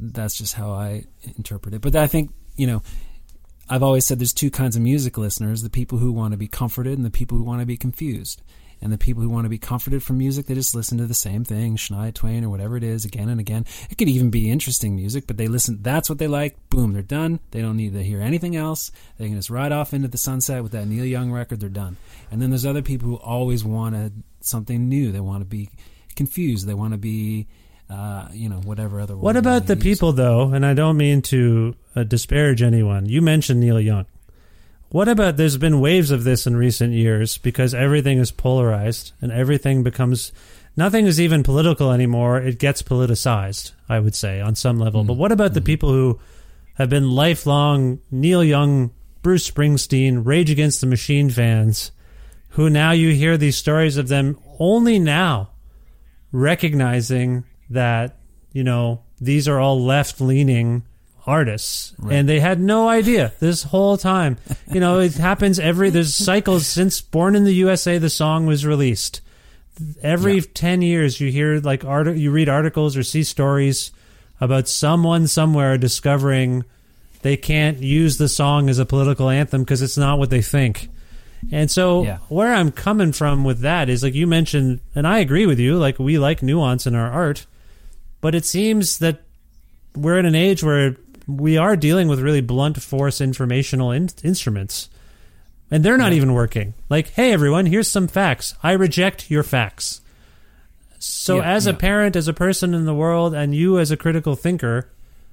That's 0.00 0.36
just 0.36 0.54
how 0.54 0.70
I 0.70 1.04
interpret 1.36 1.74
it. 1.74 1.80
But 1.80 1.96
I 1.96 2.06
think 2.06 2.32
you 2.56 2.66
know. 2.66 2.82
I've 3.68 3.82
always 3.82 4.06
said 4.06 4.18
there's 4.18 4.32
two 4.32 4.50
kinds 4.50 4.76
of 4.76 4.82
music 4.82 5.16
listeners: 5.18 5.62
the 5.62 5.70
people 5.70 5.98
who 5.98 6.12
want 6.12 6.32
to 6.32 6.38
be 6.38 6.48
comforted 6.48 6.98
and 6.98 7.04
the 7.04 7.10
people 7.10 7.38
who 7.38 7.44
want 7.44 7.60
to 7.60 7.66
be 7.66 7.76
confused. 7.76 8.42
And 8.84 8.92
the 8.92 8.98
people 8.98 9.22
who 9.22 9.28
want 9.28 9.44
to 9.44 9.48
be 9.48 9.58
comforted 9.58 10.02
from 10.02 10.18
music, 10.18 10.46
they 10.46 10.54
just 10.54 10.74
listen 10.74 10.98
to 10.98 11.06
the 11.06 11.14
same 11.14 11.44
thing, 11.44 11.76
Shania 11.76 12.12
Twain 12.12 12.42
or 12.42 12.50
whatever 12.50 12.76
it 12.76 12.82
is, 12.82 13.04
again 13.04 13.28
and 13.28 13.38
again. 13.38 13.64
It 13.88 13.96
could 13.96 14.08
even 14.08 14.30
be 14.30 14.50
interesting 14.50 14.96
music, 14.96 15.28
but 15.28 15.36
they 15.36 15.46
listen. 15.46 15.78
That's 15.82 16.08
what 16.08 16.18
they 16.18 16.26
like. 16.26 16.56
Boom, 16.68 16.92
they're 16.92 17.00
done. 17.00 17.38
They 17.52 17.62
don't 17.62 17.76
need 17.76 17.92
to 17.92 18.02
hear 18.02 18.20
anything 18.20 18.56
else. 18.56 18.90
They 19.18 19.28
can 19.28 19.36
just 19.36 19.50
ride 19.50 19.70
off 19.70 19.94
into 19.94 20.08
the 20.08 20.18
sunset 20.18 20.64
with 20.64 20.72
that 20.72 20.88
Neil 20.88 21.04
Young 21.04 21.30
record. 21.30 21.60
They're 21.60 21.68
done. 21.68 21.96
And 22.32 22.42
then 22.42 22.50
there's 22.50 22.66
other 22.66 22.82
people 22.82 23.08
who 23.08 23.16
always 23.18 23.64
wanted 23.64 24.24
something 24.40 24.88
new. 24.88 25.12
They 25.12 25.20
want 25.20 25.42
to 25.42 25.46
be 25.48 25.70
confused. 26.16 26.66
They 26.66 26.74
want 26.74 26.92
to 26.92 26.98
be, 26.98 27.46
uh, 27.92 28.28
you 28.32 28.48
know, 28.48 28.60
whatever 28.60 29.00
other. 29.00 29.16
What 29.16 29.36
about 29.36 29.66
the 29.66 29.74
use. 29.74 29.82
people, 29.82 30.12
though? 30.12 30.52
And 30.52 30.64
I 30.64 30.74
don't 30.74 30.96
mean 30.96 31.22
to 31.22 31.74
uh, 31.94 32.04
disparage 32.04 32.62
anyone. 32.62 33.06
You 33.06 33.20
mentioned 33.20 33.60
Neil 33.60 33.80
Young. 33.80 34.06
What 34.88 35.08
about 35.08 35.36
there's 35.36 35.56
been 35.56 35.80
waves 35.80 36.10
of 36.10 36.24
this 36.24 36.46
in 36.46 36.56
recent 36.56 36.92
years 36.92 37.38
because 37.38 37.72
everything 37.74 38.18
is 38.18 38.30
polarized 38.30 39.12
and 39.22 39.32
everything 39.32 39.82
becomes 39.82 40.32
nothing 40.76 41.06
is 41.06 41.20
even 41.20 41.42
political 41.42 41.92
anymore. 41.92 42.38
It 42.38 42.58
gets 42.58 42.82
politicized, 42.82 43.72
I 43.88 44.00
would 44.00 44.14
say, 44.14 44.40
on 44.40 44.54
some 44.54 44.78
level. 44.78 45.04
But 45.04 45.16
what 45.16 45.32
about 45.32 45.54
the 45.54 45.62
people 45.62 45.90
who 45.90 46.20
have 46.74 46.90
been 46.90 47.10
lifelong 47.10 48.00
Neil 48.10 48.44
Young, 48.44 48.90
Bruce 49.22 49.50
Springsteen, 49.50 50.26
Rage 50.26 50.50
Against 50.50 50.80
the 50.80 50.86
Machine 50.86 51.30
fans? 51.30 51.90
Who 52.50 52.68
now 52.68 52.90
you 52.90 53.14
hear 53.14 53.38
these 53.38 53.56
stories 53.56 53.96
of 53.96 54.08
them 54.08 54.38
only 54.58 54.98
now 54.98 55.52
recognizing 56.32 57.44
that, 57.72 58.16
you 58.52 58.64
know, 58.64 59.02
these 59.20 59.48
are 59.48 59.58
all 59.58 59.82
left 59.82 60.20
leaning 60.20 60.82
artists 61.26 61.94
and 62.10 62.28
they 62.28 62.40
had 62.40 62.58
no 62.60 62.88
idea 62.88 63.32
this 63.38 63.62
whole 63.62 63.96
time. 63.96 64.36
You 64.72 64.80
know, 64.80 64.98
it 64.98 65.14
happens 65.14 65.60
every, 65.60 65.90
there's 65.90 66.14
cycles 66.14 66.66
since 66.66 67.00
Born 67.00 67.36
in 67.36 67.44
the 67.44 67.52
USA, 67.54 67.98
the 67.98 68.10
song 68.10 68.46
was 68.46 68.66
released. 68.66 69.20
Every 70.02 70.40
10 70.40 70.82
years 70.82 71.20
you 71.20 71.30
hear 71.30 71.60
like 71.60 71.84
art, 71.84 72.08
you 72.16 72.30
read 72.30 72.48
articles 72.48 72.96
or 72.96 73.02
see 73.02 73.22
stories 73.22 73.90
about 74.40 74.68
someone 74.68 75.26
somewhere 75.28 75.78
discovering 75.78 76.64
they 77.22 77.36
can't 77.36 77.78
use 77.78 78.18
the 78.18 78.28
song 78.28 78.68
as 78.68 78.80
a 78.80 78.84
political 78.84 79.28
anthem 79.28 79.62
because 79.62 79.80
it's 79.80 79.96
not 79.96 80.18
what 80.18 80.30
they 80.30 80.42
think. 80.42 80.88
And 81.52 81.70
so 81.70 82.02
Yeah. 82.04 82.18
where 82.28 82.52
I'm 82.52 82.72
coming 82.72 83.12
from 83.12 83.44
with 83.44 83.60
that 83.60 83.88
is 83.88 84.02
like 84.02 84.14
you 84.14 84.26
mentioned, 84.26 84.80
and 84.96 85.06
I 85.06 85.20
agree 85.20 85.46
with 85.46 85.60
you, 85.60 85.78
like 85.78 86.00
we 86.00 86.18
like 86.18 86.42
nuance 86.42 86.84
in 86.86 86.96
our 86.96 87.10
art, 87.10 87.46
but 88.22 88.34
it 88.34 88.46
seems 88.46 88.98
that 89.00 89.20
we're 89.94 90.18
in 90.18 90.24
an 90.24 90.34
age 90.34 90.64
where 90.64 90.96
we 91.26 91.58
are 91.58 91.76
dealing 91.76 92.08
with 92.08 92.20
really 92.20 92.40
blunt 92.40 92.80
force 92.82 93.20
informational 93.20 93.90
in- 93.92 94.08
instruments. 94.24 94.88
And 95.70 95.84
they're 95.84 95.98
not 95.98 96.12
even 96.12 96.32
working. 96.34 96.74
Like, 96.88 97.08
hey 97.10 97.32
everyone, 97.32 97.66
here's 97.66 97.88
some 97.88 98.08
facts. 98.08 98.54
I 98.62 98.72
reject 98.72 99.30
your 99.30 99.42
facts. 99.42 100.00
So 100.98 101.36
Yeah, 101.38 101.54
as 101.54 101.66
a 101.66 101.74
parent, 101.74 102.14
as 102.16 102.28
a 102.28 102.32
person 102.32 102.74
in 102.74 102.84
the 102.84 102.94
world, 102.94 103.34
and 103.34 103.54
you 103.54 103.78
as 103.78 103.90
a 103.90 103.96
critical 103.96 104.36
thinker, 104.36 104.88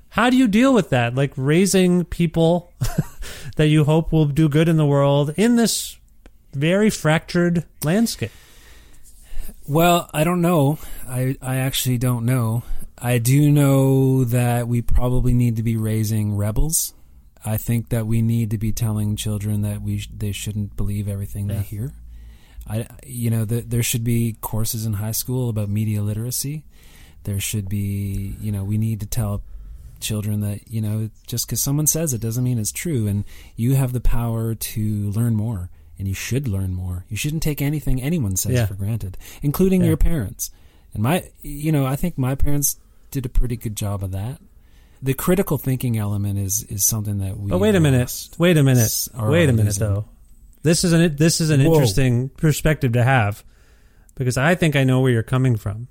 how 0.09 0.29
do 0.29 0.37
you 0.37 0.47
deal 0.47 0.73
with 0.73 0.89
that? 0.89 1.13
Like 1.13 1.31
raising 1.35 2.05
people 2.05 2.71
that 3.55 3.67
you 3.67 3.83
hope 3.83 4.11
will 4.11 4.25
do 4.25 4.49
good 4.49 4.67
in 4.67 4.77
the 4.77 4.85
world 4.85 5.33
in 5.37 5.57
this 5.57 5.97
very 6.53 6.89
fractured 6.89 7.65
landscape. 7.83 8.31
Well, 9.67 10.09
I 10.13 10.23
don't 10.23 10.41
know. 10.41 10.79
I 11.07 11.37
I 11.41 11.57
actually 11.57 11.99
don't 11.99 12.25
know. 12.25 12.63
I 13.01 13.17
do 13.17 13.51
know 13.51 14.23
that 14.25 14.67
we 14.67 14.81
probably 14.81 15.33
need 15.33 15.55
to 15.57 15.63
be 15.63 15.77
raising 15.77 16.35
rebels. 16.35 16.93
I 17.45 17.57
think 17.57 17.89
that 17.89 18.05
we 18.05 18.21
need 18.21 18.49
to 18.51 18.57
be 18.57 18.71
telling 18.73 19.15
children 19.15 19.61
that 19.61 19.81
we 19.81 19.99
sh- 19.99 20.09
they 20.15 20.33
shouldn't 20.33 20.75
believe 20.75 21.07
everything 21.07 21.47
they 21.47 21.59
hear. 21.59 21.93
I 22.67 22.87
you 23.05 23.29
know 23.29 23.45
th 23.45 23.65
there 23.67 23.81
should 23.83 24.03
be 24.03 24.35
courses 24.41 24.85
in 24.85 24.93
high 24.93 25.13
school 25.13 25.49
about 25.49 25.69
media 25.69 26.01
literacy. 26.03 26.65
There 27.23 27.39
should 27.39 27.69
be 27.69 28.35
you 28.41 28.51
know 28.51 28.63
we 28.65 28.77
need 28.77 28.99
to 28.99 29.05
tell 29.05 29.41
children 30.01 30.41
that 30.41 30.69
you 30.69 30.81
know 30.81 31.09
just 31.25 31.47
because 31.47 31.61
someone 31.61 31.87
says 31.87 32.13
it 32.13 32.21
doesn't 32.21 32.43
mean 32.43 32.59
it's 32.59 32.71
true, 32.73 33.07
and 33.07 33.23
you 33.55 33.75
have 33.75 33.93
the 33.93 34.01
power 34.01 34.53
to 34.55 35.09
learn 35.11 35.35
more, 35.35 35.69
and 35.97 36.07
you 36.07 36.13
should 36.13 36.47
learn 36.49 36.73
more. 36.73 37.05
You 37.09 37.15
shouldn't 37.17 37.43
take 37.43 37.61
anything 37.61 38.01
anyone 38.01 38.35
says 38.35 38.51
Yeah. 38.53 38.65
for 38.65 38.75
granted, 38.75 39.17
including 39.41 39.81
Yeah. 39.81 39.87
your 39.87 39.97
parents. 39.97 40.51
And 40.93 41.01
my 41.01 41.29
you 41.41 41.71
know 41.71 41.85
I 41.85 41.95
think 41.95 42.17
my 42.17 42.35
parents 42.35 42.75
did 43.11 43.25
a 43.25 43.29
pretty 43.29 43.57
good 43.57 43.75
job 43.75 44.03
of 44.03 44.11
that. 44.11 44.39
The 45.01 45.13
critical 45.13 45.57
thinking 45.57 45.97
element 45.97 46.37
is 46.39 46.63
is 46.69 46.85
something 46.85 47.19
that 47.19 47.37
we. 47.37 47.49
But 47.49 47.59
wait 47.59 47.75
a 47.75 47.79
minute. 47.79 48.29
Wait 48.37 48.57
a 48.57 48.63
minute. 48.63 49.07
Wait 49.15 49.49
a 49.49 49.53
minute, 49.53 49.75
though. 49.75 50.05
This 50.63 50.83
is 50.83 50.91
an 50.91 51.15
this 51.15 51.39
is 51.39 51.49
an 51.51 51.61
Whoa. 51.63 51.73
interesting 51.73 52.29
perspective 52.29 52.91
to 52.93 53.03
have 53.03 53.43
because 54.15 54.37
I 54.37 54.55
think 54.55 54.75
I 54.75 54.83
know 54.83 54.99
where 54.99 55.11
you're 55.11 55.23
coming 55.23 55.55
from. 55.55 55.87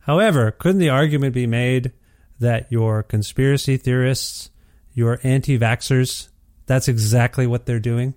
However, 0.00 0.50
couldn't 0.50 0.78
the 0.80 0.88
argument 0.90 1.34
be 1.34 1.46
made 1.46 1.92
that 2.40 2.70
your 2.70 3.02
conspiracy 3.02 3.76
theorists, 3.76 4.50
your 4.92 5.18
anti-vaxxers, 5.22 6.28
that's 6.66 6.88
exactly 6.88 7.46
what 7.46 7.66
they're 7.66 7.78
doing? 7.80 8.14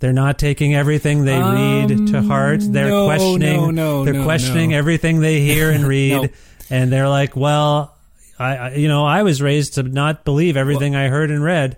They're 0.00 0.12
not 0.14 0.38
taking 0.38 0.74
everything 0.74 1.24
they 1.26 1.38
read 1.38 2.06
to 2.08 2.22
heart. 2.22 2.60
They're 2.62 2.86
Um, 2.86 2.90
no, 2.90 3.04
questioning. 3.06 3.60
no, 3.60 3.70
no, 3.70 4.04
they're 4.06 4.22
questioning 4.24 4.72
everything 4.72 5.20
they 5.20 5.40
hear 5.42 5.70
and 5.70 5.84
read. 5.86 6.32
And 6.70 6.92
they're 6.92 7.08
like, 7.08 7.36
"Well, 7.36 7.96
I, 8.38 8.56
I, 8.56 8.74
you 8.74 8.88
know, 8.88 9.04
I 9.04 9.22
was 9.22 9.42
raised 9.42 9.74
to 9.74 9.82
not 9.82 10.24
believe 10.24 10.56
everything 10.56 10.94
I 10.96 11.08
heard 11.08 11.30
and 11.30 11.42
read." 11.42 11.76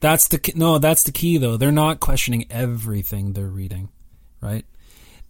That's 0.00 0.28
the 0.28 0.38
key- 0.38 0.52
no. 0.54 0.78
That's 0.78 1.04
the 1.04 1.12
key, 1.12 1.38
though. 1.38 1.56
They're 1.56 1.72
not 1.72 1.98
questioning 2.00 2.46
everything 2.50 3.32
they're 3.32 3.46
reading, 3.46 3.88
right? 4.40 4.64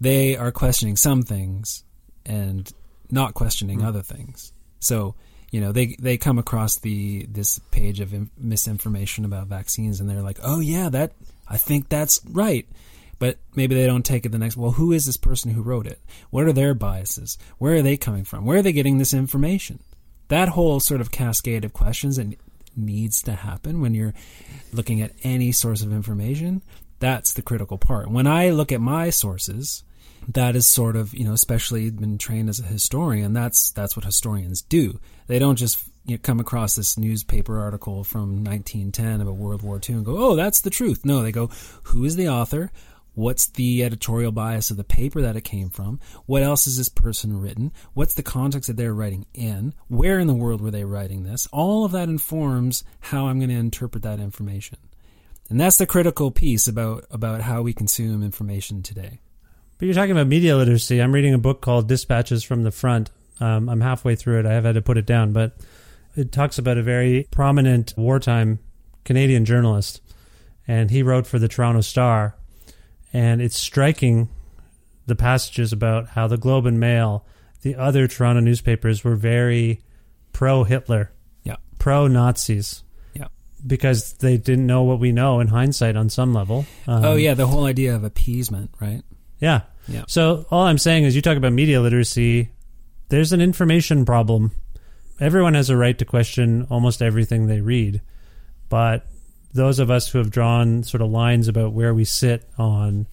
They 0.01 0.37
are 0.37 0.51
questioning 0.51 0.97
some 0.97 1.23
things 1.23 1.85
and 2.27 2.71
not 3.11 3.35
questioning 3.35 3.81
Hmm. 3.81 3.87
other 3.87 4.03
things. 4.03 4.53
So 4.81 5.15
you 5.53 5.61
know, 5.61 5.71
they 5.71 5.95
they 6.01 6.17
come 6.17 6.39
across 6.39 6.79
the 6.81 7.27
this 7.31 7.61
page 7.71 8.01
of 8.01 8.13
misinformation 8.37 9.25
about 9.25 9.47
vaccines, 9.47 10.01
and 10.01 10.11
they're 10.11 10.21
like, 10.23 10.41
"Oh 10.43 10.59
yeah, 10.59 10.89
that 10.89 11.13
I 11.47 11.57
think 11.59 11.89
that's 11.89 12.21
right." 12.29 12.67
But 13.19 13.39
maybe 13.55 13.75
they 13.75 13.87
don't 13.87 14.05
take 14.05 14.27
it 14.27 14.33
the 14.33 14.39
next. 14.39 14.57
Well, 14.57 14.73
who 14.73 14.93
is 14.93 15.07
this 15.07 15.17
person 15.17 15.53
who 15.53 15.63
wrote 15.63 15.87
it? 15.87 16.01
What 16.31 16.45
are 16.45 16.53
their 16.53 16.75
biases? 16.75 17.39
Where 17.59 17.75
are 17.75 17.83
they 17.83 17.97
coming 17.97 18.25
from? 18.25 18.45
Where 18.45 18.59
are 18.59 18.63
they 18.63 18.73
getting 18.73 18.99
this 18.99 19.15
information? 19.15 19.81
That 20.29 20.51
whole 20.51 20.81
sort 20.81 21.01
of 21.01 21.11
cascade 21.11 21.65
of 21.65 21.73
questions 21.73 22.17
that 22.17 22.39
needs 22.77 23.23
to 23.23 23.33
happen 23.33 23.81
when 23.81 23.95
you're 23.95 24.15
looking 24.73 25.01
at 25.01 25.13
any 25.23 25.53
source 25.53 25.83
of 25.83 25.93
information. 25.93 26.63
That's 26.99 27.33
the 27.33 27.43
critical 27.43 27.79
part. 27.79 28.11
When 28.11 28.27
I 28.27 28.51
look 28.51 28.73
at 28.73 28.81
my 28.81 29.11
sources, 29.11 29.85
that 30.29 30.57
is 30.57 30.67
sort 30.67 30.97
of 30.97 31.13
you 31.15 31.25
know, 31.25 31.33
especially 31.33 31.91
been 31.91 32.19
trained 32.19 32.49
as 32.49 32.61
a 32.61 32.65
historian. 32.65 33.33
That's 33.33 33.71
that's 33.73 33.97
what 33.97 34.05
historians 34.05 34.63
do. 34.63 34.99
They 35.27 35.39
don't 35.39 35.57
just 35.57 35.87
you 36.07 36.17
know, 36.17 36.21
come 36.23 36.41
across 36.41 36.77
this 36.77 36.99
newspaper 36.99 37.61
article 37.61 38.05
from 38.05 38.45
1910 38.45 39.21
about 39.21 39.37
World 39.37 39.63
War 39.63 39.81
II 39.87 39.97
and 39.97 40.05
go, 40.05 40.17
"Oh, 40.17 40.37
that's 40.37 40.61
the 40.61 40.71
truth." 40.71 41.05
No, 41.05 41.23
they 41.23 41.33
go, 41.33 41.51
"Who 41.85 42.05
is 42.05 42.17
the 42.17 42.29
author? 42.29 42.71
What's 43.15 43.47
the 43.47 43.85
editorial 43.85 44.33
bias 44.33 44.71
of 44.71 44.77
the 44.77 44.85
paper 44.85 45.23
that 45.23 45.37
it 45.37 45.43
came 45.43 45.71
from? 45.71 46.01
What 46.27 46.43
else 46.43 46.65
has 46.65 46.77
this 46.77 46.89
person 46.89 47.41
written? 47.41 47.73
What's 47.95 48.15
the 48.15 48.23
context 48.23 48.67
that 48.67 48.77
they're 48.77 48.95
writing 48.95 49.27
in? 49.35 49.75
Where 49.89 50.19
in 50.19 50.27
the 50.27 50.35
world 50.35 50.61
were 50.61 50.71
they 50.71 50.85
writing 50.85 51.23
this? 51.23 51.47
All 51.53 51.85
of 51.85 51.93
that 51.93 52.09
informs 52.09 52.85
how 53.01 53.27
I'm 53.27 53.39
going 53.39 53.51
to 53.51 53.57
interpret 53.57 54.03
that 54.03 54.21
information. 54.21 54.79
And 55.49 55.61
that's 55.61 55.77
the 55.77 55.87
critical 55.87 56.31
piece 56.31 56.67
about, 56.67 57.05
about 57.11 57.43
how 57.43 57.63
we 57.63 57.73
consume 57.73 58.23
information 58.23 58.83
today. 58.83 59.21
But 59.79 59.87
you're 59.87 59.95
talking 59.95 60.13
about 60.13 60.27
media 60.27 60.57
literacy. 60.57 61.01
I'm 61.01 61.13
reading 61.13 61.35
a 61.35 61.39
book 61.39 61.61
called 61.61 61.89
Dispatches 61.89 62.43
from 62.43 62.63
the 62.63 62.71
Front. 62.71 63.11
Um, 63.41 63.69
I'm 63.69 63.81
halfway 63.81 64.15
through 64.15 64.41
it. 64.41 64.47
I 64.47 64.53
have 64.53 64.65
had 64.65 64.75
to 64.77 64.83
put 64.83 64.97
it 64.97 65.07
down, 65.07 65.33
but 65.33 65.57
it 66.17 66.33
talks 66.33 66.59
about 66.59 66.79
a 66.79 66.83
very 66.83 67.29
prominent 67.31 67.93
wartime 67.97 68.61
Canadian 69.05 69.45
journalist, 69.45 70.01
and 70.67 70.91
he 70.91 71.03
wrote 71.03 71.27
for 71.27 71.39
the 71.39 71.49
Toronto 71.49 71.81
Star. 71.81 72.37
And 73.15 73.41
it's 73.41 73.57
striking 73.57 74.29
the 75.07 75.15
passages 75.15 75.73
about 75.73 76.09
how 76.09 76.27
the 76.27 76.37
Globe 76.37 76.67
and 76.67 76.79
Mail, 76.79 77.25
the 77.63 77.77
other 77.77 78.07
Toronto 78.09 78.41
newspapers, 78.41 79.03
were 79.05 79.15
very 79.17 79.81
pro 80.33 80.65
Hitler, 80.65 81.13
Yeah. 81.45 81.57
pro 81.79 82.09
Nazis, 82.09 82.83
Yeah. 83.15 83.29
because 83.67 84.15
they 84.15 84.37
didn't 84.37 84.67
know 84.67 84.83
what 84.83 84.99
we 84.99 85.13
know 85.13 85.39
in 85.41 85.47
hindsight 85.49 85.95
on 85.97 86.11
some 86.11 86.35
level. 86.35 86.67
Um, 86.89 87.05
oh, 87.05 87.15
yeah. 87.15 87.35
The 87.35 87.47
whole 87.47 87.65
idea 87.65 87.95
of 87.95 88.03
appeasement, 88.05 88.71
right? 88.81 89.03
yeah. 89.41 89.63
Yeah. 89.87 90.05
So 90.09 90.47
all 90.51 90.63
I'm 90.65 90.79
saying 90.79 91.05
is, 91.05 91.15
you 91.15 91.23
talk 91.23 91.37
about 91.37 91.53
media 91.53 91.81
literacy. 91.81 92.51
There's 93.11 93.33
an 93.35 93.41
information 93.43 94.05
problem. 94.07 94.51
Everyone 95.21 95.53
has 95.55 95.69
a 95.71 95.77
right 95.77 95.97
to 95.99 96.05
question 96.07 96.67
almost 96.71 97.01
everything 97.03 97.47
they 97.47 97.61
read, 97.61 98.01
but 98.71 99.07
those 99.55 99.79
of 99.79 99.91
us 99.91 100.09
who 100.09 100.19
have 100.19 100.31
drawn 100.31 100.83
sort 100.83 101.01
of 101.01 101.11
lines 101.11 101.49
about 101.49 101.73
where 101.73 101.95
we 101.95 102.05
sit 102.05 102.45
on 102.59 103.07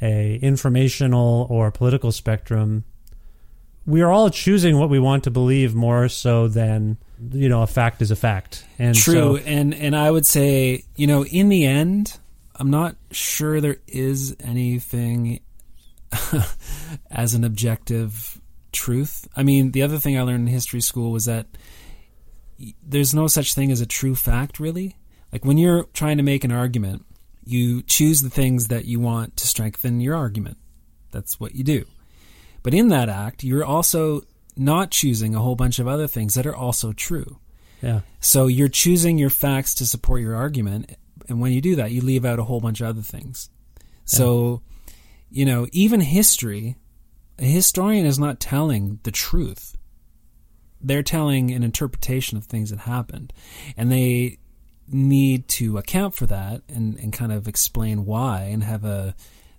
a 0.00 0.36
informational 0.36 1.46
or 1.50 1.70
political 1.70 2.12
spectrum, 2.12 2.84
we 3.86 4.00
are 4.00 4.10
all 4.10 4.30
choosing 4.30 4.78
what 4.78 4.88
we 4.88 4.98
want 4.98 5.24
to 5.24 5.30
believe 5.30 5.74
more 5.74 6.08
so 6.08 6.48
than 6.48 6.96
you 7.32 7.48
know 7.48 7.62
a 7.62 7.66
fact 7.66 8.00
is 8.02 8.10
a 8.10 8.16
fact. 8.16 8.64
And 8.78 8.94
True, 8.94 9.38
so- 9.38 9.44
and 9.44 9.74
and 9.74 9.94
I 9.96 10.10
would 10.10 10.26
say, 10.26 10.84
you 10.96 11.06
know, 11.06 11.24
in 11.24 11.48
the 11.48 11.64
end, 11.66 12.18
I'm 12.56 12.70
not 12.70 12.96
sure 13.10 13.60
there 13.60 13.78
is 13.86 14.36
anything 14.40 15.40
as 17.10 17.34
an 17.34 17.44
objective 17.44 18.40
truth. 18.72 19.26
I 19.36 19.42
mean, 19.42 19.72
the 19.72 19.82
other 19.82 19.98
thing 19.98 20.18
I 20.18 20.22
learned 20.22 20.48
in 20.48 20.54
history 20.54 20.80
school 20.80 21.10
was 21.10 21.24
that 21.24 21.46
there's 22.86 23.14
no 23.14 23.26
such 23.26 23.54
thing 23.54 23.70
as 23.72 23.80
a 23.80 23.86
true 23.86 24.14
fact, 24.14 24.60
really. 24.60 24.96
Like 25.34 25.44
when 25.44 25.58
you're 25.58 25.82
trying 25.92 26.18
to 26.18 26.22
make 26.22 26.44
an 26.44 26.52
argument, 26.52 27.04
you 27.44 27.82
choose 27.82 28.20
the 28.20 28.30
things 28.30 28.68
that 28.68 28.84
you 28.84 29.00
want 29.00 29.36
to 29.38 29.48
strengthen 29.48 30.00
your 30.00 30.14
argument. 30.14 30.58
That's 31.10 31.40
what 31.40 31.56
you 31.56 31.64
do. 31.64 31.86
But 32.62 32.72
in 32.72 32.86
that 32.90 33.08
act, 33.08 33.42
you're 33.42 33.64
also 33.64 34.22
not 34.56 34.92
choosing 34.92 35.34
a 35.34 35.40
whole 35.40 35.56
bunch 35.56 35.80
of 35.80 35.88
other 35.88 36.06
things 36.06 36.34
that 36.34 36.46
are 36.46 36.54
also 36.54 36.92
true. 36.92 37.40
yeah. 37.82 38.02
So 38.20 38.46
you're 38.46 38.68
choosing 38.68 39.18
your 39.18 39.28
facts 39.28 39.74
to 39.74 39.86
support 39.86 40.20
your 40.20 40.36
argument, 40.36 40.92
and 41.28 41.40
when 41.40 41.50
you 41.50 41.60
do 41.60 41.74
that, 41.76 41.90
you 41.90 42.00
leave 42.00 42.24
out 42.24 42.38
a 42.38 42.44
whole 42.44 42.60
bunch 42.60 42.80
of 42.80 42.86
other 42.86 43.02
things. 43.02 43.50
So, 44.04 44.62
you 45.30 45.44
know, 45.44 45.66
even 45.72 46.00
history, 46.00 46.76
a 47.40 47.44
historian 47.44 48.06
is 48.06 48.20
not 48.20 48.38
telling 48.38 49.00
the 49.02 49.10
truth. 49.10 49.76
They're 50.80 51.02
telling 51.02 51.50
an 51.50 51.64
interpretation 51.64 52.38
of 52.38 52.44
things 52.44 52.70
that 52.70 52.78
happened, 52.78 53.32
and 53.76 53.90
they 53.90 54.38
need 54.88 55.48
to 55.48 55.78
account 55.78 56.14
for 56.14 56.26
that 56.26 56.62
and, 56.68 56.98
and 56.98 57.12
kind 57.12 57.32
of 57.32 57.48
explain 57.48 58.04
why 58.04 58.42
and 58.42 58.62
have 58.62 58.84
a 58.84 59.14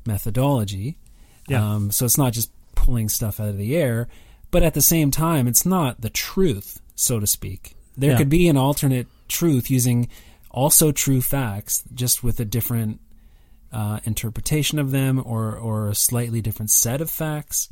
methodology. 0.05 0.97
Yeah. 1.47 1.63
Um, 1.75 1.91
so 1.91 2.05
it's 2.05 2.17
not 2.17 2.33
just 2.33 2.51
pulling 2.75 3.09
stuff 3.09 3.39
out 3.39 3.49
of 3.49 3.57
the 3.57 3.75
air. 3.75 4.07
But 4.51 4.63
at 4.63 4.73
the 4.73 4.81
same 4.81 5.11
time, 5.11 5.47
it's 5.47 5.65
not 5.65 6.01
the 6.01 6.09
truth, 6.09 6.79
so 6.95 7.19
to 7.19 7.27
speak. 7.27 7.75
There 7.97 8.11
Yeah. 8.11 8.17
could 8.17 8.29
be 8.29 8.47
an 8.47 8.57
alternate 8.57 9.07
truth 9.27 9.69
using 9.69 10.07
also 10.49 10.91
true 10.91 11.21
facts, 11.21 11.83
just 11.93 12.23
with 12.23 12.39
a 12.39 12.45
different 12.45 13.01
uh, 13.73 13.99
interpretation 14.05 14.79
of 14.79 14.91
them 14.91 15.21
or 15.25 15.57
or 15.57 15.89
a 15.89 15.95
slightly 15.95 16.39
different 16.41 16.71
set 16.71 17.01
of 17.01 17.09
facts. 17.09 17.67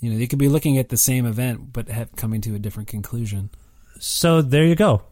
You 0.00 0.10
know, 0.10 0.18
they 0.18 0.26
could 0.26 0.38
be 0.38 0.48
looking 0.48 0.76
at 0.76 0.90
the 0.90 0.96
same 0.98 1.24
event 1.24 1.72
but 1.72 1.88
have, 1.88 2.14
coming 2.16 2.42
to 2.42 2.54
a 2.54 2.58
different 2.58 2.88
conclusion. 2.88 3.48
So 3.98 4.42
there 4.42 4.66
you 4.66 4.74
go. 4.74 5.02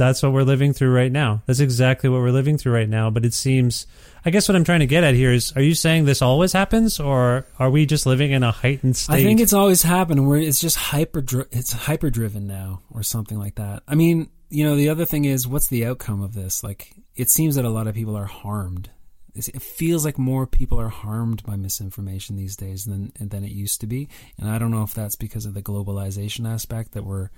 That's 0.00 0.22
what 0.22 0.32
we're 0.32 0.44
living 0.44 0.72
through 0.72 0.94
right 0.94 1.12
now. 1.12 1.42
That's 1.44 1.60
exactly 1.60 2.08
what 2.08 2.22
we're 2.22 2.30
living 2.30 2.56
through 2.56 2.72
right 2.72 2.88
now. 2.88 3.10
But 3.10 3.26
it 3.26 3.34
seems, 3.34 3.86
I 4.24 4.30
guess 4.30 4.48
what 4.48 4.56
I'm 4.56 4.64
trying 4.64 4.80
to 4.80 4.86
get 4.86 5.04
at 5.04 5.14
here 5.14 5.30
is, 5.30 5.52
are 5.56 5.60
you 5.60 5.74
saying 5.74 6.06
this 6.06 6.22
always 6.22 6.54
happens, 6.54 6.98
or 6.98 7.46
are 7.58 7.68
we 7.68 7.84
just 7.84 8.06
living 8.06 8.30
in 8.30 8.42
a 8.42 8.50
heightened 8.50 8.96
state? 8.96 9.16
I 9.16 9.22
think 9.22 9.40
it's 9.40 9.52
always 9.52 9.82
happened 9.82 10.26
where 10.26 10.38
it's 10.38 10.58
just 10.58 10.78
hyper 10.78 11.22
it's 11.52 11.74
hyper 11.74 12.08
driven 12.08 12.46
now 12.46 12.80
or 12.90 13.02
something 13.02 13.38
like 13.38 13.56
that. 13.56 13.82
I 13.86 13.94
mean, 13.94 14.30
you 14.48 14.64
know, 14.64 14.74
the 14.74 14.88
other 14.88 15.04
thing 15.04 15.26
is 15.26 15.46
what's 15.46 15.68
the 15.68 15.84
outcome 15.84 16.22
of 16.22 16.32
this? 16.32 16.64
Like 16.64 16.94
it 17.14 17.28
seems 17.28 17.56
that 17.56 17.66
a 17.66 17.70
lot 17.70 17.86
of 17.86 17.94
people 17.94 18.16
are 18.16 18.24
harmed. 18.24 18.88
It 19.34 19.60
feels 19.60 20.02
like 20.02 20.18
more 20.18 20.46
people 20.46 20.80
are 20.80 20.88
harmed 20.88 21.42
by 21.42 21.56
misinformation 21.56 22.36
these 22.36 22.56
days 22.56 22.86
than 22.86 23.12
than 23.20 23.44
it 23.44 23.52
used 23.52 23.82
to 23.82 23.86
be. 23.86 24.08
And 24.38 24.48
I 24.48 24.56
don't 24.56 24.70
know 24.70 24.82
if 24.82 24.94
that's 24.94 25.16
because 25.16 25.44
of 25.44 25.52
the 25.52 25.62
globalization 25.62 26.50
aspect 26.50 26.92
that 26.92 27.04
we're 27.04 27.28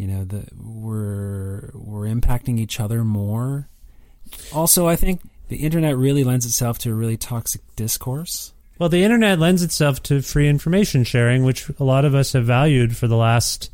you 0.00 0.06
know, 0.06 0.24
the 0.24 0.48
we're 0.56 0.96
we're 0.96 1.39
impacting 2.10 2.58
each 2.58 2.80
other 2.80 3.04
more. 3.04 3.68
Also, 4.52 4.86
I 4.86 4.96
think 4.96 5.20
the 5.48 5.58
internet 5.58 5.96
really 5.96 6.24
lends 6.24 6.46
itself 6.46 6.78
to 6.78 6.90
a 6.90 6.94
really 6.94 7.16
toxic 7.16 7.60
discourse. 7.76 8.52
Well, 8.78 8.88
the 8.88 9.04
internet 9.04 9.38
lends 9.38 9.62
itself 9.62 10.02
to 10.04 10.22
free 10.22 10.48
information 10.48 11.04
sharing, 11.04 11.44
which 11.44 11.68
a 11.78 11.84
lot 11.84 12.04
of 12.04 12.14
us 12.14 12.32
have 12.32 12.46
valued 12.46 12.96
for 12.96 13.06
the 13.06 13.16
last 13.16 13.70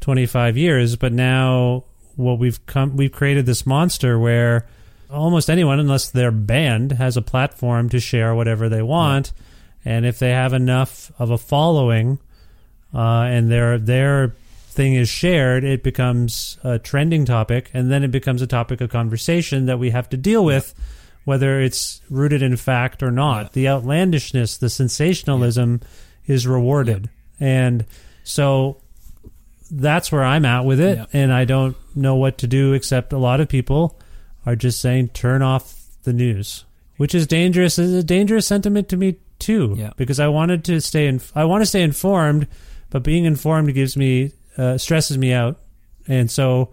25 0.00 0.56
years. 0.56 0.96
But 0.96 1.12
now, 1.12 1.84
what 2.16 2.38
we've 2.38 2.64
come, 2.66 2.96
we've 2.96 3.12
created 3.12 3.46
this 3.46 3.64
monster 3.64 4.18
where 4.18 4.66
almost 5.10 5.48
anyone, 5.48 5.80
unless 5.80 6.10
they're 6.10 6.30
banned, 6.30 6.92
has 6.92 7.16
a 7.16 7.22
platform 7.22 7.88
to 7.88 8.00
share 8.00 8.34
whatever 8.34 8.68
they 8.68 8.82
want. 8.82 9.32
And 9.84 10.04
if 10.04 10.18
they 10.18 10.30
have 10.30 10.52
enough 10.52 11.10
of 11.18 11.30
a 11.30 11.38
following, 11.38 12.18
uh, 12.94 13.22
and 13.22 13.50
their 13.50 13.78
their 13.78 14.34
thing 14.70 14.94
is 14.94 15.08
shared, 15.08 15.64
it 15.64 15.82
becomes 15.82 16.58
a 16.64 16.78
trending 16.78 17.24
topic, 17.24 17.70
and 17.74 17.90
then 17.90 18.02
it 18.04 18.10
becomes 18.10 18.40
a 18.42 18.46
topic 18.46 18.80
of 18.80 18.90
conversation 18.90 19.66
that 19.66 19.78
we 19.78 19.90
have 19.90 20.08
to 20.10 20.16
deal 20.16 20.44
with, 20.44 20.74
whether 21.24 21.60
it's 21.60 22.00
rooted 22.08 22.42
in 22.42 22.56
fact 22.56 23.02
or 23.02 23.10
not. 23.10 23.52
The 23.52 23.68
outlandishness, 23.68 24.56
the 24.58 24.70
sensationalism, 24.70 25.80
is 26.26 26.46
rewarded, 26.46 27.10
and 27.38 27.84
so 28.24 28.78
that's 29.70 30.10
where 30.10 30.24
I'm 30.24 30.44
at 30.44 30.64
with 30.64 30.80
it, 30.80 30.98
Yeah. 30.98 31.06
and 31.12 31.32
I 31.32 31.44
don't 31.44 31.76
know 31.94 32.16
what 32.16 32.38
to 32.38 32.46
do 32.46 32.72
except 32.72 33.12
a 33.12 33.18
lot 33.18 33.40
of 33.40 33.48
people 33.48 33.98
are 34.46 34.56
just 34.56 34.80
saying 34.80 35.08
turn 35.08 35.42
off 35.42 35.74
the 36.04 36.12
news, 36.12 36.64
which 36.96 37.14
is 37.14 37.26
dangerous. 37.26 37.78
Is 37.78 37.94
a 37.94 38.02
dangerous 38.02 38.46
sentiment 38.46 38.88
to 38.88 38.96
me 38.96 39.16
too, 39.38 39.74
Yeah. 39.78 39.90
because 39.96 40.18
I 40.20 40.28
wanted 40.28 40.64
to 40.64 40.80
stay 40.80 41.06
in. 41.06 41.20
I 41.34 41.44
want 41.44 41.62
to 41.62 41.66
stay 41.66 41.82
informed, 41.82 42.46
but 42.90 43.02
being 43.02 43.24
informed 43.24 43.72
gives 43.74 43.96
me 43.96 44.32
uh, 44.60 44.78
stresses 44.78 45.16
me 45.16 45.32
out, 45.32 45.58
and 46.06 46.30
so 46.30 46.72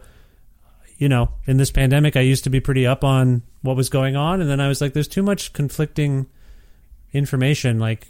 you 0.97 1.07
know, 1.07 1.29
in 1.45 1.57
this 1.57 1.71
pandemic, 1.71 2.15
I 2.15 2.21
used 2.21 2.43
to 2.45 2.49
be 2.49 2.59
pretty 2.59 2.85
up 2.87 3.03
on 3.03 3.43
what 3.61 3.75
was 3.75 3.89
going 3.89 4.15
on, 4.15 4.41
and 4.41 4.49
then 4.49 4.59
I 4.59 4.67
was 4.67 4.81
like, 4.81 4.93
"There's 4.93 5.07
too 5.07 5.23
much 5.23 5.53
conflicting 5.53 6.25
information." 7.13 7.79
Like, 7.79 8.07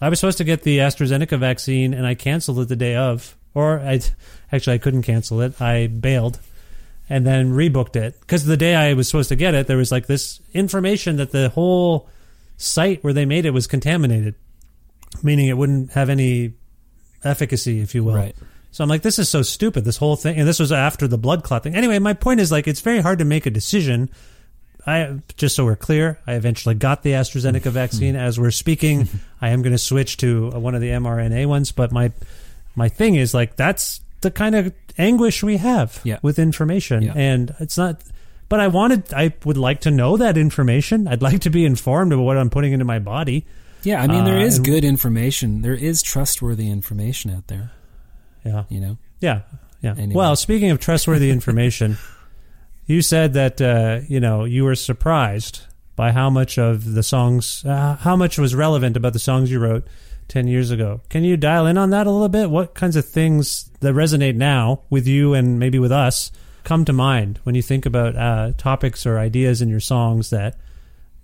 I 0.00 0.08
was 0.08 0.20
supposed 0.20 0.38
to 0.38 0.44
get 0.44 0.62
the 0.62 0.78
AstraZeneca 0.78 1.38
vaccine, 1.38 1.92
and 1.92 2.06
I 2.06 2.14
canceled 2.14 2.60
it 2.60 2.68
the 2.68 2.76
day 2.76 2.94
of, 2.94 3.36
or 3.54 3.80
I 3.80 4.00
actually 4.52 4.74
I 4.74 4.78
couldn't 4.78 5.02
cancel 5.02 5.40
it. 5.40 5.60
I 5.60 5.88
bailed, 5.88 6.38
and 7.10 7.26
then 7.26 7.52
rebooked 7.52 7.96
it 7.96 8.18
because 8.20 8.44
the 8.44 8.56
day 8.56 8.76
I 8.76 8.94
was 8.94 9.08
supposed 9.08 9.30
to 9.30 9.36
get 9.36 9.54
it, 9.54 9.66
there 9.66 9.76
was 9.76 9.90
like 9.90 10.06
this 10.06 10.40
information 10.54 11.16
that 11.16 11.32
the 11.32 11.48
whole 11.48 12.08
site 12.56 13.02
where 13.02 13.12
they 13.12 13.24
made 13.24 13.46
it 13.46 13.50
was 13.50 13.66
contaminated, 13.66 14.36
meaning 15.24 15.48
it 15.48 15.56
wouldn't 15.56 15.92
have 15.92 16.08
any 16.08 16.52
efficacy, 17.24 17.80
if 17.80 17.96
you 17.96 18.04
will. 18.04 18.14
Right. 18.14 18.36
So 18.70 18.84
I'm 18.84 18.90
like, 18.90 19.02
this 19.02 19.18
is 19.18 19.28
so 19.28 19.42
stupid. 19.42 19.84
This 19.84 19.96
whole 19.96 20.16
thing, 20.16 20.38
and 20.38 20.46
this 20.46 20.58
was 20.58 20.70
after 20.72 21.08
the 21.08 21.18
blood 21.18 21.42
clot 21.42 21.62
thing. 21.62 21.74
Anyway, 21.74 21.98
my 21.98 22.12
point 22.14 22.40
is 22.40 22.52
like, 22.52 22.68
it's 22.68 22.80
very 22.80 23.00
hard 23.00 23.18
to 23.20 23.24
make 23.24 23.46
a 23.46 23.50
decision. 23.50 24.10
I 24.86 25.18
just 25.36 25.56
so 25.56 25.64
we're 25.64 25.76
clear, 25.76 26.18
I 26.26 26.34
eventually 26.34 26.74
got 26.74 27.02
the 27.02 27.10
AstraZeneca 27.12 27.70
vaccine. 27.70 28.14
As 28.16 28.38
we're 28.38 28.50
speaking, 28.50 29.08
I 29.40 29.50
am 29.50 29.62
going 29.62 29.72
to 29.72 29.78
switch 29.78 30.16
to 30.18 30.50
one 30.50 30.74
of 30.74 30.80
the 30.80 30.88
mRNA 30.90 31.46
ones. 31.46 31.72
But 31.72 31.92
my 31.92 32.12
my 32.76 32.88
thing 32.88 33.16
is 33.16 33.34
like 33.34 33.56
that's 33.56 34.00
the 34.20 34.30
kind 34.30 34.54
of 34.54 34.72
anguish 34.96 35.42
we 35.42 35.56
have 35.58 36.00
Yeah. 36.04 36.18
with 36.22 36.38
information, 36.38 37.02
Yeah. 37.02 37.12
and 37.16 37.54
it's 37.60 37.76
not. 37.76 38.00
But 38.48 38.60
I 38.60 38.68
wanted, 38.68 39.12
I 39.12 39.34
would 39.44 39.58
like 39.58 39.80
to 39.82 39.90
know 39.90 40.16
that 40.16 40.38
information. 40.38 41.06
I'd 41.06 41.20
like 41.20 41.40
to 41.40 41.50
be 41.50 41.66
informed 41.66 42.14
about 42.14 42.22
what 42.22 42.38
I'm 42.38 42.48
putting 42.48 42.72
into 42.72 42.84
my 42.86 42.98
body. 42.98 43.44
Yeah, 43.82 44.00
I 44.02 44.06
mean 44.06 44.24
there 44.24 44.38
Uh, 44.38 44.42
is 44.42 44.58
good 44.58 44.84
information. 44.84 45.60
There 45.60 45.74
is 45.74 46.00
trustworthy 46.02 46.70
information 46.70 47.30
out 47.30 47.48
there, 47.48 47.72
Yeah. 48.48 48.64
you 48.68 48.80
know. 48.80 48.98
Yeah, 49.20 49.42
yeah. 49.82 49.94
Anyway. 49.96 50.14
Well, 50.14 50.36
speaking 50.36 50.70
of 50.70 50.78
trustworthy 50.78 51.30
information, 51.30 51.98
you 52.86 53.02
said 53.02 53.34
that 53.34 53.60
uh, 53.60 54.00
you 54.08 54.20
know 54.20 54.44
you 54.44 54.64
were 54.64 54.74
surprised 54.74 55.62
by 55.96 56.12
how 56.12 56.30
much 56.30 56.58
of 56.58 56.94
the 56.94 57.02
songs, 57.02 57.64
uh, 57.64 57.96
how 57.96 58.16
much 58.16 58.38
was 58.38 58.54
relevant 58.54 58.96
about 58.96 59.12
the 59.12 59.18
songs 59.18 59.50
you 59.50 59.58
wrote 59.58 59.86
ten 60.28 60.46
years 60.46 60.70
ago. 60.70 61.00
Can 61.08 61.24
you 61.24 61.36
dial 61.36 61.66
in 61.66 61.76
on 61.78 61.90
that 61.90 62.06
a 62.06 62.10
little 62.10 62.28
bit? 62.28 62.50
What 62.50 62.74
kinds 62.74 62.96
of 62.96 63.04
things 63.04 63.70
that 63.80 63.94
resonate 63.94 64.36
now 64.36 64.82
with 64.90 65.06
you 65.06 65.34
and 65.34 65.58
maybe 65.58 65.78
with 65.78 65.92
us 65.92 66.30
come 66.64 66.84
to 66.84 66.92
mind 66.92 67.40
when 67.44 67.54
you 67.54 67.62
think 67.62 67.86
about 67.86 68.14
uh, 68.14 68.52
topics 68.58 69.06
or 69.06 69.18
ideas 69.18 69.62
in 69.62 69.68
your 69.68 69.80
songs 69.80 70.30
that 70.30 70.56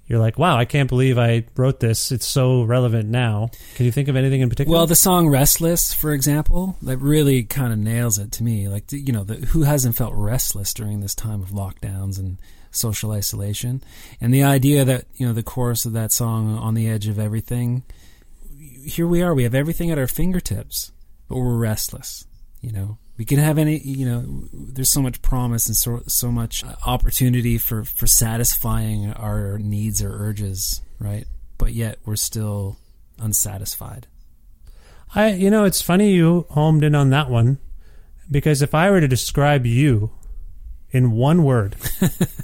you're 0.07 0.19
like, 0.19 0.39
wow, 0.39 0.57
I 0.59 0.67
can't 0.67 0.89
believe 0.89 1.19
I 1.19 1.45
wrote 1.57 1.81
this. 1.81 2.13
It's 2.13 2.27
so 2.27 2.63
relevant 2.63 3.09
now. 3.09 3.51
Can 3.77 3.87
you 3.87 3.93
think 3.93 4.09
of 4.09 4.17
anything 4.17 4.43
in 4.43 4.51
particular? 4.51 4.77
Well, 4.77 4.87
the 4.87 4.97
song 4.97 5.29
"Restless," 5.29 5.95
for 5.95 6.13
example, 6.13 6.77
that 6.83 6.99
really 6.99 7.45
kind 7.45 7.73
of 7.73 7.79
nails 7.79 8.19
it 8.19 8.31
to 8.33 8.43
me. 8.43 8.69
Like, 8.69 8.93
you 8.93 9.13
know, 9.13 9.25
the, 9.25 9.35
who 9.35 9.63
hasn't 9.63 9.97
felt 9.97 10.13
restless 10.15 10.75
during 10.75 11.01
this 11.01 11.15
time 11.15 11.41
of 11.41 11.51
lockdowns 11.51 12.19
and 12.19 12.39
social 12.71 13.13
isolation? 13.13 13.83
And 14.21 14.35
the 14.35 14.43
idea 14.43 14.85
that 14.85 15.07
you 15.15 15.27
know 15.27 15.33
the 15.33 15.43
chorus 15.43 15.87
of 15.87 15.95
that 15.95 16.13
song, 16.13 16.59
"On 16.59 16.75
the 16.75 16.89
Edge 16.89 17.09
of 17.09 17.19
Everything," 17.19 17.83
here 18.85 19.07
we 19.07 19.23
are. 19.23 19.35
We 19.35 19.45
have 19.45 19.55
everything 19.55 19.91
at 19.91 19.99
our 19.99 20.07
fingertips, 20.07 20.93
but 21.29 21.37
we're 21.39 21.57
restless. 21.57 22.27
You 22.61 22.73
know, 22.73 22.99
we 23.17 23.25
can 23.25 23.39
have 23.39 23.59
any. 23.59 23.79
You 23.79 24.07
know, 24.07 24.25
there's 24.53 24.91
so 24.91 25.03
much 25.03 25.23
promise 25.23 25.67
and 25.67 25.77
so 25.77 26.03
so 26.07 26.31
much 26.31 26.65
opportunity 26.87 27.59
for 27.59 27.85
for 27.85 28.07
satisfying 28.07 29.13
our 29.13 29.59
needs 29.59 30.03
or 30.03 30.13
urges, 30.13 30.83
right? 30.99 31.27
But 31.59 31.73
yet 31.73 31.99
we're 32.05 32.17
still 32.17 32.79
unsatisfied. 33.19 34.07
I, 35.15 35.33
you 35.33 35.51
know, 35.51 35.65
it's 35.65 35.81
funny 35.81 36.13
you 36.13 36.47
homed 36.51 36.83
in 36.83 36.95
on 36.95 37.11
that 37.11 37.31
one 37.31 37.59
because 38.31 38.63
if 38.63 38.75
I 38.75 38.91
were 38.91 39.01
to 39.01 39.09
describe 39.09 39.65
you 39.65 40.11
in 40.91 41.13
one 41.13 41.45
word, 41.45 41.77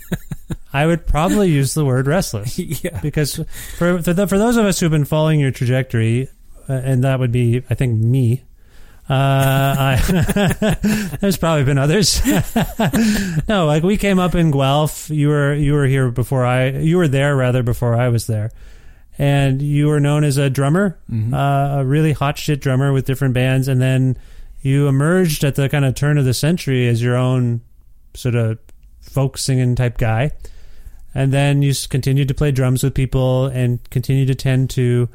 I 0.73 0.87
would 0.87 1.07
probably 1.07 1.51
use 1.51 1.75
the 1.75 1.85
word 1.85 2.07
restless. 2.07 2.59
yeah. 2.85 3.01
Because 3.01 3.37
for 3.77 4.01
for, 4.03 4.13
the, 4.13 4.27
for 4.29 4.39
those 4.39 4.57
of 4.57 4.67
us 4.67 4.79
who've 4.79 4.91
been 4.91 5.05
following 5.05 5.41
your 5.41 5.51
trajectory, 5.51 6.29
uh, 6.69 6.75
and 6.75 7.03
that 7.03 7.19
would 7.19 7.33
be, 7.33 7.65
I 7.69 7.75
think, 7.75 8.01
me. 8.01 8.45
Uh, 9.11 9.75
I, 9.79 11.17
there's 11.21 11.37
probably 11.37 11.65
been 11.65 11.79
others. 11.79 12.25
no, 13.49 13.67
like 13.67 13.83
we 13.83 13.97
came 13.97 14.21
up 14.21 14.37
in 14.37 14.53
Guelph. 14.53 15.11
You 15.11 15.29
were 15.29 15.53
you 15.53 15.73
were 15.73 15.87
here 15.87 16.11
before 16.11 16.45
I. 16.45 16.69
You 16.69 16.97
were 16.97 17.09
there 17.09 17.35
rather 17.35 17.65
before 17.65 17.97
I 17.97 18.09
was 18.09 18.29
there, 18.29 18.53
and 19.19 19.61
you 19.61 19.89
were 19.89 19.99
known 19.99 20.23
as 20.23 20.37
a 20.37 20.49
drummer, 20.49 20.97
uh, 21.35 21.81
a 21.81 21.85
really 21.85 22.13
hot 22.13 22.39
shit 22.39 22.61
drummer 22.61 22.93
with 22.93 23.05
different 23.05 23.35
bands, 23.35 23.67
and 23.67 23.83
then 23.83 24.17
you 24.63 24.87
emerged 24.87 25.43
at 25.43 25.57
the 25.57 25.69
kind 25.69 25.85
of 25.85 25.97
turn 25.97 26.17
of 26.17 26.25
the 26.25 26.35
century 26.35 26.87
as 26.87 27.03
your 27.03 27.17
own 27.17 27.63
sort 28.15 28.37
of 28.37 28.59
folk 29.01 29.39
singing 29.39 29.75
type 29.75 29.99
guy 29.99 30.31
and 31.15 31.33
then 31.33 31.63
you 31.63 31.75
continued 31.89 32.29
to 32.29 32.35
play 32.35 32.51
drums 32.51 32.83
with 32.83 32.95
people 32.95 33.47
and 33.47 33.89
continued 33.91 34.29
to 34.29 34.35
tend 34.35 34.71
to 34.71 35.09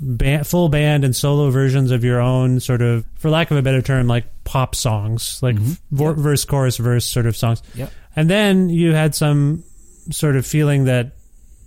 band, 0.00 0.46
full 0.46 0.68
band 0.68 1.04
and 1.04 1.14
solo 1.16 1.50
versions 1.50 1.90
of 1.90 2.04
your 2.04 2.20
own 2.20 2.60
sort 2.60 2.82
of 2.82 3.04
for 3.16 3.30
lack 3.30 3.50
of 3.50 3.56
a 3.56 3.62
better 3.62 3.80
term 3.82 4.06
like 4.06 4.24
pop 4.44 4.74
songs 4.74 5.38
like 5.42 5.56
vor- 5.90 6.14
verse 6.14 6.44
chorus 6.44 6.76
verse 6.76 7.04
sort 7.06 7.26
of 7.26 7.36
songs 7.36 7.62
Yep. 7.74 7.90
and 8.14 8.28
then 8.30 8.68
you 8.68 8.92
had 8.92 9.14
some 9.14 9.64
sort 10.10 10.36
of 10.36 10.46
feeling 10.46 10.84
that 10.84 11.12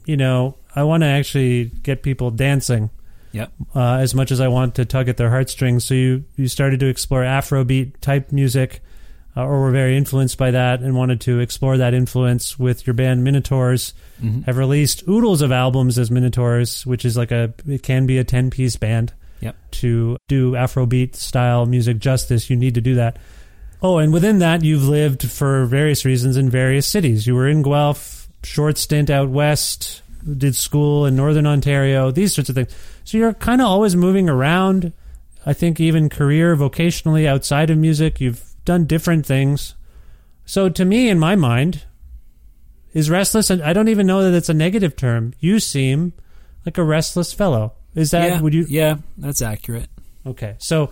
you 0.06 0.16
know 0.16 0.56
i 0.76 0.84
want 0.84 1.02
to 1.02 1.08
actually 1.08 1.66
get 1.84 2.04
people 2.04 2.32
dancing 2.32 2.90
Yep. 3.32 3.52
uh, 3.76 3.94
as 3.98 4.16
much 4.16 4.32
as 4.32 4.42
I 4.42 4.48
want 4.48 4.74
to 4.76 4.86
tug 4.86 5.08
at 5.08 5.18
their 5.18 5.30
heartstrings. 5.30 5.86
So 5.86 5.94
you, 5.94 6.24
you 6.36 6.48
started 6.48 6.80
to 6.80 6.88
explore 6.88 7.22
Afrobeat 7.22 8.00
type 8.02 8.32
music, 8.32 8.82
uh, 9.38 9.44
or 9.46 9.62
were 9.62 9.70
very 9.72 9.96
influenced 9.96 10.36
by 10.40 10.50
that 10.50 10.80
and 10.80 10.96
wanted 10.96 11.22
to 11.22 11.38
explore 11.40 11.78
that 11.78 11.94
influence 11.94 12.58
with 12.58 12.88
your 12.88 12.96
band 12.96 13.24
Minotaurs. 13.24 13.94
Mm-hmm. 14.22 14.41
Have 14.41 14.57
released 14.57 15.07
oodles 15.07 15.41
of 15.41 15.51
albums 15.51 15.97
as 15.97 16.11
Minotaurs, 16.11 16.86
which 16.86 17.05
is 17.05 17.15
like 17.15 17.32
a 17.32 17.53
it 17.67 17.84
can 17.84 18.05
be 18.05 18.17
a 18.17 18.24
ten 18.24 18.49
piece 18.49 18.76
band. 18.76 19.13
Yep. 19.41 19.55
to 19.72 20.17
do 20.28 20.51
Afrobeat 20.51 21.15
style 21.15 21.65
music 21.65 21.99
justice. 21.99 22.49
You 22.49 22.57
need 22.57 22.76
to 22.76 22.82
do 22.82 22.95
that. 22.95 23.17
Oh, 23.82 23.97
and 23.97 24.11
within 24.11 24.39
that, 24.39 24.63
you've 24.63 24.88
lived 24.88 25.30
for 25.32 25.65
various 25.65 26.03
reasons 26.03 26.36
in 26.36 26.49
various 26.49 26.86
cities. 26.86 27.26
You 27.26 27.36
were 27.36 27.47
in 27.47 27.61
Guelph, 27.61 28.28
short 28.43 28.78
stint 28.78 29.09
out 29.09 29.30
west, 29.30 30.01
did 30.38 30.55
school 30.55 31.05
in 31.05 31.15
Northern 31.15 31.47
Ontario, 31.47 32.11
these 32.11 32.36
sorts 32.36 32.49
of 32.49 32.55
things. 32.55 32.76
So 33.05 33.17
you're 33.17 33.34
kind 33.34 33.61
of 33.61 33.67
always 33.67 33.95
moving 33.95 34.28
around. 34.28 34.91
I 35.45 35.53
think 35.53 35.80
even 35.80 36.09
career, 36.09 36.55
vocationally, 36.55 37.26
outside 37.26 37.70
of 37.70 37.78
music, 37.78 38.20
you've 38.20 38.43
done 38.65 38.86
different 38.86 39.26
things. 39.26 39.76
So 40.45 40.67
to 40.67 40.84
me, 40.84 41.09
in 41.09 41.17
my 41.17 41.38
mind, 41.38 41.84
is 42.94 43.10
restless, 43.10 43.50
and 43.50 43.62
I 43.62 43.74
don't 43.74 43.88
even 43.90 44.08
know 44.08 44.24
that 44.24 44.36
it's 44.36 44.50
a 44.50 44.54
negative 44.54 44.96
term. 44.96 45.34
You 45.40 45.60
seem 45.60 46.14
like 46.66 46.78
a 46.78 46.84
restless 46.84 47.34
fellow. 47.34 47.74
Is 47.96 48.12
that 48.12 48.30
yeah, 48.30 48.42
would 48.42 48.54
you? 48.54 48.66
Yeah, 48.70 48.98
that's 49.18 49.42
accurate. 49.42 49.90
Okay. 50.26 50.56
So 50.60 50.92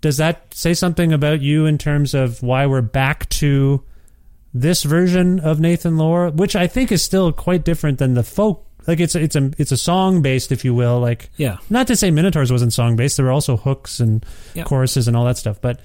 does 0.00 0.16
that 0.18 0.52
say 0.54 0.74
something 0.74 1.12
about 1.12 1.40
you 1.40 1.66
in 1.66 1.76
terms 1.78 2.14
of 2.14 2.42
why 2.42 2.66
we're 2.66 2.80
back 2.82 3.28
to 3.30 3.82
this 4.54 4.82
version 4.82 5.40
of 5.40 5.60
Nathan 5.60 5.96
Lawr, 5.96 6.30
which 6.30 6.56
I 6.56 6.66
think 6.66 6.90
is 6.90 7.02
still 7.02 7.32
quite 7.32 7.64
different 7.64 7.98
than 7.98 8.14
the 8.14 8.22
folk 8.22 8.66
like 8.86 8.98
it's 8.98 9.14
a, 9.14 9.20
it's 9.20 9.36
a 9.36 9.50
it's 9.58 9.72
a 9.72 9.76
song 9.76 10.22
based 10.22 10.50
if 10.50 10.64
you 10.64 10.74
will 10.74 10.98
like 11.00 11.28
Yeah. 11.36 11.58
not 11.68 11.86
to 11.88 11.96
say 11.96 12.10
Minotaurs 12.10 12.50
wasn't 12.50 12.72
song 12.72 12.96
based 12.96 13.18
there 13.18 13.26
were 13.26 13.30
also 13.32 13.56
hooks 13.58 14.00
and 14.00 14.24
Yeah. 14.54 14.64
choruses 14.64 15.06
and 15.06 15.14
all 15.16 15.26
that 15.26 15.36
stuff 15.36 15.60
but 15.60 15.80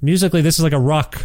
musically 0.00 0.40
this 0.40 0.56
is 0.56 0.62
like 0.62 0.72
a 0.72 0.78
rock 0.78 1.24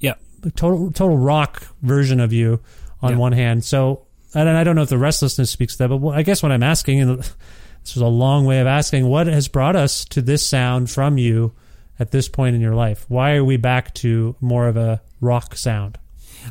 Yeah. 0.00 0.14
Total 0.50 0.90
total 0.90 1.16
rock 1.16 1.66
version 1.82 2.20
of 2.20 2.32
you 2.32 2.60
on 3.00 3.12
Yeah. 3.12 3.18
one 3.18 3.32
hand. 3.32 3.64
So 3.64 4.02
and 4.34 4.48
I 4.48 4.64
don't 4.64 4.76
know 4.76 4.82
if 4.82 4.88
the 4.88 4.98
restlessness 4.98 5.50
speaks 5.50 5.76
to 5.76 5.86
that, 5.86 5.88
but 5.96 6.08
I 6.08 6.22
guess 6.22 6.42
what 6.42 6.52
I'm 6.52 6.62
asking, 6.62 7.00
and 7.00 7.18
this 7.82 7.94
was 7.94 7.98
a 7.98 8.06
long 8.06 8.44
way 8.46 8.60
of 8.60 8.66
asking, 8.66 9.06
what 9.06 9.26
has 9.26 9.46
brought 9.48 9.76
us 9.76 10.04
to 10.06 10.22
this 10.22 10.46
sound 10.46 10.90
from 10.90 11.18
you 11.18 11.52
at 12.00 12.12
this 12.12 12.28
point 12.28 12.54
in 12.56 12.62
your 12.62 12.74
life? 12.74 13.04
Why 13.08 13.34
are 13.34 13.44
we 13.44 13.58
back 13.58 13.92
to 13.96 14.34
more 14.40 14.68
of 14.68 14.76
a 14.78 15.02
rock 15.20 15.54
sound? 15.56 15.98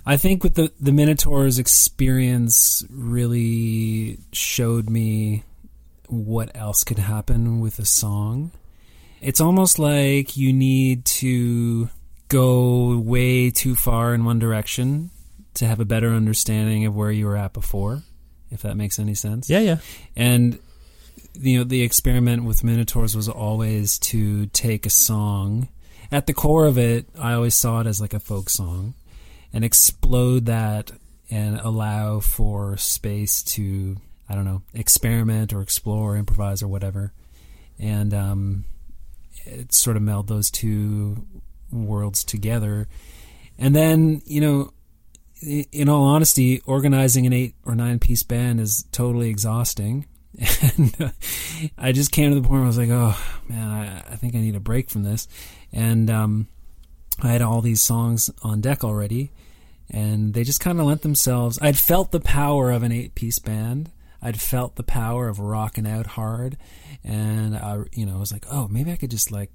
I 0.05 0.15
think 0.15 0.43
with 0.43 0.53
the 0.55 0.71
the 0.79 0.91
Minotaurs 0.93 1.59
experience 1.59 2.85
really 2.89 4.19
showed 4.31 4.89
me 4.89 5.43
what 6.07 6.51
else 6.55 6.83
could 6.83 6.99
happen 6.99 7.59
with 7.61 7.79
a 7.79 7.85
song. 7.85 8.51
It's 9.21 9.41
almost 9.41 9.79
like 9.79 10.37
you 10.37 10.53
need 10.53 11.05
to 11.05 11.89
go 12.31 12.97
way 12.97 13.51
too 13.51 13.75
far 13.75 14.13
in 14.13 14.23
one 14.23 14.39
direction 14.39 15.11
to 15.55 15.67
have 15.67 15.79
a 15.81 15.85
better 15.85 16.09
understanding 16.09 16.85
of 16.85 16.95
where 16.95 17.11
you 17.11 17.25
were 17.25 17.35
at 17.35 17.51
before, 17.51 18.03
if 18.49 18.61
that 18.61 18.77
makes 18.77 18.99
any 18.99 19.13
sense. 19.13 19.49
Yeah, 19.49 19.59
yeah. 19.59 19.77
And 20.15 20.57
you 21.33 21.57
know, 21.57 21.63
the 21.65 21.81
experiment 21.81 22.45
with 22.45 22.63
Minotaurs 22.63 23.15
was 23.15 23.27
always 23.27 23.99
to 23.99 24.47
take 24.47 24.85
a 24.85 24.89
song. 24.89 25.67
At 26.11 26.25
the 26.25 26.33
core 26.33 26.65
of 26.65 26.77
it, 26.77 27.07
I 27.19 27.33
always 27.33 27.55
saw 27.55 27.81
it 27.81 27.87
as 27.87 27.99
like 27.99 28.13
a 28.13 28.19
folk 28.19 28.49
song 28.49 28.93
and 29.53 29.63
explode 29.65 30.45
that 30.45 30.91
and 31.29 31.59
allow 31.59 32.19
for 32.19 32.77
space 32.77 33.43
to, 33.43 33.97
I 34.29 34.35
don't 34.35 34.45
know, 34.45 34.61
experiment 34.73 35.53
or 35.53 35.61
explore, 35.61 36.17
improvise 36.17 36.63
or 36.63 36.67
whatever. 36.67 37.13
And 37.79 38.13
um, 38.13 38.65
it 39.45 39.73
sort 39.73 39.97
of 39.97 40.03
meld 40.03 40.27
those 40.27 40.49
two 40.49 41.25
worlds 41.71 42.23
together. 42.23 42.87
And 43.57 43.75
then, 43.75 44.21
you 44.25 44.41
know, 44.41 44.73
in 45.71 45.89
all 45.89 46.03
honesty, 46.05 46.61
organizing 46.65 47.25
an 47.25 47.33
eight 47.33 47.55
or 47.65 47.75
nine 47.75 47.99
piece 47.99 48.23
band 48.23 48.59
is 48.59 48.85
totally 48.91 49.29
exhausting. 49.29 50.05
And 50.77 50.95
uh, 51.01 51.09
I 51.77 51.91
just 51.91 52.11
came 52.11 52.31
to 52.31 52.35
the 52.35 52.41
point 52.41 52.53
where 52.53 52.63
I 52.63 52.67
was 52.67 52.77
like, 52.77 52.89
oh, 52.89 53.17
man, 53.49 53.69
I, 53.69 54.13
I 54.13 54.15
think 54.15 54.33
I 54.33 54.39
need 54.39 54.55
a 54.55 54.61
break 54.61 54.89
from 54.89 55.03
this. 55.03 55.27
And 55.73 56.09
um, 56.09 56.47
I 57.21 57.27
had 57.27 57.41
all 57.41 57.61
these 57.61 57.81
songs 57.81 58.29
on 58.41 58.61
deck 58.61 58.83
already, 58.83 59.31
and 59.89 60.33
they 60.33 60.43
just 60.43 60.59
kind 60.59 60.79
of 60.79 60.85
lent 60.85 61.01
themselves. 61.01 61.59
I'd 61.61 61.77
felt 61.77 62.11
the 62.11 62.19
power 62.19 62.71
of 62.71 62.83
an 62.83 62.91
eight 62.91 63.13
piece 63.13 63.39
band. 63.39 63.91
I'd 64.21 64.39
felt 64.39 64.75
the 64.75 64.83
power 64.83 65.27
of 65.27 65.39
rocking 65.39 65.87
out 65.87 66.07
hard, 66.07 66.57
and 67.03 67.55
I, 67.55 67.83
you 67.91 68.05
know, 68.05 68.15
I 68.15 68.19
was 68.19 68.31
like, 68.31 68.45
oh, 68.51 68.67
maybe 68.67 68.91
I 68.91 68.95
could 68.95 69.11
just 69.11 69.31
like 69.31 69.51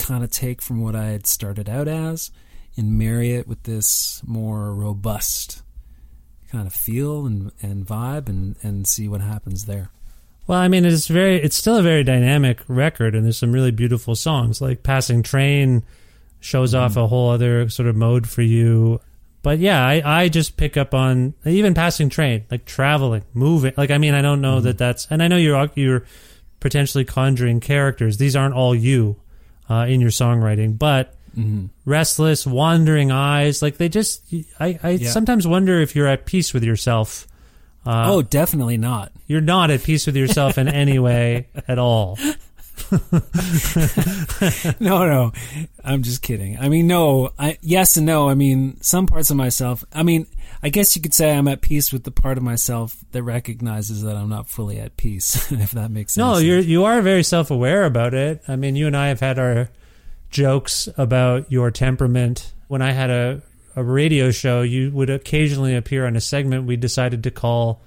kind 0.00 0.24
of 0.24 0.30
take 0.30 0.62
from 0.62 0.82
what 0.82 0.96
I 0.96 1.06
had 1.06 1.26
started 1.26 1.68
out 1.68 1.88
as 1.88 2.30
and 2.76 2.98
marry 2.98 3.32
it 3.32 3.46
with 3.46 3.62
this 3.64 4.22
more 4.26 4.74
robust 4.74 5.62
kind 6.50 6.66
of 6.66 6.72
feel 6.72 7.26
and, 7.26 7.52
and 7.62 7.86
vibe 7.86 8.28
and, 8.28 8.56
and 8.62 8.86
see 8.86 9.08
what 9.08 9.20
happens 9.20 9.66
there. 9.66 9.90
Well, 10.46 10.58
I 10.58 10.68
mean, 10.68 10.84
it's 10.84 11.06
very, 11.06 11.40
it's 11.40 11.56
still 11.56 11.76
a 11.76 11.82
very 11.82 12.02
dynamic 12.02 12.60
record, 12.66 13.14
and 13.14 13.24
there's 13.24 13.38
some 13.38 13.52
really 13.52 13.70
beautiful 13.70 14.16
songs. 14.16 14.60
Like 14.60 14.82
"Passing 14.82 15.22
Train" 15.22 15.84
shows 16.40 16.74
off 16.74 16.92
mm-hmm. 16.92 17.00
a 17.00 17.06
whole 17.06 17.30
other 17.30 17.68
sort 17.68 17.88
of 17.88 17.94
mode 17.94 18.28
for 18.28 18.42
you. 18.42 19.00
But 19.42 19.58
yeah, 19.60 19.86
I, 19.86 20.02
I 20.04 20.28
just 20.28 20.56
pick 20.56 20.76
up 20.76 20.92
on 20.92 21.34
even 21.44 21.74
"Passing 21.74 22.08
Train," 22.08 22.46
like 22.50 22.64
traveling, 22.64 23.22
moving. 23.32 23.74
Like 23.76 23.92
I 23.92 23.98
mean, 23.98 24.14
I 24.14 24.22
don't 24.22 24.40
know 24.40 24.56
mm-hmm. 24.56 24.64
that 24.64 24.78
that's, 24.78 25.06
and 25.08 25.22
I 25.22 25.28
know 25.28 25.36
you're 25.36 25.70
you're 25.76 26.04
potentially 26.58 27.04
conjuring 27.04 27.60
characters. 27.60 28.16
These 28.16 28.34
aren't 28.34 28.54
all 28.54 28.74
you 28.74 29.20
uh, 29.70 29.86
in 29.88 30.00
your 30.00 30.10
songwriting, 30.10 30.76
but 30.76 31.14
restless, 31.86 32.46
wandering 32.46 33.10
eyes, 33.12 33.62
like 33.62 33.76
they 33.78 33.88
just. 33.88 34.22
I, 34.58 34.78
I 34.82 34.90
Yeah. 34.90 35.10
sometimes 35.10 35.46
wonder 35.46 35.80
if 35.80 35.94
you're 35.96 36.08
at 36.08 36.26
peace 36.26 36.52
with 36.52 36.64
yourself. 36.64 37.26
Uh, 37.86 38.12
oh, 38.12 38.20
definitely 38.22 38.76
not. 38.76 39.10
you're 39.26 39.40
not 39.40 39.70
at 39.70 39.82
peace 39.82 40.04
with 40.06 40.14
yourself 40.16 40.58
in 40.58 40.68
any 40.68 40.98
way 40.98 41.46
at 41.66 41.78
all. 41.78 42.18
no, 44.80 45.06
no, 45.06 45.32
I'm 45.84 46.02
just 46.02 46.22
kidding. 46.22 46.58
I 46.58 46.68
mean, 46.68 46.86
no, 46.86 47.32
I 47.38 47.58
yes 47.60 47.96
and 47.96 48.06
no. 48.06 48.28
I 48.28 48.34
mean, 48.34 48.80
some 48.80 49.06
parts 49.06 49.30
of 49.30 49.36
myself. 49.36 49.84
I 49.92 50.02
mean, 50.02 50.26
I 50.62 50.68
guess 50.68 50.94
you 50.94 51.02
could 51.02 51.14
say 51.14 51.32
I'm 51.32 51.48
at 51.48 51.60
peace 51.60 51.92
with 51.92 52.04
the 52.04 52.10
part 52.10 52.38
of 52.38 52.44
myself 52.44 52.96
that 53.12 53.22
recognizes 53.22 54.02
that 54.02 54.16
I'm 54.16 54.28
not 54.28 54.48
fully 54.48 54.78
at 54.78 54.96
peace. 54.96 55.50
if 55.52 55.72
that 55.72 55.90
makes 55.90 56.14
sense. 56.14 56.24
No, 56.24 56.38
you're 56.38 56.58
you 56.58 56.84
are 56.84 57.00
very 57.02 57.22
self 57.22 57.50
aware 57.50 57.84
about 57.84 58.14
it. 58.14 58.42
I 58.48 58.56
mean, 58.56 58.76
you 58.76 58.86
and 58.86 58.96
I 58.96 59.08
have 59.08 59.20
had 59.20 59.38
our 59.38 59.70
jokes 60.30 60.88
about 60.96 61.50
your 61.50 61.70
temperament. 61.70 62.52
When 62.68 62.82
I 62.82 62.92
had 62.92 63.10
a 63.10 63.42
a 63.76 63.84
radio 63.84 64.30
show, 64.30 64.62
you 64.62 64.90
would 64.90 65.10
occasionally 65.10 65.74
appear 65.76 66.06
on 66.06 66.16
a 66.16 66.20
segment 66.20 66.66
we 66.66 66.76
decided 66.76 67.24
to 67.24 67.30
call 67.30 67.82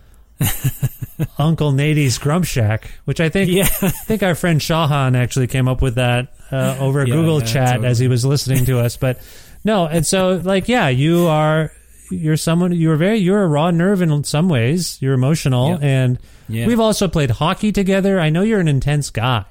Uncle 1.37 1.71
Nady's 1.71 2.17
Grump 2.17 2.45
Shack, 2.45 2.91
which 3.05 3.19
I 3.19 3.29
think 3.29 3.49
Yeah. 3.51 3.67
I 3.81 3.89
think 3.89 4.23
our 4.23 4.35
friend 4.35 4.59
Shahan 4.59 5.15
actually 5.17 5.47
came 5.47 5.67
up 5.67 5.81
with 5.81 5.95
that 5.95 6.33
uh, 6.51 6.77
over 6.79 7.05
Yeah, 7.05 7.13
Google 7.15 7.39
yeah, 7.39 7.45
chat 7.45 7.67
totally. 7.69 7.87
as 7.87 7.99
he 7.99 8.07
was 8.07 8.25
listening 8.25 8.65
to 8.65 8.79
us. 8.79 8.97
But 8.97 9.19
no, 9.63 9.85
and 9.85 10.05
so 10.05 10.41
like 10.43 10.67
yeah, 10.67 10.89
you 10.89 11.27
are 11.27 11.71
you're 12.11 12.37
someone 12.37 12.71
you're 12.73 12.95
very 12.95 13.17
you're 13.19 13.43
a 13.43 13.47
raw 13.47 13.71
nerve 13.71 14.01
in 14.01 14.23
some 14.23 14.49
ways. 14.49 15.01
You're 15.01 15.13
emotional, 15.13 15.77
and 15.81 16.19
we've 16.49 16.79
also 16.79 17.07
played 17.07 17.31
hockey 17.31 17.71
together. 17.71 18.19
I 18.19 18.29
know 18.29 18.41
you're 18.41 18.59
an 18.59 18.67
intense 18.67 19.09
guy. 19.09 19.45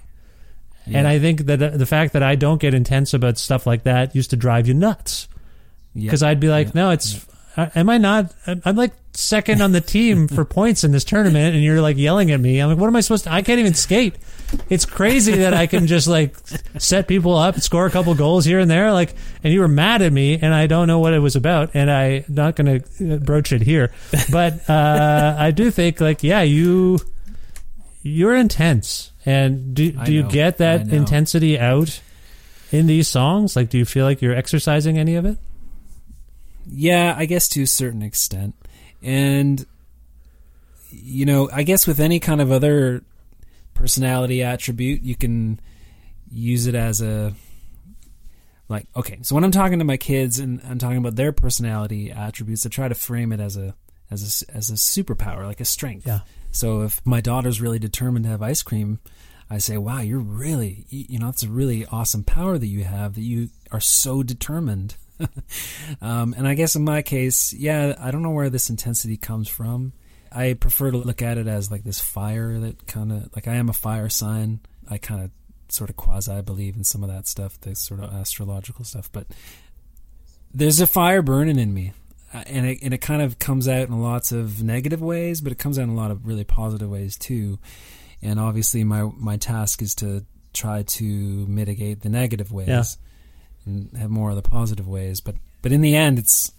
And 0.84 1.06
I 1.06 1.20
think 1.20 1.42
that 1.46 1.78
the 1.78 1.86
fact 1.86 2.12
that 2.14 2.24
I 2.24 2.34
don't 2.34 2.60
get 2.60 2.74
intense 2.74 3.14
about 3.14 3.38
stuff 3.38 3.68
like 3.68 3.84
that 3.84 4.16
used 4.16 4.30
to 4.30 4.36
drive 4.36 4.66
you 4.66 4.74
nuts. 4.74 5.28
Because 5.94 6.24
I'd 6.24 6.40
be 6.40 6.48
like, 6.48 6.68
Yeah. 6.68 6.72
no, 6.74 6.90
it's, 6.90 7.24
am 7.56 7.90
I 7.90 7.98
not? 7.98 8.34
I'm 8.46 8.76
like 8.76 8.92
second 9.14 9.60
on 9.60 9.72
the 9.72 9.80
team 9.80 10.28
for 10.34 10.44
points 10.44 10.84
in 10.84 10.92
this 10.92 11.04
tournament, 11.04 11.54
and 11.54 11.62
you're 11.62 11.80
like 11.80 11.96
yelling 11.96 12.30
at 12.30 12.40
me. 12.40 12.60
I'm 12.60 12.70
like, 12.70 12.78
what 12.78 12.86
am 12.86 12.96
I 12.96 13.00
supposed 13.00 13.24
to? 13.24 13.32
I 13.32 13.42
can't 13.42 13.60
even 13.60 13.74
skate. 13.74 14.16
It's 14.68 14.84
crazy 14.84 15.36
that 15.36 15.54
I 15.54 15.66
can 15.66 15.86
just 15.86 16.08
like 16.08 16.36
set 16.78 17.08
people 17.08 17.36
up, 17.36 17.58
score 17.60 17.86
a 17.86 17.90
couple 17.90 18.14
goals 18.14 18.44
here 18.44 18.58
and 18.58 18.70
there. 18.70 18.92
Like, 18.92 19.14
and 19.42 19.52
you 19.52 19.60
were 19.60 19.68
mad 19.68 20.02
at 20.02 20.12
me, 20.12 20.38
and 20.40 20.52
I 20.54 20.66
don't 20.66 20.86
know 20.86 20.98
what 20.98 21.14
it 21.14 21.20
was 21.20 21.36
about, 21.36 21.70
and 21.74 21.90
I'm 21.90 22.24
not 22.28 22.56
going 22.56 22.82
to 22.82 23.18
broach 23.18 23.52
it 23.52 23.62
here. 23.62 23.92
But 24.30 24.68
uh, 24.68 25.36
I 25.38 25.50
do 25.50 25.70
think, 25.70 26.00
like, 26.00 26.22
yeah, 26.22 26.42
you 26.42 27.00
you're 28.02 28.36
intense. 28.36 29.10
And 29.24 29.74
do 29.74 29.92
do 29.92 30.12
you 30.12 30.24
get 30.24 30.58
that 30.58 30.88
intensity 30.88 31.58
out 31.58 32.00
in 32.72 32.86
these 32.86 33.08
songs? 33.08 33.54
Like, 33.54 33.70
do 33.70 33.78
you 33.78 33.84
feel 33.84 34.04
like 34.04 34.20
you're 34.20 34.34
exercising 34.34 34.98
any 34.98 35.14
of 35.14 35.24
it? 35.24 35.38
Yeah, 36.66 37.14
I 37.16 37.26
guess 37.26 37.48
to 37.50 37.62
a 37.62 37.66
certain 37.66 38.02
extent. 38.02 38.54
And 39.02 39.64
you 40.90 41.24
know, 41.24 41.48
I 41.52 41.62
guess 41.62 41.86
with 41.86 42.00
any 42.00 42.20
kind 42.20 42.40
of 42.40 42.52
other 42.52 43.02
personality 43.74 44.42
attribute, 44.42 45.02
you 45.02 45.16
can 45.16 45.60
use 46.30 46.66
it 46.66 46.74
as 46.74 47.00
a 47.00 47.34
like 48.68 48.86
okay, 48.96 49.18
so 49.22 49.34
when 49.34 49.44
I'm 49.44 49.50
talking 49.50 49.78
to 49.80 49.84
my 49.84 49.96
kids 49.96 50.38
and 50.38 50.60
I'm 50.68 50.78
talking 50.78 50.96
about 50.96 51.16
their 51.16 51.32
personality 51.32 52.10
attributes, 52.10 52.64
I 52.64 52.68
try 52.68 52.88
to 52.88 52.94
frame 52.94 53.32
it 53.32 53.40
as 53.40 53.56
a 53.56 53.74
as 54.10 54.44
a 54.48 54.56
as 54.56 54.70
a 54.70 54.74
superpower, 54.74 55.46
like 55.46 55.60
a 55.60 55.64
strength. 55.64 56.06
Yeah. 56.06 56.20
So 56.50 56.82
if 56.82 57.04
my 57.04 57.20
daughter's 57.20 57.60
really 57.60 57.78
determined 57.78 58.24
to 58.24 58.30
have 58.30 58.42
ice 58.42 58.62
cream, 58.62 59.00
I 59.50 59.58
say, 59.58 59.76
"Wow, 59.76 60.00
you're 60.00 60.18
really 60.18 60.86
you 60.88 61.04
you 61.10 61.18
know, 61.18 61.28
it's 61.28 61.42
a 61.42 61.50
really 61.50 61.84
awesome 61.86 62.24
power 62.24 62.58
that 62.58 62.66
you 62.66 62.84
have 62.84 63.14
that 63.14 63.22
you 63.22 63.50
are 63.70 63.80
so 63.80 64.22
determined." 64.22 64.96
Um, 66.00 66.34
and 66.36 66.46
I 66.46 66.54
guess 66.54 66.74
in 66.74 66.84
my 66.84 67.02
case, 67.02 67.52
yeah, 67.52 67.94
I 67.98 68.10
don't 68.10 68.22
know 68.22 68.30
where 68.30 68.50
this 68.50 68.70
intensity 68.70 69.16
comes 69.16 69.48
from. 69.48 69.92
I 70.30 70.54
prefer 70.54 70.90
to 70.90 70.96
look 70.96 71.22
at 71.22 71.38
it 71.38 71.46
as 71.46 71.70
like 71.70 71.84
this 71.84 72.00
fire 72.00 72.58
that 72.60 72.86
kind 72.86 73.12
of 73.12 73.28
like 73.34 73.46
I 73.46 73.54
am 73.54 73.68
a 73.68 73.74
fire 73.74 74.08
sign, 74.08 74.60
I 74.88 74.98
kind 74.98 75.22
of 75.22 75.30
sort 75.68 75.90
of 75.90 75.96
quasi 75.96 76.40
believe 76.42 76.76
in 76.76 76.84
some 76.84 77.02
of 77.02 77.10
that 77.10 77.26
stuff, 77.26 77.60
the 77.60 77.74
sort 77.74 78.00
of 78.00 78.12
astrological 78.12 78.84
stuff. 78.84 79.10
But 79.12 79.26
there's 80.54 80.80
a 80.80 80.86
fire 80.86 81.22
burning 81.22 81.58
in 81.58 81.72
me, 81.74 81.92
uh, 82.32 82.44
and 82.46 82.66
it 82.66 82.78
and 82.82 82.94
it 82.94 82.98
kind 82.98 83.22
of 83.22 83.38
comes 83.38 83.68
out 83.68 83.88
in 83.88 84.00
lots 84.00 84.32
of 84.32 84.62
negative 84.62 85.02
ways, 85.02 85.40
but 85.40 85.52
it 85.52 85.58
comes 85.58 85.78
out 85.78 85.82
in 85.82 85.90
a 85.90 85.94
lot 85.94 86.10
of 86.10 86.26
really 86.26 86.44
positive 86.44 86.90
ways 86.90 87.16
too. 87.16 87.58
And 88.22 88.40
obviously, 88.40 88.84
my 88.84 89.10
my 89.16 89.36
task 89.36 89.82
is 89.82 89.94
to 89.96 90.24
try 90.52 90.82
to 90.82 91.46
mitigate 91.46 92.02
the 92.02 92.08
negative 92.08 92.52
ways 92.52 92.68
Yeah. 92.68 92.82
And 93.64 93.96
have 93.96 94.10
more 94.10 94.30
of 94.30 94.36
the 94.36 94.42
positive 94.42 94.88
ways. 94.88 95.20
But 95.20 95.36
but 95.60 95.72
in 95.72 95.80
the 95.80 95.94
end, 95.96 96.18
it's 96.18 96.52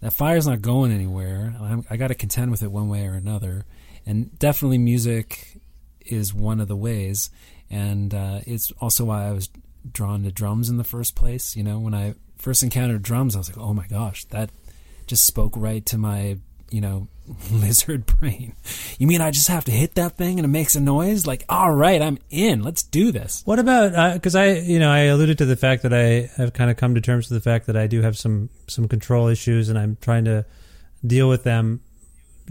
that 0.00 0.12
fire's 0.12 0.46
not 0.46 0.62
going 0.62 0.92
anywhere. 0.92 1.54
I'm, 1.60 1.84
I 1.90 1.96
got 1.96 2.08
to 2.08 2.14
contend 2.14 2.50
with 2.50 2.62
it 2.62 2.70
one 2.70 2.88
way 2.88 3.06
or 3.06 3.14
another. 3.14 3.66
And 4.06 4.38
definitely, 4.38 4.78
music 4.78 5.60
is 6.00 6.32
one 6.34 6.60
of 6.60 6.68
the 6.68 6.76
ways. 6.76 7.30
And 7.70 8.14
uh, 8.14 8.40
it's 8.46 8.72
also 8.80 9.04
why 9.04 9.28
I 9.28 9.32
was 9.32 9.48
drawn 9.90 10.22
to 10.24 10.32
drums 10.32 10.68
in 10.68 10.76
the 10.76 10.84
first 10.84 11.14
place. 11.14 11.54
You 11.54 11.62
know, 11.62 11.78
when 11.78 11.94
I 11.94 12.14
first 12.38 12.62
encountered 12.62 13.02
drums, 13.02 13.34
I 13.34 13.38
was 13.38 13.48
like, 13.48 13.58
oh 13.58 13.74
my 13.74 13.86
gosh, 13.86 14.24
that 14.26 14.50
just 15.06 15.26
spoke 15.26 15.52
right 15.56 15.84
to 15.86 15.98
my, 15.98 16.38
you 16.70 16.80
know, 16.80 17.08
lizard 17.52 18.06
brain. 18.06 18.54
You 18.98 19.06
mean 19.06 19.20
I 19.20 19.30
just 19.30 19.48
have 19.48 19.64
to 19.66 19.72
hit 19.72 19.94
that 19.94 20.16
thing 20.16 20.38
and 20.38 20.44
it 20.44 20.48
makes 20.48 20.74
a 20.74 20.80
noise? 20.80 21.26
Like, 21.26 21.44
all 21.48 21.72
right, 21.72 22.00
I'm 22.00 22.18
in. 22.30 22.62
Let's 22.62 22.82
do 22.82 23.12
this. 23.12 23.42
What 23.44 23.58
about 23.58 23.94
uh, 23.94 24.14
because 24.14 24.34
I, 24.34 24.52
you 24.52 24.78
know, 24.78 24.90
I 24.90 25.00
alluded 25.00 25.38
to 25.38 25.46
the 25.46 25.56
fact 25.56 25.82
that 25.82 25.92
I 25.92 26.30
have 26.36 26.52
kind 26.52 26.70
of 26.70 26.76
come 26.76 26.94
to 26.94 27.00
terms 27.00 27.30
with 27.30 27.42
the 27.42 27.50
fact 27.50 27.66
that 27.66 27.76
I 27.76 27.86
do 27.86 28.02
have 28.02 28.16
some 28.16 28.50
some 28.68 28.88
control 28.88 29.28
issues, 29.28 29.68
and 29.68 29.78
I'm 29.78 29.96
trying 30.00 30.24
to 30.24 30.44
deal 31.06 31.28
with 31.28 31.44
them. 31.44 31.80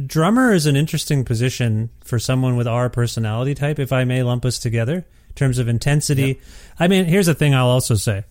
Drummer 0.06 0.54
is 0.54 0.66
an 0.66 0.76
interesting 0.76 1.26
position 1.26 1.90
for 2.04 2.20
someone 2.20 2.56
with 2.56 2.68
our 2.68 2.90
personality 2.90 3.54
type, 3.54 3.80
if 3.80 3.92
I 3.92 4.06
may 4.06 4.24
lump 4.24 4.46
us 4.46 4.58
together 4.58 5.06
in 5.30 5.36
terms 5.36 5.58
of 5.58 5.68
intensity. 5.68 6.40
I 6.80 6.88
mean, 6.88 7.06
here's 7.06 7.26
the 7.26 7.34
thing 7.34 7.54
I'll 7.54 7.68
also 7.68 7.96
say. 7.96 8.24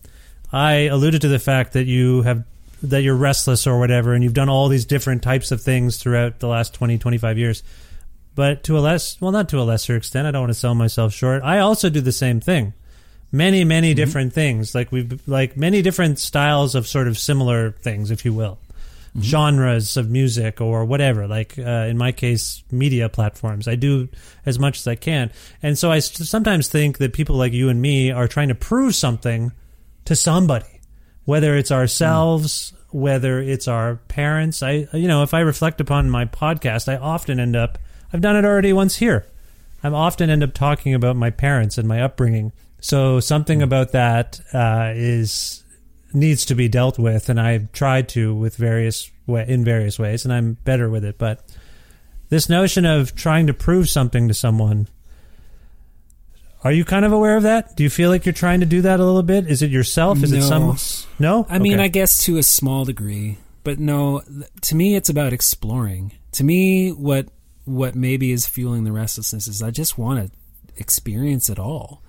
I 0.51 0.87
alluded 0.87 1.21
to 1.21 1.27
the 1.27 1.37
fact 1.37 1.73
that 1.73 1.85
you 1.85 2.23
have 2.23 2.43
that 2.83 3.01
you're 3.01 3.15
restless 3.15 3.67
or 3.67 3.79
whatever 3.79 4.13
and 4.13 4.23
you've 4.23 4.33
done 4.33 4.49
all 4.49 4.69
these 4.69 4.85
different 4.85 5.21
types 5.21 5.51
of 5.51 5.61
things 5.61 5.97
throughout 5.97 6.39
the 6.39 6.47
last 6.47 6.73
20 6.73 6.97
25 6.97 7.37
years. 7.37 7.63
But 8.35 8.63
to 8.65 8.77
a 8.77 8.79
less 8.79 9.19
well 9.19 9.31
not 9.31 9.49
to 9.49 9.59
a 9.59 9.63
lesser 9.63 9.95
extent 9.95 10.27
i 10.27 10.31
don't 10.31 10.43
want 10.43 10.51
to 10.51 10.59
sell 10.59 10.75
myself 10.75 11.13
short. 11.13 11.43
I 11.43 11.59
also 11.59 11.89
do 11.89 12.01
the 12.01 12.11
same 12.11 12.39
thing. 12.39 12.73
Many 13.31 13.63
many 13.63 13.93
different 13.93 14.33
things. 14.33 14.73
Like 14.73 14.91
we've 14.91 15.21
like 15.27 15.57
many 15.57 15.81
different 15.81 16.19
styles 16.19 16.75
of 16.75 16.87
sort 16.87 17.07
of 17.07 17.17
similar 17.17 17.71
things 17.71 18.11
if 18.11 18.23
you 18.25 18.33
will. 18.33 18.59
Genres 19.19 19.97
of 19.97 20.09
music 20.09 20.61
or 20.61 20.85
whatever. 20.85 21.27
Like 21.27 21.57
uh, 21.59 21.87
in 21.89 21.97
my 21.97 22.11
case 22.11 22.63
media 22.71 23.09
platforms. 23.09 23.67
I 23.67 23.75
do 23.75 24.07
as 24.45 24.57
much 24.57 24.79
as 24.79 24.87
i 24.87 24.95
can. 24.95 25.31
And 25.61 25.77
so 25.77 25.91
i 25.91 25.99
sometimes 25.99 26.69
think 26.69 26.99
that 26.99 27.13
people 27.13 27.35
like 27.35 27.51
you 27.51 27.69
and 27.69 27.81
me 27.81 28.11
are 28.11 28.27
trying 28.27 28.47
to 28.47 28.55
prove 28.55 28.95
something 28.95 29.51
to 30.05 30.15
somebody 30.15 30.78
whether 31.29 31.55
it's 31.55 31.71
ourselves 31.71 32.73
whether 32.91 33.39
it's 33.39 33.67
our 33.67 33.97
parents. 34.07 34.63
I 34.63 34.87
you 34.93 35.07
know 35.07 35.21
if 35.21 35.35
i 35.35 35.41
reflect 35.41 35.79
upon 35.79 36.09
my 36.09 36.25
podcast 36.25 36.91
i 36.91 36.97
often 36.97 37.39
end 37.39 37.55
up 37.55 37.77
i've 38.11 38.21
done 38.21 38.35
it 38.35 38.45
already 38.45 38.73
once 38.73 38.95
here. 38.95 39.27
I 39.83 39.89
often 39.89 40.31
end 40.31 40.43
up 40.43 40.55
talking 40.55 40.95
about 40.95 41.15
my 41.15 41.29
parents 41.29 41.77
and 41.77 41.87
my 41.87 42.01
upbringing. 42.01 42.51
So 42.81 43.19
something 43.19 43.61
about 43.61 43.91
that 43.91 44.39
uh, 44.53 44.91
is 44.95 45.63
needs 46.13 46.45
to 46.45 46.55
be 46.55 46.67
dealt 46.67 46.97
with 46.97 47.29
and 47.29 47.39
i've 47.39 47.71
tried 47.71 48.09
to 48.09 48.33
with 48.33 48.55
various 48.55 49.11
in 49.27 49.63
various 49.63 49.99
ways 49.99 50.25
and 50.25 50.33
i'm 50.33 50.57
better 50.65 50.89
with 50.89 51.05
it. 51.05 51.19
But 51.19 51.45
this 52.29 52.49
notion 52.49 52.85
of 52.85 53.15
trying 53.15 53.45
to 53.45 53.53
prove 53.53 53.87
something 53.87 54.27
to 54.29 54.33
someone 54.33 54.87
are 56.63 56.71
you 56.71 56.83
kind 56.85 57.05
of 57.05 57.11
aware 57.11 57.37
of 57.37 57.43
that 57.43 57.75
do 57.77 57.83
you 57.83 57.89
feel 57.89 58.09
like 58.09 58.25
you're 58.25 58.33
trying 58.33 58.59
to 58.59 58.65
do 58.65 58.81
that 58.81 58.99
a 58.99 59.05
little 59.05 59.23
bit 59.23 59.47
is 59.47 59.61
it 59.61 59.71
yourself 59.71 60.21
is 60.23 60.31
it 60.31 60.39
No. 60.39 60.75
some 60.75 61.07
no 61.19 61.45
I 61.49 61.59
mean, 61.59 61.73
Okay. 61.75 61.83
I 61.83 61.87
guess 61.87 62.23
to 62.25 62.37
a 62.37 62.43
small 62.43 62.85
degree, 62.85 63.37
but 63.63 63.77
no. 63.79 64.21
To 64.61 64.75
me, 64.75 64.95
it's 64.95 65.09
about 65.09 65.33
exploring. 65.33 66.13
To 66.33 66.43
me, 66.43 66.91
what 66.91 67.27
what 67.65 67.93
maybe 67.95 68.31
is 68.31 68.47
fueling 68.47 68.83
the 68.85 68.91
restlessness 68.91 69.47
is 69.47 69.61
I 69.61 69.69
just 69.71 69.97
want 69.97 70.25
to 70.25 70.31
experience 70.77 71.49
it 71.49 71.59
all. 71.59 72.01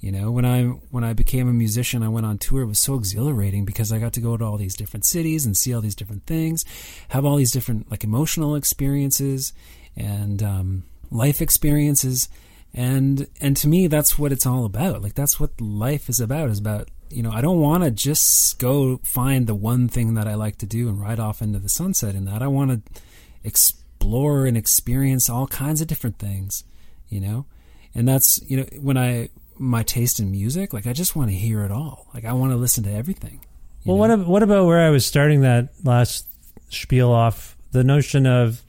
You 0.00 0.12
know, 0.12 0.30
when 0.30 0.44
I 0.44 0.64
when 0.90 1.02
I 1.02 1.12
became 1.14 1.48
a 1.48 1.52
musician, 1.52 2.02
I 2.02 2.08
went 2.08 2.26
on 2.26 2.38
tour. 2.38 2.62
It 2.62 2.66
was 2.66 2.78
so 2.78 2.94
exhilarating 2.94 3.64
because 3.64 3.90
I 3.90 3.98
got 3.98 4.12
to 4.12 4.20
go 4.20 4.36
to 4.36 4.44
all 4.44 4.56
these 4.58 4.76
different 4.76 5.04
cities 5.06 5.44
and 5.46 5.56
see 5.56 5.74
all 5.74 5.80
these 5.80 5.96
different 5.96 6.24
things, 6.26 6.64
have 7.08 7.24
all 7.24 7.36
these 7.36 7.50
different 7.52 7.90
like 7.90 8.04
emotional 8.04 8.54
experiences 8.54 9.52
and 9.96 10.42
um, 10.42 10.82
life 11.10 11.40
experiences, 11.42 12.28
and 12.74 13.26
and 13.40 13.56
to 13.58 13.68
me, 13.68 13.86
that's 13.86 14.18
what 14.18 14.32
it's 14.32 14.46
all 14.46 14.64
about. 14.64 15.02
Like 15.02 15.14
that's 15.14 15.40
what 15.40 15.60
life 15.60 16.08
is 16.08 16.20
about. 16.20 16.50
Is 16.50 16.58
about 16.58 16.88
you 17.10 17.22
know, 17.22 17.30
I 17.30 17.40
don't 17.40 17.60
want 17.60 17.84
to 17.84 17.90
just 17.90 18.58
go 18.58 18.98
find 19.02 19.46
the 19.46 19.54
one 19.54 19.88
thing 19.88 20.14
that 20.14 20.28
I 20.28 20.34
like 20.34 20.58
to 20.58 20.66
do 20.66 20.88
and 20.88 21.00
ride 21.00 21.20
off 21.20 21.40
into 21.42 21.58
the 21.58 21.68
sunset 21.68 22.14
in 22.14 22.24
that. 22.26 22.42
I 22.42 22.48
want 22.48 22.70
to 22.70 23.00
explore 23.44 24.46
and 24.46 24.56
experience 24.56 25.30
all 25.30 25.46
kinds 25.46 25.80
of 25.80 25.86
different 25.86 26.18
things, 26.18 26.64
you 27.08 27.20
know? 27.20 27.46
And 27.94 28.06
that's, 28.06 28.40
you 28.48 28.58
know, 28.58 28.66
when 28.80 28.98
I, 28.98 29.30
my 29.56 29.82
taste 29.82 30.20
in 30.20 30.30
music, 30.30 30.72
like 30.72 30.86
I 30.86 30.92
just 30.92 31.16
want 31.16 31.30
to 31.30 31.36
hear 31.36 31.62
it 31.62 31.72
all. 31.72 32.06
Like 32.14 32.24
I 32.24 32.32
want 32.32 32.52
to 32.52 32.56
listen 32.56 32.84
to 32.84 32.92
everything. 32.92 33.40
Well, 33.84 33.96
know? 33.96 34.00
what 34.00 34.10
ab- 34.10 34.26
what 34.26 34.42
about 34.42 34.66
where 34.66 34.80
I 34.80 34.90
was 34.90 35.06
starting 35.06 35.40
that 35.40 35.70
last 35.84 36.26
spiel 36.68 37.10
off? 37.10 37.56
The 37.72 37.84
notion 37.84 38.26
of 38.26 38.62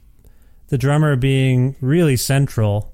the 0.68 0.78
drummer 0.78 1.16
being 1.16 1.76
really 1.80 2.16
central, 2.16 2.92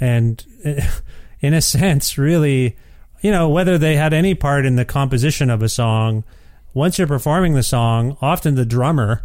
and 0.00 0.44
in 1.40 1.54
a 1.54 1.60
sense, 1.62 2.18
really, 2.18 2.76
you 3.20 3.30
know, 3.30 3.48
whether 3.48 3.78
they 3.78 3.96
had 3.96 4.12
any 4.12 4.34
part 4.34 4.66
in 4.66 4.76
the 4.76 4.84
composition 4.84 5.50
of 5.50 5.62
a 5.62 5.68
song. 5.68 6.24
Once 6.72 6.98
you're 6.98 7.06
performing 7.06 7.54
the 7.54 7.62
song, 7.62 8.16
often 8.20 8.54
the 8.56 8.66
drummer 8.66 9.24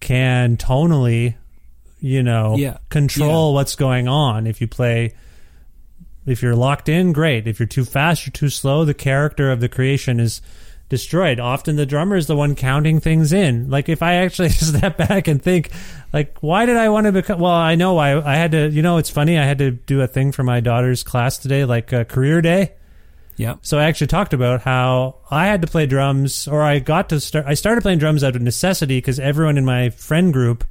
can 0.00 0.56
tonally, 0.56 1.34
you 2.00 2.22
know, 2.22 2.56
Yeah. 2.56 2.78
control 2.88 3.54
what's 3.54 3.74
going 3.74 4.06
on. 4.06 4.46
If 4.46 4.60
you 4.60 4.68
play 4.68 5.14
if 6.26 6.42
you're 6.42 6.54
locked 6.54 6.88
in, 6.90 7.12
great. 7.14 7.46
If 7.48 7.58
you're 7.58 7.66
too 7.66 7.86
fast, 7.86 8.26
you're 8.26 8.32
too 8.32 8.50
slow, 8.50 8.84
the 8.84 8.92
character 8.92 9.50
of 9.50 9.60
the 9.60 9.68
creation 9.68 10.20
is 10.20 10.42
destroyed. 10.88 11.38
Often 11.40 11.76
the 11.76 11.86
drummer 11.86 12.16
is 12.16 12.26
the 12.26 12.36
one 12.36 12.54
counting 12.54 13.00
things 13.00 13.32
in. 13.32 13.70
Like 13.70 13.88
if 13.88 14.02
I 14.02 14.14
actually 14.14 14.48
step 14.50 14.96
back 14.96 15.28
and 15.28 15.42
think, 15.42 15.70
like, 16.12 16.38
why 16.40 16.66
did 16.66 16.76
I 16.76 16.88
want 16.88 17.06
to 17.06 17.12
become? 17.12 17.40
Well, 17.40 17.52
I 17.52 17.74
know 17.74 17.98
I 17.98 18.32
I 18.32 18.36
had 18.36 18.52
to. 18.52 18.68
You 18.68 18.82
know, 18.82 18.96
it's 18.98 19.10
funny. 19.10 19.38
I 19.38 19.44
had 19.44 19.58
to 19.58 19.70
do 19.70 20.00
a 20.00 20.06
thing 20.06 20.32
for 20.32 20.42
my 20.42 20.60
daughter's 20.60 21.02
class 21.02 21.38
today, 21.38 21.64
like 21.64 21.92
a 21.92 22.04
career 22.04 22.40
day. 22.40 22.72
yeah. 23.36 23.56
So 23.62 23.78
I 23.78 23.84
actually 23.84 24.06
talked 24.08 24.32
about 24.32 24.62
how 24.62 25.16
I 25.30 25.46
had 25.46 25.62
to 25.62 25.68
play 25.68 25.86
drums, 25.86 26.48
or 26.48 26.62
I 26.62 26.78
got 26.78 27.10
to 27.10 27.20
start. 27.20 27.44
I 27.46 27.54
started 27.54 27.82
playing 27.82 27.98
drums 27.98 28.24
out 28.24 28.36
of 28.36 28.42
necessity 28.42 28.98
because 28.98 29.20
everyone 29.20 29.58
in 29.58 29.64
my 29.64 29.90
friend 29.90 30.32
group 30.32 30.64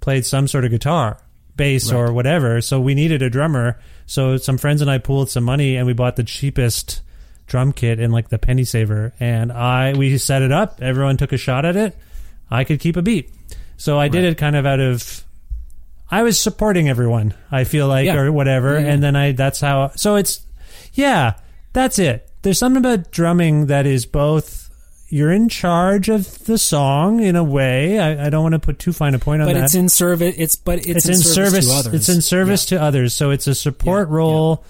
played 0.00 0.24
some 0.24 0.46
sort 0.46 0.64
of 0.64 0.70
guitar, 0.70 1.18
bass, 1.56 1.90
or 1.90 2.12
whatever. 2.12 2.60
So 2.60 2.80
we 2.80 2.94
needed 2.94 3.22
a 3.22 3.30
drummer. 3.30 3.80
So 4.06 4.36
some 4.36 4.56
friends 4.58 4.80
and 4.82 4.90
I 4.90 4.98
pooled 4.98 5.30
some 5.30 5.42
money, 5.42 5.76
and 5.76 5.86
we 5.86 5.92
bought 5.94 6.14
the 6.14 6.22
cheapest 6.22 7.02
drum 7.46 7.72
kit 7.72 8.00
in 8.00 8.10
like 8.10 8.28
the 8.28 8.38
penny 8.38 8.64
saver, 8.64 9.12
and 9.20 9.52
I 9.52 9.92
we 9.94 10.16
set 10.18 10.42
it 10.42 10.52
up. 10.52 10.80
Everyone 10.82 11.16
took 11.16 11.32
a 11.32 11.36
shot 11.36 11.64
at 11.64 11.76
it. 11.76 11.96
I 12.50 12.64
could 12.64 12.80
keep 12.80 12.96
a 12.96 13.02
beat, 13.02 13.30
so 13.76 13.98
I 13.98 14.08
did 14.08 14.24
it 14.24 14.38
kind 14.38 14.56
of 14.56 14.66
out 14.66 14.80
of. 14.80 15.24
I 16.10 16.22
was 16.22 16.38
supporting 16.38 16.88
everyone. 16.88 17.34
I 17.50 17.64
feel 17.64 17.88
like, 17.88 18.06
Yeah. 18.06 18.16
or 18.16 18.30
whatever, 18.30 18.78
Yeah. 18.78 18.86
and 18.86 19.02
then 19.02 19.16
I. 19.16 19.32
That's 19.32 19.60
how. 19.60 19.90
So 19.96 20.14
it's, 20.16 20.40
yeah, 20.92 21.34
that's 21.72 21.98
it. 21.98 22.28
There's 22.42 22.58
something 22.58 22.78
about 22.78 23.10
drumming 23.10 23.66
that 23.66 23.86
is 23.86 24.06
both. 24.06 24.62
You're 25.08 25.30
in 25.32 25.48
charge 25.48 26.08
of 26.08 26.44
the 26.46 26.58
song 26.58 27.20
in 27.20 27.36
a 27.36 27.44
way. 27.44 27.98
I, 28.00 28.26
I 28.26 28.30
don't 28.30 28.42
want 28.42 28.54
to 28.54 28.58
put 28.58 28.80
too 28.80 28.92
fine 28.92 29.14
a 29.14 29.20
point 29.20 29.40
on 29.40 29.46
But 29.48 29.54
that. 29.54 29.64
it's 29.64 29.74
in 29.76 29.88
service. 29.88 30.34
It's 30.36 30.56
but 30.56 30.80
it's, 30.80 31.06
it's, 31.06 31.08
in 31.08 31.16
service. 31.18 31.68
to 31.68 31.74
others. 31.74 31.94
It's 31.94 32.08
in 32.08 32.22
service 32.22 32.66
to 32.66 32.82
others. 32.82 33.14
So 33.14 33.30
it's 33.30 33.46
a 33.46 33.54
support 33.54 34.08
Yeah, 34.08 34.14
role, 34.16 34.64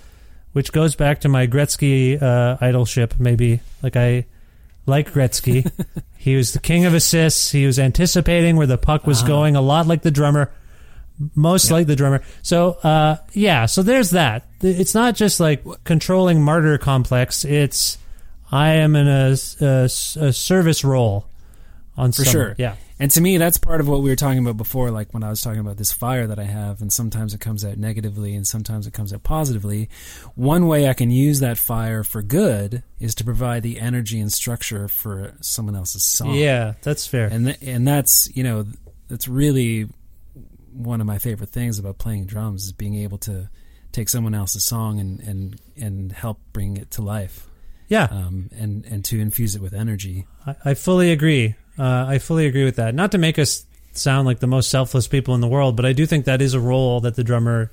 which 0.57 0.72
goes 0.72 0.96
back 0.96 1.20
to 1.20 1.28
my 1.28 1.46
Gretzky 1.46 2.16
uh, 2.16 2.57
idolship. 2.62 3.20
Maybe 3.20 3.61
like 3.82 3.94
I 3.94 4.24
like 4.86 5.12
Gretzky. 5.12 5.70
he 6.16 6.34
was 6.34 6.54
the 6.54 6.61
king 6.61 6.86
of 6.86 6.94
assists. 6.94 7.50
He 7.52 7.66
was 7.66 7.78
anticipating 7.78 8.57
where 8.57 8.66
the 8.66 8.78
puck 8.78 9.07
was 9.07 9.18
Uh-huh. 9.18 9.28
going, 9.28 9.54
a 9.57 9.61
lot 9.61 9.86
like 9.86 10.00
the 10.00 10.11
drummer. 10.11 10.50
Most 11.34 11.70
like 11.70 11.86
the 11.86 11.94
drummer. 11.96 12.22
So 12.42 12.72
uh, 12.82 13.16
yeah. 13.34 13.66
So 13.66 13.82
there's 13.82 14.12
that. 14.12 14.46
It's 14.62 14.94
not 14.94 15.14
just 15.14 15.40
like 15.40 15.62
controlling 15.84 16.42
martyr 16.42 16.78
complex. 16.78 17.44
It's 17.44 17.98
I 18.50 18.76
am 18.76 18.96
in 18.96 19.09
a, 19.09 19.36
a, 19.61 19.84
a 19.84 20.32
service 20.32 20.84
role 20.84 21.26
on 21.98 22.12
for 22.12 22.24
some- 22.24 22.32
sure. 22.32 22.54
Yeah. 22.57 22.76
And 22.99 23.11
to 23.11 23.20
me, 23.20 23.36
that's 23.36 23.59
part 23.59 23.80
of 23.82 23.88
what 23.88 24.01
we 24.01 24.09
were 24.09 24.16
talking 24.16 24.38
about 24.38 24.57
before. 24.57 24.90
Like 24.90 25.12
when 25.12 25.22
I 25.22 25.28
was 25.28 25.42
talking 25.42 25.61
about 25.61 25.76
this 25.76 25.92
fire 25.92 26.26
that 26.26 26.38
I 26.38 26.44
have, 26.44 26.80
and 26.80 26.90
sometimes 26.92 27.34
it 27.34 27.40
comes 27.40 27.62
out 27.64 27.76
negatively, 27.76 28.34
and 28.34 28.47
sometimes 28.47 28.86
it 28.86 28.94
comes 28.94 29.12
out 29.12 29.22
positively. 29.22 29.90
One 30.34 30.66
way 30.66 30.88
I 30.88 30.94
can 30.94 31.11
use 31.11 31.40
that 31.40 31.59
fire 31.59 32.03
for 32.03 32.22
good 32.22 32.82
is 32.99 33.14
to 33.16 33.24
provide 33.24 33.62
the 33.62 33.78
energy 33.80 34.18
and 34.18 34.32
structure 34.32 34.88
for 34.88 35.34
someone 35.42 35.76
else's 35.76 36.05
song. 36.05 36.34
Yeah, 36.34 36.74
that's 36.82 37.07
fair. 37.07 37.26
and 37.26 37.47
th- 37.47 37.59
and 37.62 37.86
that's 37.86 38.28
you 38.34 38.42
know 38.42 38.64
that's 39.09 39.28
really 39.28 39.88
one 40.72 41.01
of 41.01 41.07
my 41.07 41.18
favorite 41.18 41.51
things 41.51 41.78
about 41.78 41.99
playing 41.99 42.26
drums 42.26 42.64
is 42.64 42.72
being 42.72 42.94
able 42.97 43.18
to 43.18 43.49
take 43.92 44.09
someone 44.09 44.34
else's 44.34 44.64
song 44.64 45.01
and 45.01 45.20
and 45.20 45.61
and 45.76 46.12
help 46.12 46.38
bring 46.53 46.76
it 46.76 46.90
to 46.90 47.03
life 47.03 47.47
Yeah, 47.88 48.05
um, 48.11 48.51
and 48.59 48.84
and 48.86 49.05
to 49.07 49.20
infuse 49.20 49.55
it 49.55 49.62
with 49.62 49.74
energy. 49.74 50.26
I, 50.47 50.57
I 50.64 50.74
fully 50.74 51.12
agree. 51.12 51.55
Uh, 51.79 52.07
I 52.09 52.18
fully 52.18 52.47
agree 52.47 52.64
with 52.64 52.77
that. 52.77 52.95
Not 52.95 53.12
to 53.12 53.18
make 53.18 53.39
us 53.39 53.64
sound 53.93 54.27
like 54.27 54.41
the 54.41 54.47
most 54.47 54.70
selfless 54.70 55.09
people 55.09 55.35
in 55.35 55.41
the 55.41 55.49
world, 55.49 55.77
but 55.77 55.85
I 55.87 55.93
do 55.93 56.07
think 56.07 56.24
that 56.27 56.41
is 56.43 56.55
a 56.55 56.61
role 56.61 57.01
that 57.01 57.16
the 57.16 57.24
drummer 57.24 57.70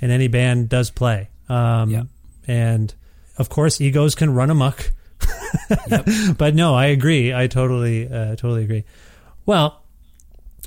in 0.00 0.10
any 0.10 0.28
band 0.28 0.68
does 0.68 0.90
play. 0.90 1.28
Um, 1.48 1.90
Yeah. 1.90 2.02
And 2.46 2.92
of 3.38 3.48
course, 3.48 3.80
egos 3.80 4.14
can 4.14 4.34
run 4.34 4.50
amok. 4.50 4.92
But 6.36 6.54
no, 6.54 6.74
I 6.74 6.86
agree. 6.86 7.32
I 7.32 7.46
totally, 7.46 8.06
uh, 8.08 8.36
totally 8.36 8.64
agree. 8.64 8.84
Well, 9.46 9.82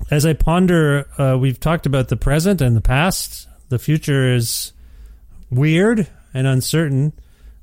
as 0.10 0.26
I 0.26 0.34
ponder, 0.34 1.08
uh, 1.18 1.38
we've 1.38 1.60
talked 1.60 1.86
about 1.86 2.08
the 2.08 2.16
present 2.16 2.62
and 2.62 2.76
the 2.76 2.82
past. 2.82 3.48
The 3.70 3.80
future 3.80 4.34
is 4.34 4.72
weird 5.52 6.08
and 6.34 6.48
uncertain. 6.48 7.14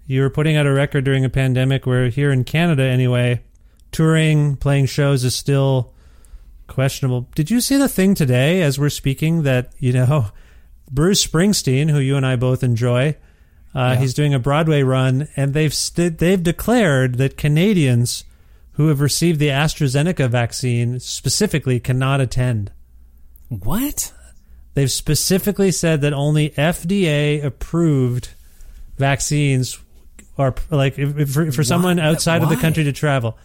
You're 0.06 0.30
putting 0.30 0.56
out 0.56 0.66
a 0.66 0.72
record 0.72 1.04
during 1.04 1.24
a 1.24 1.30
pandemic 1.30 1.86
where 1.86 2.08
here 2.08 2.30
in 2.30 2.44
Canada, 2.44 2.82
anyway, 2.82 3.40
touring, 3.94 4.56
playing 4.56 4.86
shows 4.86 5.24
is 5.24 5.34
still 5.36 5.92
questionable. 6.66 7.28
Did 7.34 7.50
you 7.50 7.60
see 7.60 7.76
the 7.76 7.88
thing 7.88 8.14
today 8.14 8.60
as 8.60 8.78
we're 8.78 8.90
speaking 8.90 9.44
that, 9.44 9.72
you 9.78 9.92
know, 9.92 10.26
Bruce 10.90 11.24
Springsteen, 11.24 11.90
who 11.90 12.00
you 12.00 12.16
and 12.16 12.26
I 12.26 12.36
both 12.36 12.62
enjoy, 12.62 13.16
uh, 13.74 13.96
he's 13.96 14.12
doing 14.12 14.34
a 14.34 14.38
Broadway 14.38 14.82
run, 14.82 15.28
and 15.36 15.54
they've 15.54 15.74
st- 15.74 16.18
they've 16.18 16.42
declared 16.42 17.16
that 17.16 17.36
Canadians 17.36 18.24
who 18.72 18.88
have 18.88 19.00
received 19.00 19.40
the 19.40 19.48
AstraZeneca 19.48 20.28
vaccine 20.28 21.00
specifically 21.00 21.80
cannot 21.80 22.20
attend. 22.20 22.70
What? 23.48 24.12
They've 24.74 24.90
specifically 24.90 25.70
said 25.70 26.00
that 26.02 26.12
only 26.12 26.50
FDA 26.50 27.42
approved 27.42 28.30
vaccines 28.96 29.78
are 30.36 30.54
like 30.70 30.98
if, 30.98 31.16
if 31.18 31.30
for, 31.30 31.50
for 31.52 31.64
someone 31.64 31.98
outside 31.98 32.42
of 32.42 32.48
the 32.48 32.56
country 32.56 32.84
to 32.84 32.92
travel 32.92 33.38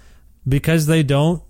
because 0.47 0.85
they 0.85 1.03
don't 1.03 1.41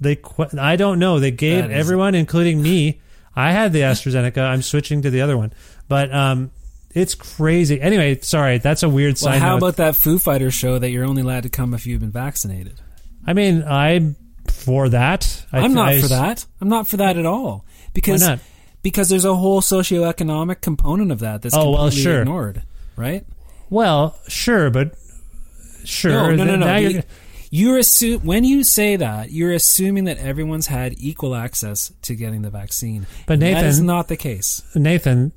they 0.00 0.16
qu- 0.16 0.58
I 0.58 0.76
don't 0.76 0.98
know 0.98 1.20
they 1.20 1.30
gave 1.30 1.70
everyone 1.70 2.14
including 2.14 2.60
me 2.62 3.00
I 3.36 3.52
had 3.52 3.72
the 3.72 3.80
AstraZeneca 3.80 4.38
I'm 4.38 4.62
switching 4.62 5.02
to 5.02 5.10
the 5.10 5.20
other 5.22 5.36
one 5.36 5.52
but 5.88 6.12
um 6.14 6.50
it's 6.90 7.14
crazy 7.14 7.80
anyway 7.80 8.18
sorry 8.20 8.58
that's 8.58 8.82
a 8.82 8.88
weird 8.88 9.14
Well, 9.22 9.32
side 9.32 9.40
how 9.40 9.50
note. 9.50 9.56
about 9.58 9.76
that 9.76 9.96
Foo 9.96 10.18
Fighters 10.18 10.54
show 10.54 10.78
that 10.78 10.90
you're 10.90 11.04
only 11.04 11.22
allowed 11.22 11.44
to 11.44 11.48
come 11.48 11.74
if 11.74 11.86
you've 11.86 12.00
been 12.00 12.10
vaccinated? 12.10 12.80
I 13.26 13.32
mean 13.32 13.62
I'm 13.64 14.16
for 14.52 14.88
that 14.90 15.44
I, 15.52 15.60
I'm 15.60 15.72
not 15.74 15.88
I- 15.90 16.00
for 16.00 16.08
that. 16.08 16.44
I'm 16.60 16.68
not 16.68 16.86
for 16.88 16.96
that 16.98 17.16
at 17.16 17.26
all. 17.26 17.64
Because 17.94 18.28
because 18.82 19.08
there's 19.08 19.24
a 19.24 19.34
whole 19.34 19.60
socioeconomic 19.62 20.60
component 20.60 21.10
of 21.12 21.20
that 21.20 21.40
that's 21.42 21.54
Oh, 21.54 21.70
well, 21.70 21.82
completely 21.84 22.02
sure. 22.02 22.20
ignored, 22.20 22.62
right? 22.96 23.24
well 23.70 24.18
sure 24.28 24.68
but 24.70 24.94
sure 25.84 26.12
No, 26.36 26.44
no, 26.44 26.44
no, 26.44 26.56
no. 26.56 26.66
The- 26.66 27.04
you're- 27.54 27.82
You're 28.00 28.18
when 28.18 28.44
you 28.44 28.64
say 28.64 28.96
that, 28.96 29.30
you're 29.32 29.52
assuming 29.52 30.04
that 30.04 30.18
everyone's 30.18 30.66
had 30.66 30.94
equal 30.98 31.34
access 31.34 31.92
to 32.02 32.14
getting 32.14 32.42
the 32.42 32.50
vaccine. 32.50 33.06
But 33.26 33.38
Nathan, 33.38 33.62
that 33.62 33.68
is 33.68 33.80
not 33.80 34.08
the 34.08 34.16
case. 34.16 34.62
Nathan, 34.74 35.32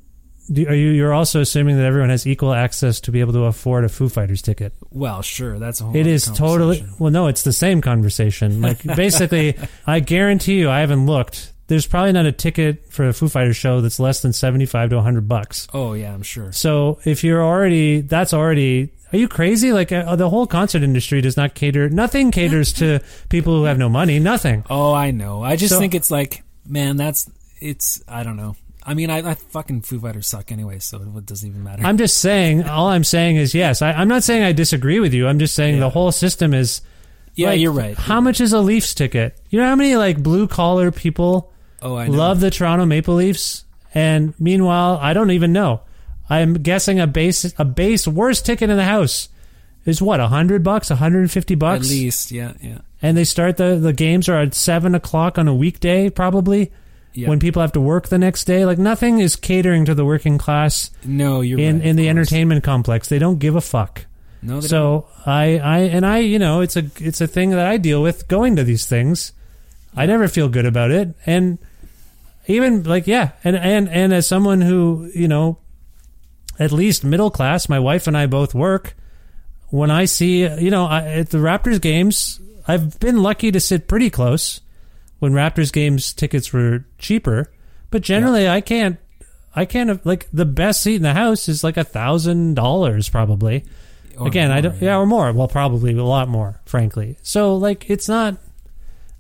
do, 0.52 0.66
are 0.68 0.74
you? 0.74 0.90
You're 0.92 1.14
also 1.14 1.42
assuming 1.42 1.78
that 1.78 1.86
everyone 1.86 2.10
has 2.10 2.26
equal 2.26 2.54
access 2.54 3.00
to 3.02 3.12
be 3.12 3.20
able 3.20 3.34
to 3.34 3.44
afford 3.44 3.84
a 3.84 3.90
Foo 3.90 4.08
Fighters 4.10 4.42
ticket. 4.42 4.74
Well, 4.92 5.22
sure, 5.22 5.60
that's 5.60 5.82
a 5.82 5.86
whole. 5.86 5.96
It 5.96 6.08
other 6.08 6.38
totally 6.38 6.86
well. 7.00 7.12
No, 7.12 7.28
it's 7.28 7.44
the 7.44 7.52
same 7.54 7.82
conversation. 7.82 8.62
Like 8.62 8.82
basically, 8.96 9.56
I 9.86 10.00
guarantee 10.00 10.60
you, 10.60 10.70
I 10.70 10.80
haven't 10.80 11.06
looked. 11.06 11.54
There's 11.68 11.86
probably 11.86 12.14
not 12.14 12.26
a 12.26 12.32
ticket 12.32 12.90
for 12.94 13.10
a 13.10 13.14
Foo 13.14 13.28
Fighters 13.28 13.58
show 13.58 13.82
that's 13.82 14.00
less 14.00 14.22
than 14.22 14.32
seventy 14.32 14.66
five 14.66 14.90
to 14.92 15.02
hundred 15.02 15.28
bucks. 15.28 15.68
Oh 15.74 15.92
yeah, 15.94 16.14
I'm 16.14 16.24
sure. 16.24 16.54
So 16.54 17.00
if 17.04 17.26
you're 17.26 17.44
already, 17.44 18.00
that's 18.02 18.34
already. 18.34 18.94
Are 19.14 19.18
you 19.18 19.28
crazy? 19.28 19.72
Like 19.72 19.92
uh, 19.92 20.16
the 20.16 20.30
whole 20.30 20.48
concert 20.48 20.84
industry 20.84 21.22
does 21.22 21.38
not 21.38 21.54
cater. 21.56 21.90
Nothing 21.90 22.32
caters 22.32 22.74
to 22.74 23.00
people 23.30 23.56
who 23.58 23.64
have 23.64 23.78
no 23.78 23.88
money. 23.90 24.20
Nothing. 24.20 24.64
Oh, 24.70 24.94
I 24.94 25.12
know. 25.12 25.44
I 25.44 25.56
just 25.56 25.74
So- 25.74 25.80
think 25.80 25.96
it's 25.96 26.12
like, 26.12 26.44
man, 26.66 26.98
that's 26.98 27.30
it's. 27.62 28.04
I 28.08 28.24
don't 28.24 28.36
know. 28.38 28.56
I 28.84 28.94
mean, 28.94 29.10
I, 29.10 29.32
I 29.32 29.34
fucking 29.34 29.82
Foo 29.82 30.00
Fighters 30.00 30.28
suck 30.28 30.50
anyway, 30.52 30.80
so 30.80 31.02
it 31.02 31.26
doesn't 31.26 31.48
even 31.50 31.62
matter. 31.64 31.84
I'm 31.86 31.98
just 31.98 32.20
saying. 32.20 32.64
All 32.68 32.88
I'm 32.88 33.04
saying 33.04 33.36
is 33.36 33.54
yes. 33.54 33.82
I, 33.82 33.92
I'm 33.92 34.08
not 34.08 34.24
saying 34.24 34.44
I 34.44 34.54
disagree 34.54 35.00
with 35.02 35.14
you. 35.14 35.28
I'm 35.28 35.40
just 35.40 35.56
saying 35.56 35.80
the 35.80 35.90
whole 35.90 36.12
system 36.14 36.54
is. 36.54 36.82
yeah, 37.36 37.50
like, 37.50 37.60
you're 37.60 37.74
right. 37.74 37.98
How 37.98 38.22
much 38.22 38.40
is 38.40 38.54
a 38.54 38.60
Leafs 38.62 38.94
ticket? 38.94 39.38
You 39.50 39.60
know 39.60 39.68
how 39.68 39.76
many 39.76 39.96
like 39.98 40.22
blue 40.24 40.48
collar 40.48 40.92
people 40.92 41.52
Oh, 41.82 41.96
I 41.98 42.08
know. 42.08 42.14
love 42.18 42.40
the 42.40 42.50
Toronto 42.50 42.86
Maple 42.86 43.16
Leafs, 43.16 43.66
and 43.94 44.34
meanwhile, 44.40 44.98
I 45.02 45.12
don't 45.14 45.32
even 45.32 45.52
know. 45.52 45.82
I'm 46.30 46.56
guessing 46.56 47.00
a 47.00 47.08
base 47.08 47.54
a 47.58 47.66
base 47.66 48.08
worst 48.08 48.46
ticket 48.46 48.70
in 48.70 48.78
the 48.78 48.84
house 48.84 49.30
is 49.86 50.02
what 50.02 50.20
a 50.20 50.28
hundred 50.28 50.64
bucks, 50.64 50.92
a 50.92 50.96
hundred 50.98 51.22
and 51.22 51.32
fifty 51.32 51.54
at 51.54 51.60
bucks, 51.60 51.90
least. 51.90 52.32
Yeah, 52.32 52.54
yeah. 52.62 52.80
and 53.02 53.16
they 53.18 53.24
start 53.24 53.58
the 53.58 53.78
the 53.78 53.94
games 53.94 54.28
are 54.30 54.38
at 54.42 54.54
seven 54.54 54.94
o'clock 54.96 55.38
on 55.38 55.48
a 55.48 55.56
weekday, 55.56 56.10
probably 56.10 56.72
Yeah. 57.14 57.30
when 57.30 57.40
people 57.40 57.62
have 57.62 57.72
to 57.74 57.82
work 57.82 58.10
the 58.10 58.18
next 58.18 58.44
day. 58.46 58.66
Like 58.66 58.78
nothing 58.78 59.20
is 59.20 59.36
catering 59.38 59.86
to 59.86 59.96
the 59.96 60.04
working 60.06 60.38
class 60.38 60.92
No, 61.06 61.40
you're 61.42 61.60
in 61.60 61.80
right, 61.80 61.88
in 61.88 61.96
the 61.96 62.10
entertainment 62.10 62.64
complex. 62.64 63.08
They 63.08 63.20
don't 63.20 63.40
give 63.40 63.56
a 63.56 63.62
fuck. 63.62 64.06
No, 64.42 64.56
they 64.60 64.68
don't. 64.68 64.70
So 64.70 65.08
I, 65.26 65.58
I 65.60 65.78
and 65.80 66.06
I, 66.06 66.18
you 66.20 66.38
know, 66.40 66.60
it's 66.62 66.76
a 66.76 66.84
it's 67.00 67.22
a 67.22 67.28
thing 67.28 67.52
that 67.52 67.66
I 67.66 67.78
deal 67.78 68.02
with 68.04 68.28
going 68.28 68.58
to 68.58 68.64
these 68.66 68.86
things. 68.86 69.32
I 69.96 70.06
never 70.06 70.28
feel 70.28 70.48
good 70.50 70.66
about 70.66 70.92
it, 70.92 71.16
and 71.26 71.58
even 72.48 72.84
like 72.84 73.08
yeah, 73.08 73.32
and 73.44 73.56
and 73.56 73.90
and 73.90 74.14
as 74.14 74.28
someone 74.28 74.62
who 74.62 75.10
you 75.16 75.28
know, 75.28 75.58
at 76.60 76.72
least 76.72 77.04
middle 77.04 77.32
class, 77.32 77.70
my 77.70 77.80
wife 77.80 78.08
and 78.08 78.18
I 78.18 78.26
both 78.26 78.54
work. 78.54 78.96
When 79.70 79.92
I 79.92 80.06
see 80.06 80.48
you 80.48 80.72
know 80.72 80.86
I, 80.86 81.04
at 81.04 81.30
the 81.30 81.40
Raptors 81.40 81.82
games, 81.82 82.40
I've 82.68 83.00
been 83.00 83.22
lucky 83.22 83.52
to 83.52 83.60
sit 83.60 83.88
pretty 83.88 84.10
close 84.10 84.62
when 85.20 85.34
Raptors 85.34 85.74
games 85.74 86.14
tickets 86.14 86.54
were 86.54 86.86
cheaper, 86.98 87.52
but 87.92 88.02
generally 88.02 88.48
I 88.48 88.62
can't. 88.62 88.98
I 89.56 89.66
can't 89.66 90.06
like 90.06 90.28
the 90.32 90.46
best 90.46 90.84
seat 90.84 90.98
in 90.98 91.02
the 91.02 91.16
house 91.16 91.50
is 91.50 91.64
like 91.64 91.78
a 91.78 91.84
thousand 91.84 92.54
dollars 92.54 93.10
probably. 93.10 93.66
Or 94.18 94.28
Again, 94.28 94.52
I 94.52 94.62
don't. 94.62 94.82
Yeah, 94.82 94.98
or 94.98 95.06
more. 95.06 95.32
Well, 95.32 95.48
probably 95.48 95.96
a 95.96 96.04
lot 96.04 96.28
more, 96.28 96.60
frankly. 96.66 97.18
So, 97.22 97.56
like, 97.56 97.90
it's 97.90 98.08
not. 98.10 98.38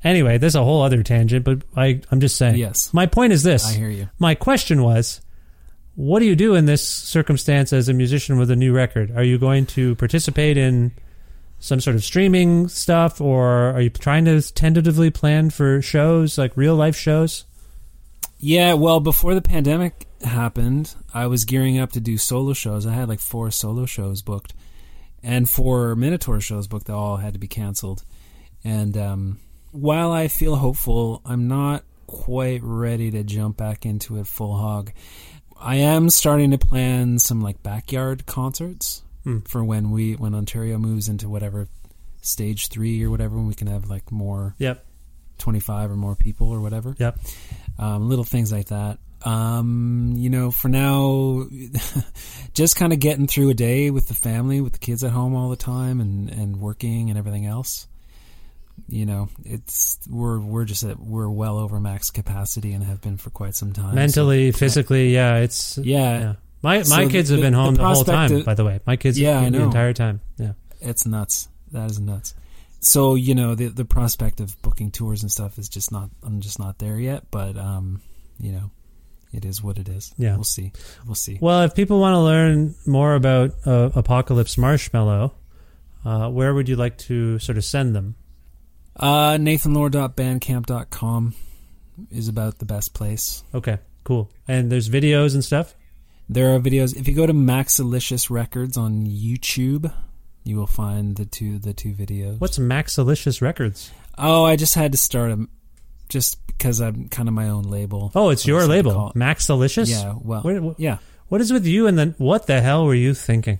Anyway, 0.03 0.37
there's 0.37 0.55
a 0.55 0.63
whole 0.63 0.81
other 0.81 1.03
tangent, 1.03 1.43
but 1.43 1.61
I, 1.75 2.01
I'm 2.11 2.19
just 2.19 2.35
saying. 2.35 2.55
Yes. 2.55 2.93
My 2.93 3.05
point 3.05 3.33
is 3.33 3.43
this. 3.43 3.65
I 3.65 3.73
hear 3.73 3.89
you. 3.89 4.09
My 4.19 4.35
question 4.35 4.81
was, 4.81 5.21
what 5.97 6.19
do 6.19 6.25
you 6.25 6.35
do 6.35 6.53
in 6.53 6.67
this 6.67 6.87
circumstance 6.87 7.73
as 7.73 7.89
a 7.89 7.93
musician 7.93 8.37
with 8.37 8.51
a 8.51 8.55
new 8.55 8.71
record? 8.71 9.09
Are 9.17 9.23
you 9.23 9.39
going 9.39 9.65
to 9.67 9.95
participate 9.95 10.55
in 10.55 10.91
some 11.57 11.79
sort 11.79 11.95
of 11.95 12.03
streaming 12.03 12.67
stuff, 12.67 13.19
or 13.19 13.71
are 13.71 13.81
you 13.81 13.89
trying 13.89 14.25
to 14.25 14.39
tentatively 14.53 15.09
plan 15.09 15.49
for 15.49 15.81
shows, 15.81 16.37
like 16.37 16.55
real 16.55 16.75
life 16.75 16.95
shows? 16.95 17.45
Yeah, 18.37 18.75
well, 18.75 18.99
before 18.99 19.33
the 19.33 19.41
pandemic 19.41 20.05
happened, 20.23 20.93
I 21.15 21.25
was 21.25 21.45
gearing 21.45 21.79
up 21.79 21.93
to 21.93 21.99
do 21.99 22.19
solo 22.19 22.53
shows. 22.53 22.85
I 22.85 22.93
had 22.93 23.09
like 23.09 23.19
four 23.19 23.49
solo 23.49 23.87
shows 23.87 24.21
booked, 24.21 24.53
and 25.23 25.49
four 25.49 25.95
Minotaur 25.95 26.39
shows 26.39 26.67
booked 26.67 26.85
that 26.85 26.93
all 26.93 27.17
had 27.17 27.33
to 27.33 27.39
be 27.39 27.47
canceled. 27.47 28.03
And 28.63 28.95
um, 28.95 29.39
while 29.71 30.11
I 30.11 30.27
feel 30.27 30.57
hopeful, 30.57 31.23
I'm 31.25 31.47
not 31.47 31.83
quite 32.05 32.61
ready 32.61 33.09
to 33.11 33.23
jump 33.23 33.57
back 33.57 33.83
into 33.83 34.19
it 34.19 34.27
full 34.27 34.55
hog. 34.55 34.91
I 35.59 35.75
am 35.77 36.09
starting 36.09 36.51
to 36.51 36.57
plan 36.57 37.19
some 37.19 37.41
like 37.41 37.61
backyard 37.63 38.25
concerts 38.25 39.03
for 39.45 39.61
when 39.63 39.91
we 39.91 40.13
when 40.13 40.33
Ontario 40.33 40.77
moves 40.77 41.09
into 41.09 41.27
whatever 41.27 41.67
stage 42.21 42.67
three 42.69 43.03
or 43.03 43.09
whatever, 43.09 43.35
when 43.35 43.47
we 43.47 43.55
can 43.55 43.67
have 43.67 43.89
like 43.89 44.09
more 44.11 44.55
Yep. 44.57 44.85
twenty 45.37 45.59
five 45.59 45.91
or 45.91 45.95
more 45.97 46.15
people 46.15 46.49
or 46.49 46.61
whatever 46.61 46.95
Yep. 46.97 47.19
um, 47.77 48.07
little 48.09 48.23
things 48.23 48.51
like 48.51 48.67
that. 48.67 48.99
Um, 49.23 50.13
you 50.15 50.29
know, 50.29 50.51
for 50.51 50.69
now, 50.69 51.45
just 52.53 52.75
kind 52.77 52.93
of 52.93 52.99
getting 52.99 53.27
through 53.27 53.49
a 53.49 53.53
day 53.53 53.89
with 53.91 54.07
the 54.07 54.13
family, 54.13 54.61
with 54.61 54.73
the 54.73 54.79
kids 54.79 55.03
at 55.03 55.11
home 55.11 55.35
all 55.35 55.49
the 55.49 55.55
time, 55.57 55.99
and 55.99 56.29
and 56.29 56.57
working 56.61 57.09
and 57.09 57.17
everything 57.19 57.45
else. 57.45 57.87
You 58.87 59.05
know, 59.05 59.29
it's 59.43 59.99
we're 60.09 60.39
we're 60.39 60.65
just 60.65 60.83
at 60.83 60.99
we're 60.99 61.29
well 61.29 61.57
over 61.57 61.79
max 61.79 62.09
capacity 62.09 62.73
and 62.73 62.83
have 62.83 63.01
been 63.01 63.17
for 63.17 63.29
quite 63.29 63.55
some 63.55 63.73
time. 63.73 63.95
Mentally, 63.95 64.51
So- 64.51 64.57
physically, 64.59 65.13
yeah, 65.13 65.37
it's 65.37 65.77
yeah, 65.77 66.35
My 66.61 66.81
So 66.83 66.95
my 66.95 67.05
the- 67.05 67.11
kids 67.11 67.29
have 67.29 67.41
been 67.41 67.53
home 67.53 67.75
the 67.75 67.81
the, 67.81 67.87
whole 67.87 68.03
time. 68.03 68.31
of- 68.33 68.45
by 68.45 68.53
the 68.53 68.63
way, 68.63 68.79
my 68.85 68.95
kids, 68.95 69.19
Yeah, 69.19 69.39
I 69.41 69.49
the 69.49 69.61
entire 69.61 69.93
time. 69.93 70.21
Yeah. 70.37 70.53
it's 70.79 71.05
nuts. 71.05 71.49
That 71.71 71.91
is 71.91 71.99
nuts. 71.99 72.33
So 72.79 73.15
you 73.15 73.35
know, 73.35 73.55
the 73.55 73.67
the 73.67 73.83
prospect 73.85 74.39
of 74.39 74.55
booking 74.61 74.91
tours 74.91 75.21
and 75.21 75.31
stuff 75.31 75.57
is 75.59 75.67
just 75.67 75.91
not. 75.91 76.09
I'm 76.23 76.39
just 76.39 76.59
not 76.59 76.77
there 76.79 76.97
yet. 76.99 77.25
But 77.31 77.57
um, 77.57 78.01
you 78.39 78.51
know, 78.53 78.71
it 79.33 79.43
is 79.43 79.61
what 79.61 79.79
it 79.79 79.89
is. 79.89 80.13
Yeah. 80.17 80.35
we'll 80.35 80.43
see. 80.45 80.71
We'll 81.05 81.15
see. 81.15 81.39
Well, 81.41 81.63
if 81.63 81.75
people 81.75 81.99
want 81.99 82.13
to 82.13 82.19
learn 82.21 82.75
more 82.85 83.15
about 83.15 83.51
uh, 83.65 83.89
Apocalypse 83.95 84.57
Marshmallow, 84.57 85.33
uh, 86.05 86.29
where 86.29 86.53
would 86.53 86.69
you 86.69 86.77
like 86.77 86.97
to 86.99 87.37
sort 87.39 87.57
of 87.57 87.65
send 87.65 87.93
them? 87.95 88.15
Uh, 88.99 89.33
NathanLawr.bandcamp.com 89.37 91.33
is 92.11 92.27
about 92.27 92.59
the 92.59 92.65
best 92.65 92.93
place. 92.93 93.43
Okay, 93.53 93.77
cool. 94.03 94.29
And 94.47 94.71
there's 94.71 94.89
videos 94.89 95.33
and 95.33 95.43
stuff. 95.43 95.75
There 96.29 96.53
are 96.55 96.59
videos. 96.59 96.95
If 96.97 97.07
you 97.07 97.13
go 97.15 97.25
to 97.25 97.33
Maxilicious 97.33 98.29
Records 98.29 98.75
on 98.77 99.05
YouTube, 99.05 99.93
you 100.43 100.57
will 100.57 100.67
find 100.67 101.15
the 101.15 101.25
two 101.25 101.57
the 101.59 101.73
two 101.73 101.93
videos. 101.93 102.39
What's 102.41 102.57
Maxilicious 102.59 103.41
Records? 103.41 103.91
Oh, 104.17 104.43
I 104.43 104.55
just 104.55 104.75
had 104.75 104.91
to 104.91 104.97
start 104.97 105.31
a 105.31 105.47
just 106.09 106.45
because 106.47 106.81
I'm 106.81 107.07
kind 107.09 107.27
of 107.29 107.33
my 107.35 107.49
own 107.49 107.63
label. 107.63 108.11
Oh, 108.15 108.29
it's 108.29 108.45
your 108.47 108.59
just 108.61 108.71
had 108.71 108.83
to 108.83 108.89
label, 108.89 109.09
it- 109.09 109.15
Maxilicious. 109.15 109.89
Yeah, 109.89 110.15
well, 110.21 110.41
What- 110.41 110.61
what- 110.61 110.79
yeah. 110.79 110.97
What 111.29 111.41
is 111.41 111.51
with 111.51 111.65
you 111.65 111.87
and 111.87 111.99
then 111.99 112.15
what 112.17 112.47
the 112.47 112.61
hell 112.61 112.85
were 112.85 112.95
you 112.95 113.13
thinking? 113.13 113.59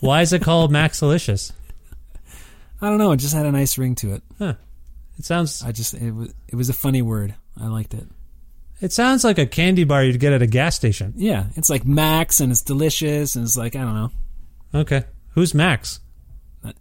Why 0.00 0.20
is 0.20 0.32
it 0.34 0.42
called 0.42 0.70
Maxilicious? 0.80 1.52
I 2.82 2.88
don't 2.88 2.98
know. 2.98 3.12
It 3.12 3.18
just 3.18 3.34
had 3.34 3.46
a 3.46 3.52
nice 3.52 3.78
ring 3.78 3.94
to 3.96 4.14
it. 4.14 4.22
Huh. 4.38 4.54
It 5.18 5.24
sounds 5.24 5.62
I 5.62 5.72
just 5.72 5.94
it 5.94 6.10
was 6.10 6.34
it 6.48 6.56
was 6.56 6.68
a 6.68 6.72
funny 6.74 7.00
word. 7.02 7.34
I 7.60 7.66
liked 7.68 7.94
it. 7.94 8.06
it 8.80 8.92
sounds 8.92 9.24
like 9.24 9.38
a 9.38 9.46
candy 9.46 9.84
bar 9.84 10.02
you'd 10.02 10.18
get 10.18 10.32
at 10.32 10.42
a 10.42 10.46
gas 10.46 10.74
station. 10.74 11.12
Yeah, 11.16 11.46
it's 11.54 11.70
like 11.70 11.86
Max 11.86 12.40
and 12.40 12.50
it's 12.50 12.62
delicious 12.62 13.36
and 13.36 13.44
it's 13.44 13.56
like 13.56 13.76
I 13.76 13.80
don't 13.82 13.94
know. 13.94 14.10
Okay. 14.74 15.04
Who's 15.34 15.54
Max? 15.54 16.00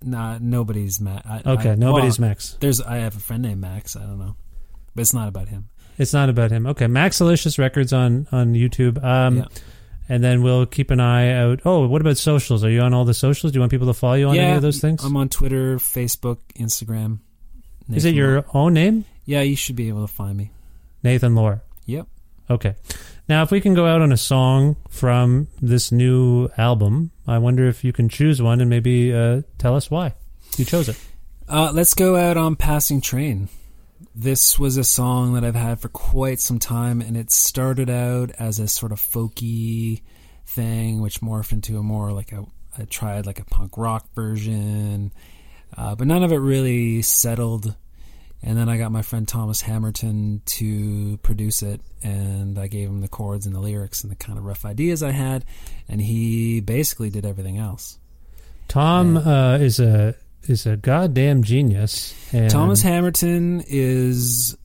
Nah, 0.03 0.37
nobody's 0.39 0.99
Max. 1.01 1.27
Okay, 1.45 1.75
nobody's 1.75 2.19
Max. 2.19 2.57
There's 2.59 2.81
I 2.81 2.97
have 2.97 3.15
a 3.15 3.19
friend 3.19 3.41
named 3.43 3.61
Max. 3.61 3.95
I 3.95 4.01
don't 4.01 4.19
know, 4.19 4.35
but 4.95 5.01
it's 5.01 5.13
not 5.13 5.27
about 5.27 5.49
him. 5.49 5.69
It's 5.97 6.13
not 6.13 6.29
about 6.29 6.51
him. 6.51 6.65
Okay, 6.67 6.87
Max 6.87 7.19
Maxilicious 7.19 7.57
Records 7.59 7.93
on 7.93 8.27
on 8.31 8.53
YouTube. 8.53 9.03
Um, 9.03 9.37
Yeah. 9.37 9.45
And 10.11 10.21
then 10.21 10.43
we'll 10.43 10.65
keep 10.65 10.91
an 10.91 10.99
eye 10.99 11.31
out. 11.31 11.61
Oh, 11.63 11.87
what 11.87 12.01
about 12.01 12.17
socials? 12.17 12.65
Are 12.65 12.69
you 12.69 12.81
on 12.81 12.93
all 12.93 13.05
the 13.05 13.13
socials? 13.13 13.53
Do 13.53 13.55
you 13.55 13.61
want 13.61 13.71
people 13.71 13.87
to 13.87 13.93
follow 13.93 14.15
you 14.15 14.27
on 14.27 14.35
yeah, 14.35 14.41
any 14.41 14.55
of 14.57 14.61
those 14.61 14.81
things? 14.81 15.05
I'm 15.05 15.15
on 15.15 15.29
Twitter, 15.29 15.77
Facebook, 15.77 16.39
Instagram. 16.53 17.19
is 17.93 18.03
it 18.03 18.13
your 18.13 18.41
Lawr. 18.41 18.45
own 18.53 18.73
name, 18.73 19.05
Yeah, 19.23 19.39
you 19.39 19.55
should 19.55 19.77
be 19.77 19.87
able 19.87 20.05
to 20.05 20.13
find 20.13 20.37
me. 20.37 20.51
Nathan 21.01 21.33
Lawr? 21.33 21.61
Yep. 21.85 22.07
Okay. 22.49 22.75
Now, 23.29 23.43
if 23.43 23.51
we 23.51 23.61
can 23.61 23.73
go 23.73 23.85
out 23.87 24.01
on 24.01 24.11
a 24.11 24.17
song 24.17 24.75
from 24.89 25.47
this 25.61 25.93
new 25.93 26.49
album, 26.57 27.11
I 27.25 27.37
wonder 27.37 27.65
if 27.69 27.85
you 27.85 27.93
can 27.93 28.09
choose 28.09 28.41
one 28.41 28.59
and 28.59 28.69
maybe 28.69 29.13
uh, 29.13 29.43
tell 29.59 29.77
us 29.77 29.89
why 29.89 30.15
you 30.57 30.65
chose 30.65 30.89
it. 30.89 30.99
Uh, 31.47 31.71
let's 31.73 31.93
go 31.93 32.17
out 32.17 32.35
on 32.35 32.57
Passing 32.57 32.99
Train. 32.99 33.47
This 34.15 34.57
was 34.57 34.77
a 34.77 34.83
song 34.83 35.33
that 35.33 35.43
I've 35.43 35.55
had 35.55 35.79
for 35.79 35.89
quite 35.89 36.39
some 36.39 36.59
time, 36.59 37.01
and 37.01 37.15
it 37.15 37.31
started 37.31 37.89
out 37.89 38.31
as 38.39 38.59
a 38.59 38.67
sort 38.67 38.91
of 38.91 38.99
folky 38.99 40.01
thing, 40.45 41.01
which 41.01 41.21
morphed 41.21 41.53
into 41.53 41.77
a 41.77 41.83
more 41.83 42.11
like 42.11 42.31
a 42.31 42.45
I 42.77 42.85
tried 42.85 43.25
like 43.25 43.39
a 43.39 43.45
punk 43.45 43.77
rock 43.77 44.07
version, 44.15 45.11
uh, 45.77 45.95
but 45.95 46.07
none 46.07 46.23
of 46.23 46.31
it 46.31 46.37
really 46.37 47.01
settled. 47.01 47.75
And 48.43 48.57
then 48.57 48.69
I 48.69 48.77
got 48.77 48.91
my 48.91 49.03
friend 49.03 49.27
Thomas 49.27 49.61
Hammerton 49.61 50.41
to 50.45 51.17
produce 51.17 51.61
it, 51.61 51.81
and 52.01 52.57
I 52.57 52.67
gave 52.67 52.89
him 52.89 53.01
the 53.01 53.07
chords 53.07 53.45
and 53.45 53.53
the 53.53 53.59
lyrics 53.59 54.03
and 54.03 54.11
the 54.11 54.15
kind 54.15 54.39
of 54.39 54.45
rough 54.45 54.65
ideas 54.65 55.03
I 55.03 55.11
had, 55.11 55.45
and 55.87 56.01
he 56.01 56.59
basically 56.59 57.11
did 57.11 57.25
everything 57.25 57.59
else. 57.59 57.99
Tom 58.67 59.17
uh, 59.17 59.57
is 59.57 59.79
a 59.79 60.15
is 60.47 60.65
a 60.65 60.75
goddamn 60.77 61.43
genius. 61.43 62.13
And 62.33 62.49
Thomas 62.49 62.81
Hammerton 62.81 63.63
is, 63.67 64.57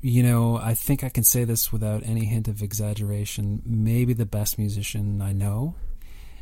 you 0.00 0.22
know, 0.22 0.56
I 0.56 0.74
think 0.74 1.02
I 1.04 1.08
can 1.08 1.24
say 1.24 1.44
this 1.44 1.72
without 1.72 2.02
any 2.04 2.24
hint 2.24 2.48
of 2.48 2.62
exaggeration, 2.62 3.62
maybe 3.64 4.12
the 4.14 4.26
best 4.26 4.58
musician 4.58 5.20
I 5.20 5.32
know. 5.32 5.74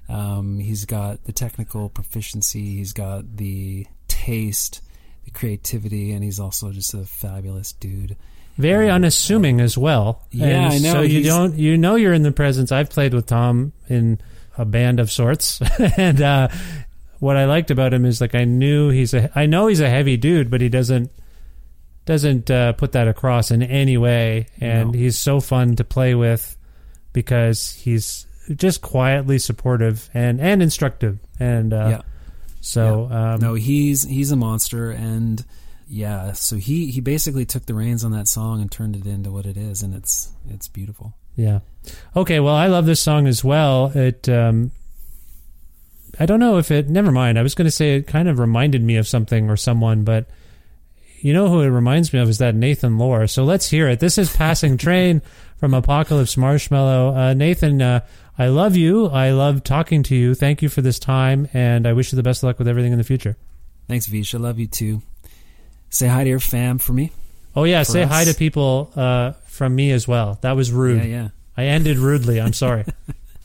Um, 0.09 0.59
he's 0.59 0.85
got 0.85 1.25
the 1.25 1.33
technical 1.33 1.89
proficiency, 1.89 2.77
he's 2.77 2.93
got 2.93 3.37
the 3.37 3.87
taste, 4.07 4.81
the 5.25 5.31
creativity, 5.33 6.13
and 6.13 6.23
he's 6.23 6.39
also 6.39 6.71
just 6.71 6.95
a 6.95 7.05
fabulous 7.05 7.73
dude. 7.73 8.17
very 8.57 8.89
unassuming 8.89 9.61
as 9.61 9.77
well. 9.77 10.23
Yeah, 10.31 10.47
And 10.47 10.67
I 10.75 10.79
know, 10.79 10.93
So 10.93 11.01
you 11.03 11.23
don't 11.25 11.55
you 11.59 11.77
know 11.77 11.97
you're 11.97 12.15
in 12.15 12.23
the 12.23 12.33
presence. 12.33 12.71
I've 12.71 12.89
played 12.89 13.15
with 13.15 13.27
Tom 13.27 13.73
in 13.89 14.21
a 14.57 14.65
band 14.65 15.01
of 15.01 15.11
sorts, 15.11 15.61
and 15.99 16.23
uh, 16.23 16.49
what 17.19 17.37
I 17.37 17.45
liked 17.47 17.71
about 17.71 17.93
him 17.95 18.05
is 18.05 18.21
like 18.21 18.35
I 18.35 18.45
knew 18.45 18.91
he's 18.91 19.15
a 19.15 19.31
I 19.39 19.47
know 19.47 19.67
he's 19.67 19.81
a 19.81 19.89
heavy 19.91 20.17
dude, 20.17 20.51
but 20.51 20.61
he 20.61 20.69
doesn't 20.69 21.11
doesn't 22.05 22.51
uh, 22.51 22.73
put 22.75 22.93
that 22.93 23.09
across 23.09 23.51
in 23.51 23.63
any 23.63 23.97
way, 23.97 24.47
and 24.61 24.93
No. 24.93 24.99
he's 24.99 25.19
so 25.19 25.41
fun 25.41 25.75
to 25.77 25.85
play 25.85 26.15
with 26.15 26.57
because 27.13 27.73
he's 27.73 28.27
just 28.55 28.81
quietly 28.81 29.39
supportive 29.39 30.09
and 30.15 30.41
and 30.41 30.63
instructive, 30.63 31.19
and 31.41 31.73
uh, 31.73 31.89
yeah. 31.91 32.01
so 32.61 33.09
um, 33.11 33.41
No, 33.41 33.55
he's 33.55 34.05
he's 34.05 34.31
a 34.31 34.37
monster, 34.37 34.91
and 34.91 35.45
yeah. 35.89 36.33
So 36.33 36.57
he 36.57 36.91
he 36.93 37.01
basically 37.01 37.45
took 37.45 37.67
the 37.67 37.75
reins 37.75 38.05
on 38.05 38.13
that 38.13 38.29
song 38.29 38.61
and 38.61 38.71
turned 38.71 38.95
it 38.95 39.07
into 39.07 39.33
what 39.33 39.47
it 39.47 39.57
is, 39.57 39.83
and 39.83 39.95
it's 39.95 40.31
it's 40.49 40.69
beautiful. 40.69 41.15
Yeah. 41.35 41.61
Okay. 42.15 42.41
Well, 42.41 42.55
I 42.55 42.69
love 42.69 42.87
this 42.87 43.01
song 43.01 43.27
as 43.27 43.43
well. 43.43 43.87
It. 43.95 44.29
Um, 44.29 44.71
I 46.19 46.27
don't 46.27 46.41
know 46.41 46.59
if 46.59 46.71
it. 46.71 46.89
Never 46.89 47.13
mind. 47.13 47.39
I 47.39 47.43
was 47.43 47.55
going 47.55 47.67
to 47.67 47.71
say 47.71 47.97
it 47.97 48.07
kind 48.07 48.29
of 48.29 48.39
reminded 48.39 48.83
me 48.83 48.97
of 48.97 49.07
something 49.07 49.51
or 49.51 49.57
someone, 49.57 50.03
but 50.03 50.27
you 51.21 51.33
know 51.33 51.49
who 51.49 51.61
it 51.61 51.69
reminds 51.69 52.13
me 52.13 52.21
of 52.21 52.29
is 52.29 52.39
that 52.39 52.55
Nathan 52.55 52.99
Lawr. 52.99 53.27
So 53.27 53.45
let's 53.45 53.69
hear 53.69 53.89
it. 53.89 54.01
This 54.01 54.19
is 54.19 54.35
"Passing 54.35 54.77
Train" 54.77 55.23
from 55.59 55.75
Apocalypse 55.75 56.37
Marshmallow. 56.37 57.15
Uh, 57.15 57.35
Nathan, 57.35 57.83
uh, 57.83 58.01
I 58.39 58.49
love 58.49 58.77
you. 58.77 59.07
I 59.07 59.31
love 59.31 59.65
talking 59.65 60.03
to 60.05 60.17
you. 60.17 60.35
Thank 60.35 60.63
you 60.63 60.69
for 60.69 60.83
this 60.83 60.99
time, 60.99 61.49
and 61.53 61.87
I 61.87 61.93
wish 61.93 62.13
you 62.13 62.17
the 62.17 62.23
best 62.23 62.43
of 62.43 62.49
luck 62.49 62.59
with 62.59 62.69
everything 62.69 62.93
in 62.93 62.99
the 62.99 63.05
future. 63.05 63.37
Thanks, 63.89 64.07
Vish. 64.07 64.35
I 64.35 64.39
love 64.39 64.59
you 64.59 64.67
too. 64.67 65.03
Say 65.91 66.09
hi 66.09 66.25
to 66.25 66.31
your 66.31 66.41
fam 66.41 66.79
for 66.79 66.93
me. 66.93 67.13
Oh 67.55 67.65
yeah, 67.65 67.83
say 67.85 68.03
hi 68.03 68.25
to 68.25 68.35
people 68.35 68.91
uh, 68.97 69.33
from 69.47 69.75
me 69.75 69.91
as 69.93 70.07
well. 70.07 70.39
That 70.43 70.53
was 70.57 70.71
rude. 70.71 70.99
Yeah, 70.99 71.09
yeah. 71.09 71.29
I 71.57 71.65
ended 71.65 71.97
rudely. 71.97 72.41
I'm 72.41 72.53
sorry. 72.53 72.85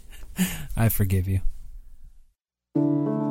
I 0.76 0.90
forgive 0.90 1.28
you. 1.28 1.42
Thank 2.74 2.86
you. 2.86 3.31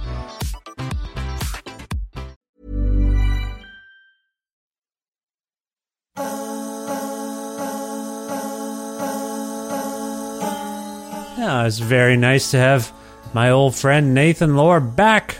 Yeah, 11.41 11.65
it's 11.65 11.79
very 11.79 12.17
nice 12.17 12.51
to 12.51 12.59
have 12.59 12.93
my 13.33 13.49
old 13.49 13.73
friend 13.73 14.13
Nathan 14.13 14.55
Lawr 14.55 14.79
back 14.79 15.37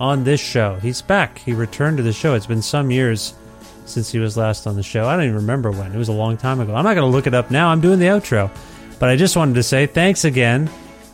on 0.00 0.24
this 0.24 0.40
show. 0.40 0.74
He's 0.82 1.02
back. 1.02 1.38
He 1.38 1.52
returned 1.52 1.98
to 1.98 2.02
the 2.02 2.12
show. 2.12 2.34
It's 2.34 2.48
been 2.48 2.62
some 2.62 2.90
years 2.90 3.32
since 3.84 4.10
he 4.10 4.18
was 4.18 4.36
last 4.36 4.66
on 4.66 4.74
the 4.74 4.82
show. 4.82 5.06
I 5.06 5.14
don't 5.14 5.26
even 5.26 5.36
remember 5.36 5.70
when. 5.70 5.92
It 5.92 5.98
was 5.98 6.08
a 6.08 6.12
long 6.12 6.36
time 6.36 6.58
ago. 6.58 6.74
I'm 6.74 6.82
not 6.82 6.94
going 6.94 7.08
to 7.08 7.16
look 7.16 7.28
it 7.28 7.34
up 7.34 7.52
now. 7.52 7.68
I'm 7.68 7.80
doing 7.80 8.00
the 8.00 8.06
outro. 8.06 8.50
But 8.98 9.08
I 9.08 9.14
just 9.14 9.36
wanted 9.36 9.54
to 9.54 9.62
say 9.62 9.86
thanks 9.86 10.24
again 10.24 10.68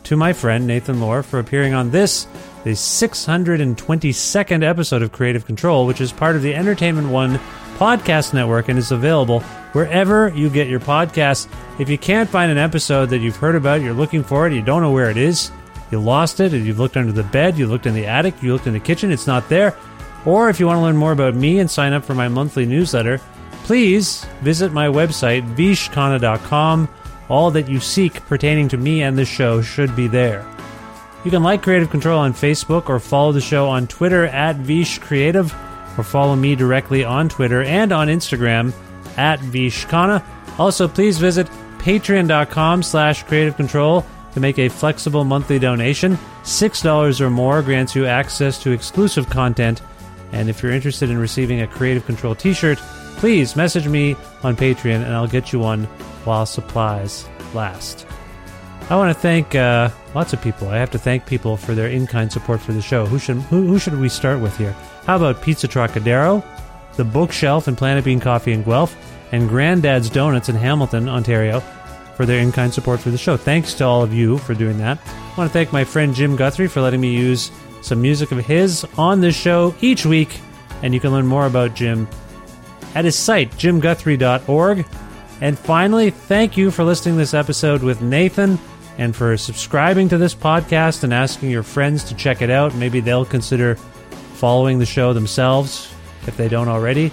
to 0.04 0.16
my 0.16 0.32
friend 0.32 0.66
Nathan 0.66 0.98
Lawr 0.98 1.22
for 1.22 1.38
appearing 1.38 1.74
on 1.74 1.90
this, 1.90 2.26
the 2.64 2.70
622nd 2.70 4.64
episode 4.64 5.02
of 5.02 5.12
Creative 5.12 5.44
Control, 5.44 5.86
which 5.86 6.00
is 6.00 6.10
part 6.10 6.36
of 6.36 6.42
the 6.42 6.54
Entertainment 6.54 7.10
One 7.10 7.38
podcast 7.76 8.32
network 8.32 8.70
and 8.70 8.78
is 8.78 8.92
available 8.92 9.44
wherever 9.72 10.28
you 10.28 10.48
get 10.48 10.68
your 10.68 10.80
podcasts. 10.80 11.48
If 11.78 11.88
you 11.88 11.98
can't 11.98 12.28
find 12.28 12.50
an 12.50 12.58
episode 12.58 13.10
that 13.10 13.18
you've 13.18 13.36
heard 13.36 13.54
about, 13.54 13.80
you're 13.80 13.94
looking 13.94 14.22
for 14.22 14.46
it, 14.46 14.52
you 14.52 14.62
don't 14.62 14.82
know 14.82 14.92
where 14.92 15.10
it 15.10 15.16
is, 15.16 15.50
you 15.90 16.00
lost 16.00 16.40
it, 16.40 16.52
and 16.52 16.64
you've 16.64 16.78
looked 16.78 16.96
under 16.96 17.12
the 17.12 17.22
bed, 17.22 17.58
you 17.58 17.66
looked 17.66 17.86
in 17.86 17.94
the 17.94 18.06
attic, 18.06 18.42
you 18.42 18.52
looked 18.52 18.66
in 18.66 18.72
the 18.72 18.80
kitchen, 18.80 19.10
it's 19.10 19.26
not 19.26 19.48
there. 19.48 19.76
Or 20.24 20.48
if 20.48 20.60
you 20.60 20.66
want 20.66 20.78
to 20.78 20.82
learn 20.82 20.96
more 20.96 21.12
about 21.12 21.34
me 21.34 21.58
and 21.58 21.70
sign 21.70 21.92
up 21.92 22.04
for 22.04 22.14
my 22.14 22.28
monthly 22.28 22.64
newsletter, 22.64 23.18
please 23.64 24.24
visit 24.40 24.72
my 24.72 24.86
website, 24.86 25.56
vishkhanna.com. 25.56 26.88
All 27.28 27.50
that 27.50 27.68
you 27.68 27.80
seek 27.80 28.24
pertaining 28.26 28.68
to 28.68 28.76
me 28.76 29.02
and 29.02 29.16
this 29.16 29.28
show 29.28 29.62
should 29.62 29.96
be 29.96 30.06
there. 30.06 30.46
You 31.24 31.30
can 31.30 31.42
like 31.42 31.62
Creative 31.62 31.90
Control 31.90 32.18
on 32.18 32.34
Facebook 32.34 32.88
or 32.88 32.98
follow 32.98 33.32
the 33.32 33.40
show 33.40 33.68
on 33.68 33.86
Twitter 33.86 34.26
at 34.26 34.56
Vish 34.56 34.98
Creative 34.98 35.52
or 35.96 36.04
follow 36.04 36.34
me 36.34 36.56
directly 36.56 37.04
on 37.04 37.28
Twitter 37.28 37.62
and 37.62 37.92
on 37.92 38.08
Instagram 38.08 38.72
at 39.16 39.40
Vishkhanna. 39.40 40.24
Also, 40.59 40.89
please 40.89 41.18
visit 41.18 41.47
patreon.com 41.78 42.82
slash 42.82 43.22
creative 43.24 43.56
control 43.56 44.05
to 44.34 44.40
make 44.40 44.59
a 44.59 44.68
flexible 44.68 45.24
monthly 45.24 45.59
donation. 45.59 46.18
$6 46.44 47.20
or 47.20 47.30
more 47.30 47.62
grants 47.62 47.94
you 47.94 48.06
access 48.06 48.60
to 48.62 48.70
exclusive 48.70 49.28
content. 49.28 49.82
And 50.32 50.48
if 50.48 50.62
you're 50.62 50.72
interested 50.72 51.10
in 51.10 51.18
receiving 51.18 51.60
a 51.60 51.66
Creative 51.66 52.05
Control 52.05 52.34
t 52.34 52.52
shirt, 52.52 52.78
please 53.16 53.55
message 53.55 53.86
me 53.86 54.16
on 54.43 54.56
Patreon 54.56 55.05
and 55.05 55.12
I'll 55.12 55.28
get 55.28 55.52
you 55.52 55.59
one 55.59 55.84
while 56.24 56.47
supplies 56.47 57.28
last. 57.55 58.06
I 58.90 58.97
want 58.97 59.14
to 59.14 59.20
thank 59.20 59.55
uh, 59.55 59.90
lots 60.14 60.32
of 60.32 60.43
people. 60.43 60.68
I 60.68 60.78
have 60.78 60.90
to 60.90 60.98
thank 60.98 61.26
people 61.26 61.56
for 61.56 61.74
their 61.74 61.89
in-kind 61.89 62.32
support 62.32 62.60
for 62.60 62.72
the 62.72 62.82
show. 62.82 63.06
Who 63.06 63.18
should 63.18 63.36
who, 63.36 63.66
who 63.66 63.78
should 63.78 63.98
we 63.98 64.09
start 64.09 64.40
with 64.40 64.56
here? 64.56 64.72
How 65.06 65.16
about 65.16 65.40
Pizza 65.43 65.68
Trocadero, 65.68 66.43
the 66.97 67.05
Bookshelf 67.05 67.69
and 67.69 67.77
Planet 67.77 68.05
Bean 68.05 68.20
Coffee 68.20 68.52
in 68.52 68.62
Guelph, 68.62 68.97
and 69.32 69.48
Granddad's 69.48 70.10
Donuts 70.10 70.48
in 70.48 70.56
Hamilton, 70.56 71.09
Ontario, 71.09 71.60
for 72.16 72.27
their 72.27 72.40
in-kind 72.40 72.73
support 72.74 73.01
for 73.01 73.10
the 73.10 73.19
show. 73.19 73.36
Thanks 73.36 73.74
to 73.74 73.85
all 73.85 74.02
of 74.02 74.12
you 74.12 74.39
for 74.39 74.55
doing 74.55 74.78
that. 74.78 74.98
I 75.06 75.35
want 75.36 75.48
to 75.48 75.52
thank 75.52 75.73
my 75.73 75.85
friend 75.85 76.14
Jim 76.14 76.36
Guthrie 76.36 76.69
for 76.69 76.82
letting 76.82 77.01
me 77.01 77.14
use 77.14 77.51
some 77.81 78.02
music 78.02 78.31
of 78.31 78.44
his 78.44 78.86
on 78.98 79.20
this 79.20 79.35
show 79.35 79.74
each 79.81 80.05
week, 80.05 80.39
and 80.82 80.93
you 80.93 81.01
can 81.01 81.10
learn 81.12 81.27
more 81.27 81.47
about 81.47 81.74
Jim 81.74 82.06
at 82.94 83.05
his 83.05 83.16
site, 83.16 83.51
jimguthrie.org. 83.52 84.86
And 85.40 85.59
finally, 85.59 86.10
thank 86.10 86.56
you 86.56 86.70
for 86.70 86.85
listening 86.85 87.14
to 87.14 87.19
this 87.19 87.35
episode 87.35 87.82
with 87.82 88.02
Nathan 88.02 88.59
and 88.98 89.16
for 89.16 89.36
subscribing 89.36 90.09
to 90.10 90.19
this 90.19 90.35
podcast 90.35 91.02
and 91.02 91.12
asking 91.12 91.51
your 91.51 91.62
friends 91.62 92.05
to 92.05 92.14
check 92.14 92.43
it 92.43 92.51
out. 92.51 92.74
Maybe 92.74 93.01
they'll 93.01 93.24
consider 93.24 93.77
following 94.35 94.78
the 94.78 94.86
show 94.86 95.12
themselves 95.12 95.91
if 96.26 96.36
they 96.36 96.48
don't 96.48 96.68
already. 96.68 97.10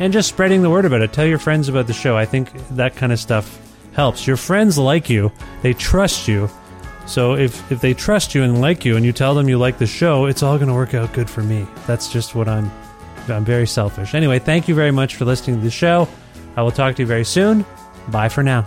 And 0.00 0.12
just 0.12 0.28
spreading 0.28 0.62
the 0.62 0.70
word 0.70 0.84
about 0.84 1.02
it. 1.02 1.12
Tell 1.12 1.26
your 1.26 1.38
friends 1.38 1.68
about 1.68 1.86
the 1.86 1.92
show. 1.92 2.16
I 2.16 2.24
think 2.24 2.52
that 2.70 2.96
kind 2.96 3.12
of 3.12 3.18
stuff 3.18 3.60
helps. 3.92 4.26
Your 4.26 4.36
friends 4.36 4.76
like 4.76 5.08
you, 5.08 5.30
they 5.62 5.72
trust 5.72 6.26
you. 6.26 6.50
So 7.06 7.34
if, 7.34 7.70
if 7.70 7.80
they 7.80 7.94
trust 7.94 8.34
you 8.34 8.42
and 8.42 8.60
like 8.60 8.84
you 8.84 8.96
and 8.96 9.04
you 9.04 9.12
tell 9.12 9.34
them 9.34 9.48
you 9.48 9.58
like 9.58 9.78
the 9.78 9.86
show, 9.86 10.26
it's 10.26 10.42
all 10.42 10.56
going 10.56 10.68
to 10.68 10.74
work 10.74 10.94
out 10.94 11.12
good 11.12 11.30
for 11.30 11.42
me. 11.42 11.66
That's 11.86 12.10
just 12.10 12.34
what 12.34 12.48
I'm 12.48 12.70
I'm 13.28 13.44
very 13.44 13.66
selfish. 13.66 14.14
Anyway, 14.14 14.38
thank 14.38 14.68
you 14.68 14.74
very 14.74 14.90
much 14.90 15.16
for 15.16 15.24
listening 15.24 15.56
to 15.56 15.64
the 15.64 15.70
show. 15.70 16.08
I 16.56 16.62
will 16.62 16.72
talk 16.72 16.96
to 16.96 17.02
you 17.02 17.06
very 17.06 17.24
soon. 17.24 17.64
Bye 18.08 18.28
for 18.28 18.42
now. 18.42 18.66